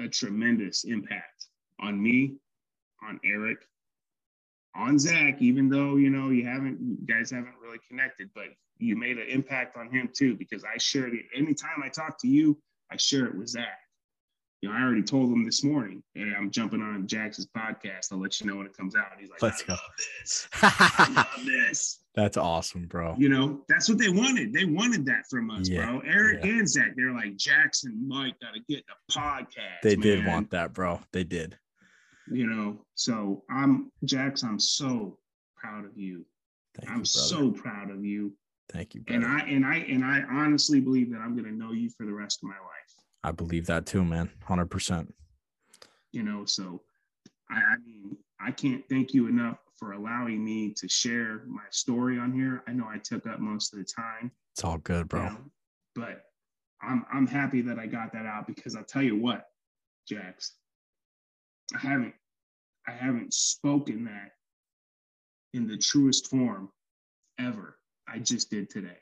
a 0.00 0.08
tremendous 0.08 0.84
impact 0.84 1.46
on 1.80 2.02
me, 2.02 2.36
on 3.06 3.20
Eric, 3.24 3.58
on 4.74 4.98
Zach, 4.98 5.42
even 5.42 5.68
though, 5.68 5.96
you 5.96 6.10
know, 6.10 6.30
you 6.30 6.46
haven't, 6.46 6.78
you 6.80 6.96
guys 7.06 7.30
haven't 7.30 7.54
really 7.62 7.80
connected, 7.88 8.30
but 8.34 8.46
you 8.78 8.96
made 8.96 9.18
an 9.18 9.26
impact 9.28 9.76
on 9.76 9.90
him 9.90 10.08
too, 10.12 10.36
because 10.36 10.64
I 10.64 10.78
shared 10.78 11.14
it. 11.14 11.26
Anytime 11.36 11.82
I 11.84 11.88
talk 11.88 12.18
to 12.20 12.28
you, 12.28 12.56
I 12.90 12.96
share 12.96 13.26
it 13.26 13.34
with 13.34 13.48
Zach. 13.48 13.78
You 14.62 14.68
know, 14.68 14.74
I 14.74 14.82
already 14.82 15.02
told 15.02 15.32
him 15.32 15.44
this 15.44 15.64
morning, 15.64 16.02
hey, 16.14 16.32
I'm 16.36 16.50
jumping 16.50 16.82
on 16.82 17.06
Jax's 17.06 17.46
podcast. 17.56 18.12
I'll 18.12 18.18
let 18.20 18.40
you 18.40 18.46
know 18.46 18.56
when 18.56 18.66
it 18.66 18.76
comes 18.76 18.94
out. 18.94 19.06
He's 19.18 19.30
like, 19.30 19.42
Let's 19.42 19.62
I 19.62 19.66
go. 19.66 19.72
love 19.72 19.80
this. 20.20 20.48
I 20.62 21.12
love 21.38 21.46
this. 21.46 22.00
That's 22.14 22.36
awesome, 22.36 22.86
bro. 22.86 23.14
You 23.18 23.28
know, 23.30 23.60
that's 23.68 23.88
what 23.88 23.96
they 23.98 24.10
wanted. 24.10 24.52
They 24.52 24.64
wanted 24.66 25.06
that 25.06 25.22
from 25.30 25.50
us, 25.50 25.68
Yeah, 25.68 25.86
bro. 25.86 26.00
Eric 26.04 26.44
yeah. 26.44 26.50
and 26.50 26.68
Zach, 26.68 26.92
they're 26.96 27.12
like, 27.14 27.36
Jackson, 27.36 28.06
Mike 28.06 28.34
got 28.40 28.52
to 28.54 28.60
get 28.68 28.84
the 28.86 29.14
podcast. 29.14 29.80
They 29.82 29.96
did 29.96 30.26
want 30.26 30.50
that, 30.50 30.72
bro. 30.74 31.00
They 31.12 31.24
did. 31.24 31.56
you 32.30 32.46
know. 32.46 32.84
So 32.96 33.44
I'm 33.48 33.90
Jax. 34.04 34.42
I'm 34.42 34.58
so 34.58 35.18
proud 35.56 35.84
of 35.86 35.96
you. 35.96 36.26
Thank 36.78 36.90
I'm 36.92 36.98
you, 37.00 37.04
so 37.06 37.50
proud 37.50 37.90
of 37.90 38.04
you. 38.04 38.32
Thank 38.70 38.94
you, 38.94 39.02
And. 39.08 39.24
I 39.24 39.40
and 39.40 39.64
I 39.64 39.76
and 39.76 40.04
I 40.04 40.22
honestly 40.30 40.80
believe 40.80 41.10
that 41.12 41.18
I'm 41.18 41.34
gonna 41.34 41.50
know 41.50 41.72
you 41.72 41.88
for 41.96 42.04
the 42.06 42.12
rest 42.12 42.40
of 42.42 42.48
my 42.48 42.54
life. 42.54 42.99
I 43.22 43.32
believe 43.32 43.66
that 43.66 43.86
too, 43.86 44.04
man. 44.04 44.30
Hundred 44.44 44.66
percent. 44.70 45.12
You 46.12 46.22
know, 46.22 46.44
so 46.44 46.80
I, 47.50 47.56
I 47.56 47.76
mean, 47.86 48.16
I 48.40 48.50
can't 48.50 48.82
thank 48.88 49.12
you 49.14 49.26
enough 49.28 49.58
for 49.76 49.92
allowing 49.92 50.44
me 50.44 50.72
to 50.76 50.88
share 50.88 51.42
my 51.46 51.62
story 51.70 52.18
on 52.18 52.32
here. 52.32 52.62
I 52.66 52.72
know 52.72 52.86
I 52.88 52.98
took 52.98 53.26
up 53.26 53.38
most 53.40 53.72
of 53.72 53.78
the 53.78 53.84
time, 53.84 54.30
It's 54.52 54.64
all 54.64 54.78
good, 54.78 55.00
you 55.00 55.04
bro. 55.04 55.28
know, 55.28 55.38
but 55.94 56.22
I'm 56.82 57.04
I'm 57.12 57.26
happy 57.26 57.60
that 57.62 57.78
I 57.78 57.86
got 57.86 58.12
that 58.12 58.26
out 58.26 58.46
because 58.46 58.74
I'll 58.74 58.84
tell 58.84 59.02
you 59.02 59.16
what, 59.16 59.46
Jax, 60.08 60.52
I 61.74 61.78
haven't 61.78 62.14
I 62.88 62.92
haven't 62.92 63.34
spoken 63.34 64.04
that 64.06 64.32
in 65.52 65.66
the 65.66 65.76
truest 65.76 66.28
form 66.30 66.70
ever. 67.38 67.76
I 68.08 68.18
just 68.18 68.50
did 68.50 68.70
today. 68.70 68.98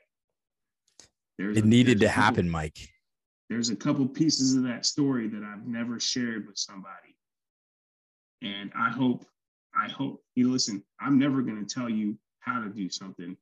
There's 1.37 1.57
It 1.57 1.63
a- 1.63 1.67
needed 1.67 1.99
to 2.01 2.09
happen, 2.09 2.49
Mike. 2.49 2.77
There's 3.49 3.69
a 3.69 3.75
couple 3.75 4.07
pieces 4.07 4.55
of 4.55 4.63
that 4.63 4.85
story 4.85 5.27
that 5.27 5.43
I've 5.43 5.65
never 5.65 5.99
shared 5.99 6.45
with 6.47 6.57
somebody. 6.57 7.15
And 8.41 8.71
I 8.77 8.89
hope, 8.89 9.25
I 9.75 9.89
hope 9.89 10.23
you 10.35 10.51
listen, 10.51 10.83
I'm 10.99 11.17
never 11.17 11.41
going 11.41 11.65
to 11.65 11.73
tell 11.73 11.89
you 11.89 12.17
how 12.39 12.61
to 12.61 12.69
do 12.69 12.89
something. 12.89 13.35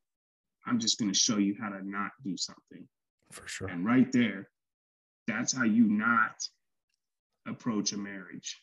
I'm 0.66 0.80
just 0.80 1.00
going 1.00 1.12
to 1.12 1.18
show 1.18 1.38
you 1.38 1.56
how 1.60 1.70
to 1.70 1.88
not 1.88 2.12
do 2.24 2.38
something. 2.38 2.88
For 3.32 3.48
sure. 3.48 3.68
And 3.68 3.86
right 3.86 4.12
there, 4.12 4.50
that's 5.28 5.56
how 5.56 5.64
you 5.64 5.84
not 5.86 6.42
approach 7.46 7.92
a 7.92 7.98
marriage. 7.98 8.62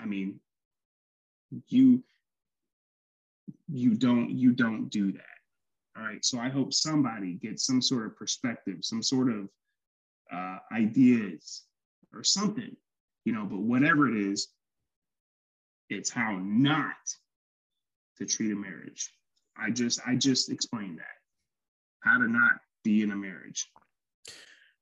I 0.00 0.06
mean, 0.06 0.40
you 1.68 2.02
you 3.68 3.94
don't 3.94 4.30
you 4.30 4.52
don't 4.52 4.88
do 4.88 5.12
that. 5.12 5.33
All 5.96 6.04
right. 6.04 6.24
So 6.24 6.38
I 6.38 6.48
hope 6.48 6.72
somebody 6.72 7.34
gets 7.34 7.66
some 7.66 7.80
sort 7.82 8.06
of 8.06 8.16
perspective, 8.16 8.78
some 8.82 9.02
sort 9.02 9.30
of 9.30 9.48
uh, 10.32 10.58
ideas 10.72 11.64
or 12.12 12.24
something, 12.24 12.76
you 13.24 13.32
know, 13.32 13.44
but 13.44 13.60
whatever 13.60 14.08
it 14.08 14.16
is, 14.16 14.48
it's 15.90 16.10
how 16.10 16.38
not 16.42 16.96
to 18.18 18.26
treat 18.26 18.52
a 18.52 18.56
marriage. 18.56 19.12
I 19.56 19.70
just 19.70 20.00
I 20.06 20.16
just 20.16 20.50
explained 20.50 20.98
that. 20.98 21.04
How 22.00 22.18
to 22.18 22.28
not 22.28 22.52
be 22.82 23.02
in 23.02 23.12
a 23.12 23.16
marriage. 23.16 23.68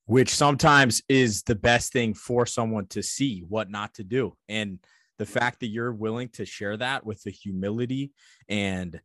which 0.06 0.34
sometimes 0.34 1.02
is 1.08 1.42
the 1.44 1.54
best 1.54 1.92
thing 1.92 2.14
for 2.14 2.44
someone 2.46 2.86
to 2.86 3.02
see 3.02 3.44
what 3.48 3.70
not 3.70 3.94
to 3.94 4.04
do. 4.04 4.34
And 4.48 4.78
the 5.18 5.26
fact 5.26 5.60
that 5.60 5.68
you're 5.68 5.92
willing 5.92 6.28
to 6.30 6.44
share 6.44 6.76
that 6.76 7.06
with 7.06 7.22
the 7.22 7.30
humility 7.30 8.12
and 8.48 9.00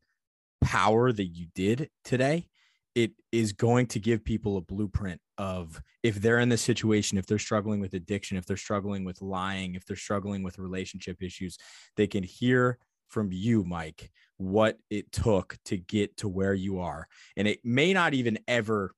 power 0.62 1.12
that 1.12 1.26
you 1.26 1.48
did 1.56 1.90
today, 2.04 2.48
it 2.96 3.12
is 3.32 3.54
going 3.54 3.88
to 3.88 4.00
give 4.00 4.24
people 4.24 4.58
a 4.58 4.62
blueprint 4.62 5.22
of 5.38 5.82
if 6.02 6.16
they're 6.16 6.40
in 6.40 6.50
this 6.50 6.62
situation, 6.62 7.18
if 7.18 7.28
they're 7.28 7.38
struggling 7.38 7.80
with 7.80 7.94
addiction, 7.94 8.38
if 8.38 8.46
they're 8.46 8.58
struggling 8.58 9.04
with 9.06 9.22
lying, 9.22 9.76
if 9.76 9.86
they're 9.86 9.96
struggling 9.96 10.42
with 10.42 10.58
relationship 10.58 11.22
issues, 11.22 11.58
they 11.96 12.08
can 12.08 12.24
hear 12.24 12.80
from 13.08 13.32
you, 13.32 13.64
Mike, 13.64 14.12
what 14.38 14.78
it 14.90 15.12
took 15.12 15.58
to 15.66 15.78
get 15.78 16.18
to 16.18 16.28
where 16.28 16.54
you 16.54 16.80
are. 16.80 17.08
And 17.36 17.48
it 17.48 17.60
may 17.64 17.94
not 17.94 18.14
even 18.14 18.40
ever 18.48 18.94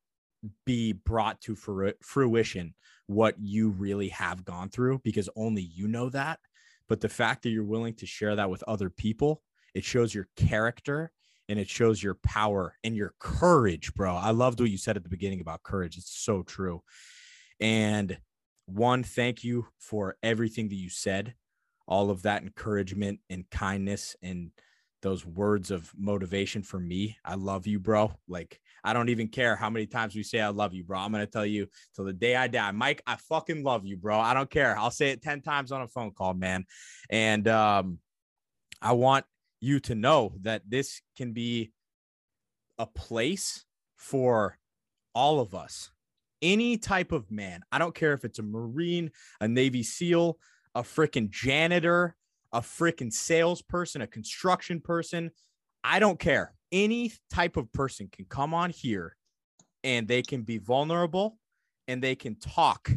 be 0.66 0.94
brought 0.94 1.42
to 1.42 1.56
fruition 2.02 2.74
what 3.08 3.36
you 3.40 3.70
really 3.70 4.10
have 4.10 4.46
gone 4.46 4.70
through 4.70 5.00
because 5.04 5.30
only 5.36 5.62
you 5.62 5.88
know 5.88 6.10
that 6.10 6.40
but 6.88 7.02
the 7.02 7.10
fact 7.10 7.44
that 7.44 7.50
you're 7.50 7.64
willing 7.64 7.94
to 7.94 8.06
share 8.06 8.36
that 8.36 8.50
with 8.50 8.64
other 8.68 8.90
people 8.90 9.42
it 9.74 9.84
shows 9.84 10.14
your 10.14 10.28
character 10.36 11.12
and 11.50 11.60
it 11.60 11.70
shows 11.70 12.02
your 12.02 12.16
power 12.24 12.76
and 12.84 12.96
your 12.96 13.14
courage 13.20 13.94
bro 13.94 14.16
i 14.16 14.32
loved 14.32 14.62
what 14.62 14.70
you 14.70 14.78
said 14.78 14.96
at 14.96 15.04
the 15.04 15.10
beginning 15.10 15.42
about 15.42 15.64
courage 15.64 15.98
it's 15.98 16.18
so 16.18 16.42
true 16.44 16.82
and 17.60 18.18
one 18.68 19.04
thank 19.04 19.44
you 19.44 19.68
for 19.78 20.16
everything 20.24 20.70
that 20.70 20.76
you 20.76 20.90
said 20.90 21.34
all 21.88 22.10
of 22.10 22.22
that 22.22 22.44
encouragement 22.44 23.20
and 23.30 23.50
kindness 23.50 24.16
and 24.22 24.52
those 25.02 25.26
words 25.26 25.72
of 25.72 25.92
motivation 25.98 26.62
for 26.62 26.80
me. 26.80 27.18
I 27.24 27.36
love 27.36 27.68
you, 27.68 27.80
bro. 27.80 28.12
Like, 28.28 28.60
I 28.84 28.94
don't 28.94 29.10
even 29.10 29.28
care 29.28 29.56
how 29.56 29.70
many 29.70 29.86
times 29.86 30.16
we 30.16 30.24
say 30.24 30.40
I 30.40 30.50
love 30.50 30.74
you, 30.74 30.84
bro. 30.84 31.00
I'm 31.00 31.12
going 31.12 31.26
to 31.26 31.32
tell 31.32 31.46
you 31.46 31.68
till 31.96 32.06
the 32.06 32.14
day 32.14 32.36
I 32.36 32.48
die. 32.48 32.72
Mike, 32.72 33.02
I 33.08 33.16
fucking 33.16 33.64
love 33.64 33.86
you, 33.86 33.98
bro. 33.98 34.20
I 34.20 34.34
don't 34.34 34.50
care. 34.50 34.78
I'll 34.78 34.92
say 34.92 35.10
it 35.12 35.22
10 35.22 35.42
times 35.42 35.72
on 35.72 35.82
a 35.82 35.88
phone 35.88 36.12
call, 36.12 36.34
man. 36.34 36.66
And 37.10 37.48
um, 37.48 38.00
I 38.82 38.94
want 38.94 39.26
you 39.60 39.80
to 39.82 39.96
know 39.96 40.34
that 40.42 40.64
this 40.68 41.02
can 41.18 41.34
be 41.34 41.72
a 42.78 42.86
place 42.86 43.66
for 43.96 44.58
all 45.14 45.40
of 45.40 45.54
us. 45.54 45.92
Any 46.42 46.78
type 46.78 47.12
of 47.12 47.30
man. 47.32 47.62
I 47.72 47.80
don't 47.80 47.94
care 47.94 48.14
if 48.14 48.24
it's 48.24 48.40
a 48.40 48.44
Marine, 48.44 49.12
a 49.42 49.48
Navy 49.48 49.84
SEAL, 49.84 50.38
a 50.74 50.84
freaking 50.84 51.30
janitor, 51.30 52.16
a 52.54 52.62
freaking 52.62 53.12
salesperson, 53.12 54.02
a 54.02 54.08
construction 54.08 54.80
person. 54.80 55.32
I 55.84 56.00
don't 56.00 56.20
care. 56.20 56.54
Any 56.72 57.12
type 57.32 57.58
of 57.58 57.72
person 57.74 58.08
can 58.12 58.26
come 58.26 58.54
on 58.54 58.70
here 58.70 59.16
and 59.84 60.08
they 60.08 60.22
can 60.22 60.44
be 60.44 60.58
vulnerable 60.58 61.38
and 61.88 62.02
they 62.02 62.16
can 62.16 62.36
talk 62.36 62.92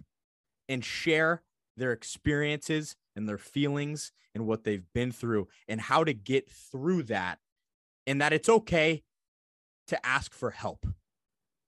and 0.68 0.84
share 0.84 1.42
their 1.76 1.92
experiences 1.92 2.96
and 3.16 3.28
their 3.28 3.38
feelings 3.38 4.12
and 4.34 4.46
what 4.46 4.64
they've 4.64 4.86
been 4.94 5.12
through 5.12 5.48
and 5.68 5.80
how 5.80 6.04
to 6.04 6.12
get 6.12 6.50
through 6.50 7.04
that. 7.04 7.38
And 8.06 8.20
that 8.20 8.32
it's 8.32 8.48
okay 8.48 9.04
to 9.88 10.06
ask 10.06 10.34
for 10.34 10.50
help. 10.50 10.86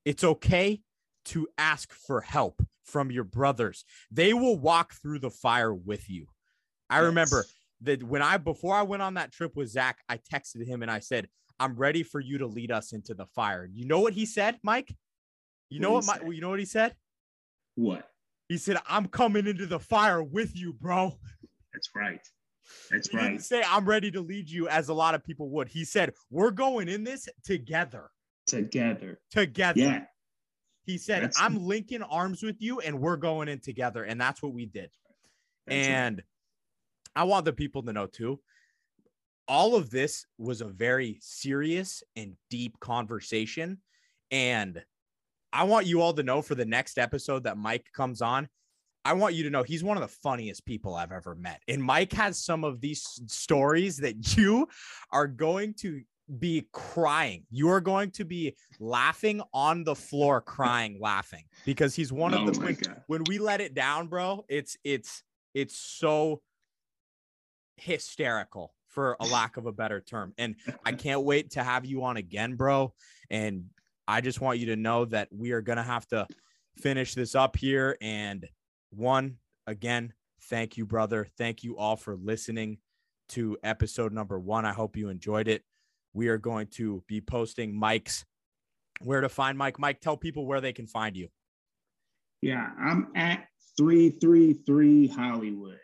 It's 0.04 0.24
okay 0.24 0.82
to 1.26 1.48
ask 1.56 1.92
for 1.92 2.20
help 2.20 2.62
from 2.82 3.10
your 3.10 3.24
brothers. 3.24 3.84
They 4.10 4.34
will 4.34 4.56
walk 4.56 4.94
through 4.94 5.20
the 5.20 5.30
fire 5.30 5.72
with 5.72 6.10
you. 6.10 6.26
I 6.90 6.98
remember 6.98 7.44
that 7.82 8.02
when 8.02 8.22
I 8.22 8.36
before 8.36 8.74
I 8.74 8.82
went 8.82 9.02
on 9.02 9.14
that 9.14 9.32
trip 9.32 9.56
with 9.56 9.68
Zach, 9.68 9.98
I 10.08 10.18
texted 10.18 10.66
him 10.66 10.82
and 10.82 10.90
I 10.90 10.98
said, 10.98 11.28
"I'm 11.58 11.76
ready 11.76 12.02
for 12.02 12.20
you 12.20 12.38
to 12.38 12.46
lead 12.46 12.70
us 12.70 12.92
into 12.92 13.14
the 13.14 13.26
fire." 13.26 13.64
You 13.64 13.86
know 13.86 14.00
what 14.00 14.12
he 14.12 14.26
said, 14.26 14.58
Mike? 14.62 14.94
You 15.70 15.80
know 15.80 15.92
what, 15.92 16.06
Mike? 16.06 16.22
You 16.24 16.40
know 16.40 16.50
what 16.50 16.58
he 16.58 16.66
said? 16.66 16.94
What? 17.74 18.08
He 18.48 18.58
said, 18.58 18.76
"I'm 18.86 19.06
coming 19.06 19.46
into 19.46 19.66
the 19.66 19.80
fire 19.80 20.22
with 20.22 20.54
you, 20.56 20.72
bro." 20.72 21.18
That's 21.72 21.88
right. 21.94 22.20
That's 22.90 23.08
He 23.08 23.16
right. 23.16 23.30
didn't 23.30 23.42
say, 23.44 23.62
"I'm 23.66 23.84
ready 23.86 24.10
to 24.12 24.20
lead 24.20 24.48
you," 24.50 24.68
as 24.68 24.88
a 24.88 24.94
lot 24.94 25.14
of 25.14 25.24
people 25.24 25.48
would. 25.50 25.68
He 25.68 25.84
said, 25.84 26.14
"We're 26.30 26.50
going 26.50 26.88
in 26.88 27.04
this 27.04 27.28
together, 27.42 28.10
Together. 28.46 29.20
together." 29.30 29.80
Yeah. 29.80 30.06
He 30.84 30.98
said, 30.98 31.22
That's- 31.22 31.40
"I'm 31.40 31.56
linking 31.58 32.02
arms 32.02 32.42
with 32.42 32.60
you, 32.60 32.80
and 32.80 33.00
we're 33.00 33.16
going 33.16 33.48
in 33.48 33.60
together," 33.60 34.04
and 34.04 34.20
that's 34.20 34.42
what 34.42 34.52
we 34.52 34.66
did. 34.66 34.90
That's 35.66 35.88
right. 35.88 35.94
and 35.94 36.22
I 37.16 37.24
want 37.24 37.44
the 37.46 37.52
people 37.52 37.82
to 37.84 37.92
know 37.92 38.06
too. 38.06 38.42
All 39.48 39.74
of 39.76 39.90
this 39.90 40.26
was 40.38 40.60
a 40.60 40.68
very 40.68 41.18
serious 41.20 42.02
and 42.16 42.36
deep 42.50 42.78
conversation. 42.80 43.80
And 44.30 44.84
I 45.54 45.62
want 45.62 45.86
you 45.86 46.02
all 46.02 46.12
to 46.12 46.22
know 46.24 46.42
for 46.42 46.56
the 46.56 46.64
next 46.64 46.98
episode 46.98 47.44
that 47.44 47.56
Mike 47.56 47.86
comes 47.94 48.20
on, 48.20 48.48
I 49.04 49.12
want 49.12 49.34
you 49.34 49.44
to 49.44 49.50
know 49.50 49.62
he's 49.62 49.84
one 49.84 49.96
of 49.96 50.00
the 50.00 50.08
funniest 50.08 50.66
people 50.66 50.96
I've 50.96 51.12
ever 51.12 51.36
met. 51.36 51.62
And 51.68 51.82
Mike 51.82 52.12
has 52.14 52.38
some 52.38 52.64
of 52.64 52.80
these 52.80 53.02
stories 53.28 53.98
that 53.98 54.36
you 54.36 54.66
are 55.12 55.28
going 55.28 55.74
to 55.74 56.00
be 56.40 56.66
crying. 56.72 57.44
You 57.50 57.68
are 57.68 57.80
going 57.80 58.10
to 58.12 58.24
be 58.24 58.56
laughing 58.80 59.42
on 59.52 59.84
the 59.84 59.94
floor, 59.94 60.40
crying, 60.40 60.98
laughing 61.00 61.44
because 61.64 61.94
he's 61.94 62.12
one 62.12 62.34
oh 62.34 62.48
of 62.48 62.54
the 62.54 62.60
when, 62.60 62.76
when 63.06 63.24
we 63.28 63.38
let 63.38 63.60
it 63.60 63.74
down, 63.74 64.08
bro, 64.08 64.44
it's 64.48 64.76
it's 64.82 65.22
it's 65.52 65.76
so 65.76 66.40
hysterical 67.76 68.74
for 68.88 69.16
a 69.20 69.26
lack 69.26 69.56
of 69.56 69.66
a 69.66 69.72
better 69.72 70.00
term. 70.00 70.32
And 70.36 70.56
I 70.84 70.92
can't 70.92 71.22
wait 71.22 71.52
to 71.52 71.62
have 71.62 71.84
you 71.84 72.04
on 72.04 72.16
again, 72.16 72.54
bro. 72.54 72.94
And 73.30 73.66
I 74.06 74.20
just 74.20 74.40
want 74.40 74.58
you 74.58 74.66
to 74.66 74.76
know 74.76 75.04
that 75.06 75.28
we 75.30 75.52
are 75.52 75.60
going 75.60 75.78
to 75.78 75.82
have 75.82 76.06
to 76.08 76.26
finish 76.76 77.14
this 77.14 77.34
up 77.34 77.56
here. 77.56 77.96
And 78.00 78.46
one, 78.90 79.38
again, 79.66 80.12
thank 80.42 80.76
you, 80.76 80.86
brother. 80.86 81.26
Thank 81.38 81.62
you 81.64 81.76
all 81.76 81.96
for 81.96 82.16
listening 82.16 82.78
to 83.30 83.56
episode 83.62 84.12
number 84.12 84.38
one. 84.38 84.64
I 84.64 84.72
hope 84.72 84.96
you 84.96 85.08
enjoyed 85.08 85.48
it. 85.48 85.62
We 86.12 86.28
are 86.28 86.38
going 86.38 86.68
to 86.74 87.02
be 87.08 87.20
posting 87.20 87.74
Mike's 87.74 88.24
where 89.00 89.20
to 89.20 89.28
find 89.28 89.58
Mike. 89.58 89.78
Mike, 89.78 90.00
tell 90.00 90.16
people 90.16 90.46
where 90.46 90.60
they 90.60 90.72
can 90.72 90.86
find 90.86 91.16
you. 91.16 91.28
Yeah, 92.40 92.68
I'm 92.78 93.08
at 93.16 93.46
333 93.76 95.08
Hollywood 95.08 95.78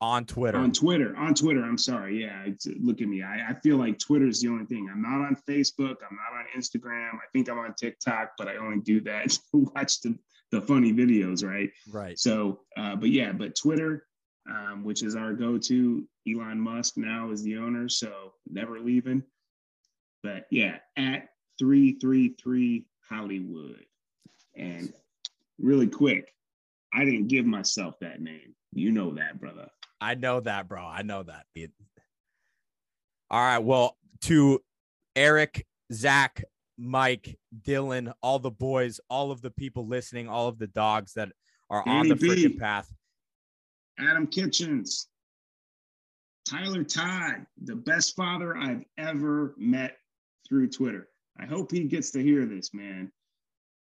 on 0.00 0.24
Twitter. 0.26 0.58
On 0.58 0.72
Twitter. 0.72 1.16
On 1.16 1.34
Twitter. 1.34 1.62
I'm 1.64 1.78
sorry. 1.78 2.22
Yeah. 2.22 2.46
look 2.80 3.00
at 3.00 3.08
me. 3.08 3.22
I, 3.22 3.50
I 3.50 3.54
feel 3.54 3.76
like 3.76 3.98
Twitter 3.98 4.26
is 4.26 4.40
the 4.40 4.48
only 4.48 4.66
thing. 4.66 4.88
I'm 4.90 5.02
not 5.02 5.26
on 5.26 5.36
Facebook. 5.48 5.96
I'm 6.08 6.16
not 6.16 6.38
on 6.38 6.46
Instagram. 6.56 7.14
I 7.14 7.26
think 7.32 7.48
I'm 7.48 7.58
on 7.58 7.74
TikTok, 7.74 8.32
but 8.36 8.48
I 8.48 8.56
only 8.56 8.80
do 8.80 9.00
that 9.02 9.30
to 9.52 9.70
watch 9.74 10.00
the, 10.02 10.18
the 10.52 10.60
funny 10.60 10.92
videos, 10.92 11.44
right? 11.44 11.70
Right. 11.90 12.18
So, 12.18 12.60
uh, 12.76 12.96
but 12.96 13.10
yeah, 13.10 13.32
but 13.32 13.56
Twitter, 13.56 14.06
um, 14.48 14.84
which 14.84 15.02
is 15.02 15.16
our 15.16 15.32
go 15.32 15.58
to, 15.58 16.06
Elon 16.28 16.60
Musk 16.60 16.96
now 16.96 17.30
is 17.30 17.42
the 17.42 17.56
owner. 17.56 17.88
So 17.88 18.32
never 18.50 18.80
leaving. 18.80 19.22
But 20.22 20.46
yeah, 20.50 20.78
at 20.96 21.28
333 21.58 22.86
Hollywood. 23.08 23.84
And 24.56 24.92
really 25.58 25.86
quick, 25.86 26.32
I 26.92 27.04
didn't 27.04 27.28
give 27.28 27.46
myself 27.46 27.98
that 28.00 28.20
name. 28.20 28.54
You 28.72 28.92
know 28.92 29.14
that, 29.14 29.40
brother. 29.40 29.68
I 30.00 30.14
know 30.14 30.40
that, 30.40 30.68
bro. 30.68 30.84
I 30.84 31.02
know 31.02 31.22
that. 31.22 31.46
All 33.30 33.40
right. 33.40 33.58
Well, 33.58 33.96
to 34.22 34.60
Eric, 35.14 35.66
Zach, 35.92 36.44
Mike, 36.78 37.38
Dylan, 37.62 38.12
all 38.22 38.38
the 38.38 38.50
boys, 38.50 39.00
all 39.08 39.30
of 39.30 39.40
the 39.40 39.50
people 39.50 39.86
listening, 39.86 40.28
all 40.28 40.48
of 40.48 40.58
the 40.58 40.66
dogs 40.66 41.14
that 41.14 41.30
are 41.70 41.82
Danny 41.84 41.98
on 41.98 42.08
the 42.08 42.14
freaking 42.14 42.58
path. 42.58 42.92
Adam 43.98 44.26
Kitchens, 44.26 45.08
Tyler 46.46 46.84
Todd, 46.84 47.46
the 47.64 47.76
best 47.76 48.14
father 48.14 48.56
I've 48.56 48.84
ever 48.98 49.54
met 49.56 49.96
through 50.46 50.68
Twitter. 50.68 51.08
I 51.38 51.46
hope 51.46 51.72
he 51.72 51.84
gets 51.84 52.10
to 52.12 52.22
hear 52.22 52.46
this, 52.46 52.72
man. 52.74 53.10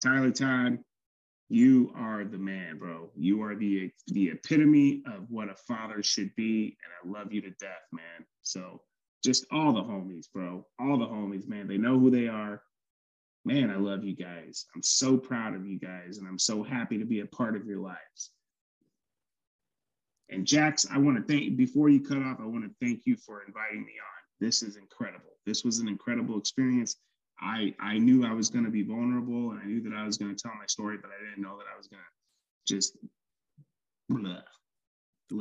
Tyler 0.03 0.31
Todd, 0.31 0.79
you 1.53 1.93
are 1.95 2.23
the 2.23 2.37
man, 2.37 2.79
bro. 2.79 3.11
You 3.15 3.43
are 3.43 3.55
the 3.55 3.91
the 4.07 4.29
epitome 4.29 5.03
of 5.05 5.29
what 5.29 5.49
a 5.49 5.55
father 5.55 6.01
should 6.01 6.35
be, 6.35 6.75
and 6.83 7.13
I 7.15 7.19
love 7.19 7.31
you 7.31 7.41
to 7.41 7.51
death, 7.51 7.85
man. 7.91 8.25
So 8.41 8.81
just 9.23 9.45
all 9.51 9.71
the 9.71 9.83
homies, 9.83 10.25
bro. 10.33 10.65
All 10.79 10.97
the 10.97 11.05
homies, 11.05 11.47
man. 11.47 11.67
They 11.67 11.77
know 11.77 11.99
who 11.99 12.09
they 12.09 12.27
are. 12.27 12.63
Man, 13.45 13.69
I 13.69 13.75
love 13.75 14.03
you 14.03 14.15
guys. 14.15 14.65
I'm 14.73 14.81
so 14.81 15.15
proud 15.15 15.53
of 15.53 15.67
you 15.67 15.77
guys, 15.77 16.17
and 16.17 16.27
I'm 16.27 16.39
so 16.39 16.63
happy 16.63 16.97
to 16.97 17.05
be 17.05 17.19
a 17.19 17.27
part 17.27 17.55
of 17.55 17.67
your 17.67 17.79
lives. 17.79 18.31
And 20.29 20.47
Jax, 20.47 20.87
I 20.89 20.97
want 20.97 21.17
to 21.17 21.23
thank 21.31 21.55
before 21.55 21.89
you 21.89 22.01
cut 22.01 22.17
off, 22.17 22.39
I 22.39 22.45
want 22.45 22.63
to 22.63 22.71
thank 22.83 23.01
you 23.05 23.15
for 23.15 23.43
inviting 23.45 23.85
me 23.85 23.91
on. 23.91 24.21
This 24.39 24.63
is 24.63 24.75
incredible. 24.75 25.37
This 25.45 25.63
was 25.63 25.77
an 25.77 25.87
incredible 25.87 26.39
experience. 26.39 26.95
I 27.39 27.73
I 27.79 27.97
knew 27.97 28.25
I 28.25 28.33
was 28.33 28.49
going 28.49 28.65
to 28.65 28.71
be 28.71 28.83
vulnerable 28.83 29.51
and 29.51 29.59
I 29.59 29.65
knew 29.65 29.81
that 29.83 29.93
I 29.93 30.05
was 30.05 30.17
going 30.17 30.33
to 30.33 30.41
tell 30.41 30.53
my 30.57 30.65
story, 30.67 30.97
but 31.01 31.09
I 31.09 31.29
didn't 31.29 31.43
know 31.43 31.57
that 31.57 31.65
I 31.73 31.77
was 31.77 31.87
going 31.87 32.01
to 32.01 32.73
just 32.73 32.97
blah, 34.09 34.41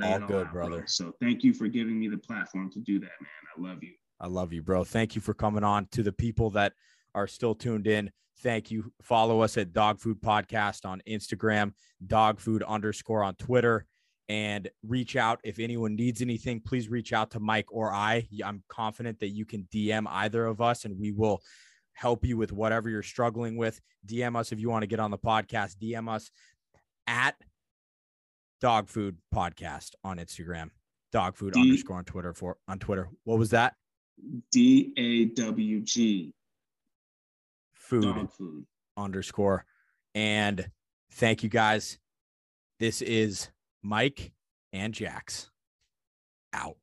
all, 0.02 0.18
good, 0.20 0.46
out, 0.46 0.52
brother. 0.52 0.78
Bro. 0.78 0.86
So 0.86 1.12
thank 1.20 1.44
you 1.44 1.52
for 1.52 1.68
giving 1.68 1.98
me 1.98 2.08
the 2.08 2.18
platform 2.18 2.70
to 2.72 2.80
do 2.80 2.98
that, 3.00 3.10
man. 3.20 3.30
I 3.56 3.60
love 3.70 3.82
you. 3.82 3.92
I 4.20 4.26
love 4.28 4.52
you, 4.52 4.62
bro. 4.62 4.84
Thank 4.84 5.14
you 5.14 5.20
for 5.20 5.34
coming 5.34 5.64
on. 5.64 5.86
To 5.92 6.02
the 6.02 6.12
people 6.12 6.50
that 6.50 6.72
are 7.14 7.26
still 7.26 7.54
tuned 7.54 7.86
in, 7.86 8.10
thank 8.40 8.70
you. 8.70 8.92
Follow 9.02 9.40
us 9.40 9.56
at 9.56 9.72
Dawg 9.72 10.00
Food 10.00 10.20
Podcast 10.20 10.86
on 10.86 11.02
Instagram, 11.08 11.72
Dawg 12.06 12.40
Food 12.40 12.62
underscore 12.62 13.22
on 13.24 13.34
Twitter, 13.34 13.86
and 14.28 14.70
reach 14.86 15.16
out 15.16 15.40
if 15.44 15.58
anyone 15.58 15.96
needs 15.96 16.22
anything. 16.22 16.60
Please 16.60 16.88
reach 16.88 17.12
out 17.12 17.32
to 17.32 17.40
Mike 17.40 17.66
or 17.70 17.92
I. 17.92 18.26
I'm 18.44 18.62
confident 18.68 19.18
that 19.20 19.30
you 19.30 19.44
can 19.44 19.66
DM 19.72 20.06
either 20.08 20.46
of 20.46 20.60
us, 20.60 20.84
and 20.84 20.98
we 20.98 21.10
will 21.10 21.42
help 21.92 22.24
you 22.24 22.36
with 22.36 22.52
whatever 22.52 22.88
you're 22.88 23.02
struggling 23.02 23.56
with. 23.56 23.80
DM 24.06 24.36
us 24.36 24.52
if 24.52 24.60
you 24.60 24.68
want 24.70 24.82
to 24.82 24.86
get 24.86 25.00
on 25.00 25.10
the 25.10 25.18
podcast. 25.18 25.76
DM 25.76 26.08
us 26.12 26.30
at 27.06 27.36
Dawg 28.60 28.88
Food 28.88 29.16
Podcast 29.34 29.90
on 30.04 30.18
Instagram. 30.18 30.70
Dawg 31.12 31.36
Food 31.36 31.54
D- 31.54 31.60
underscore 31.60 31.98
on 31.98 32.04
Twitter 32.04 32.32
for 32.32 32.56
on 32.68 32.78
Twitter. 32.78 33.08
What 33.24 33.38
was 33.38 33.50
that? 33.50 33.74
D 34.50 34.92
A 34.96 35.24
W 35.40 35.80
G. 35.80 36.32
Food, 37.74 38.02
Dawg 38.02 38.30
food 38.30 38.64
underscore. 38.96 39.64
And 40.14 40.70
thank 41.12 41.42
you 41.42 41.48
guys. 41.48 41.98
This 42.78 43.02
is 43.02 43.48
Mike 43.82 44.32
and 44.72 44.94
Jax 44.94 45.50
out. 46.52 46.76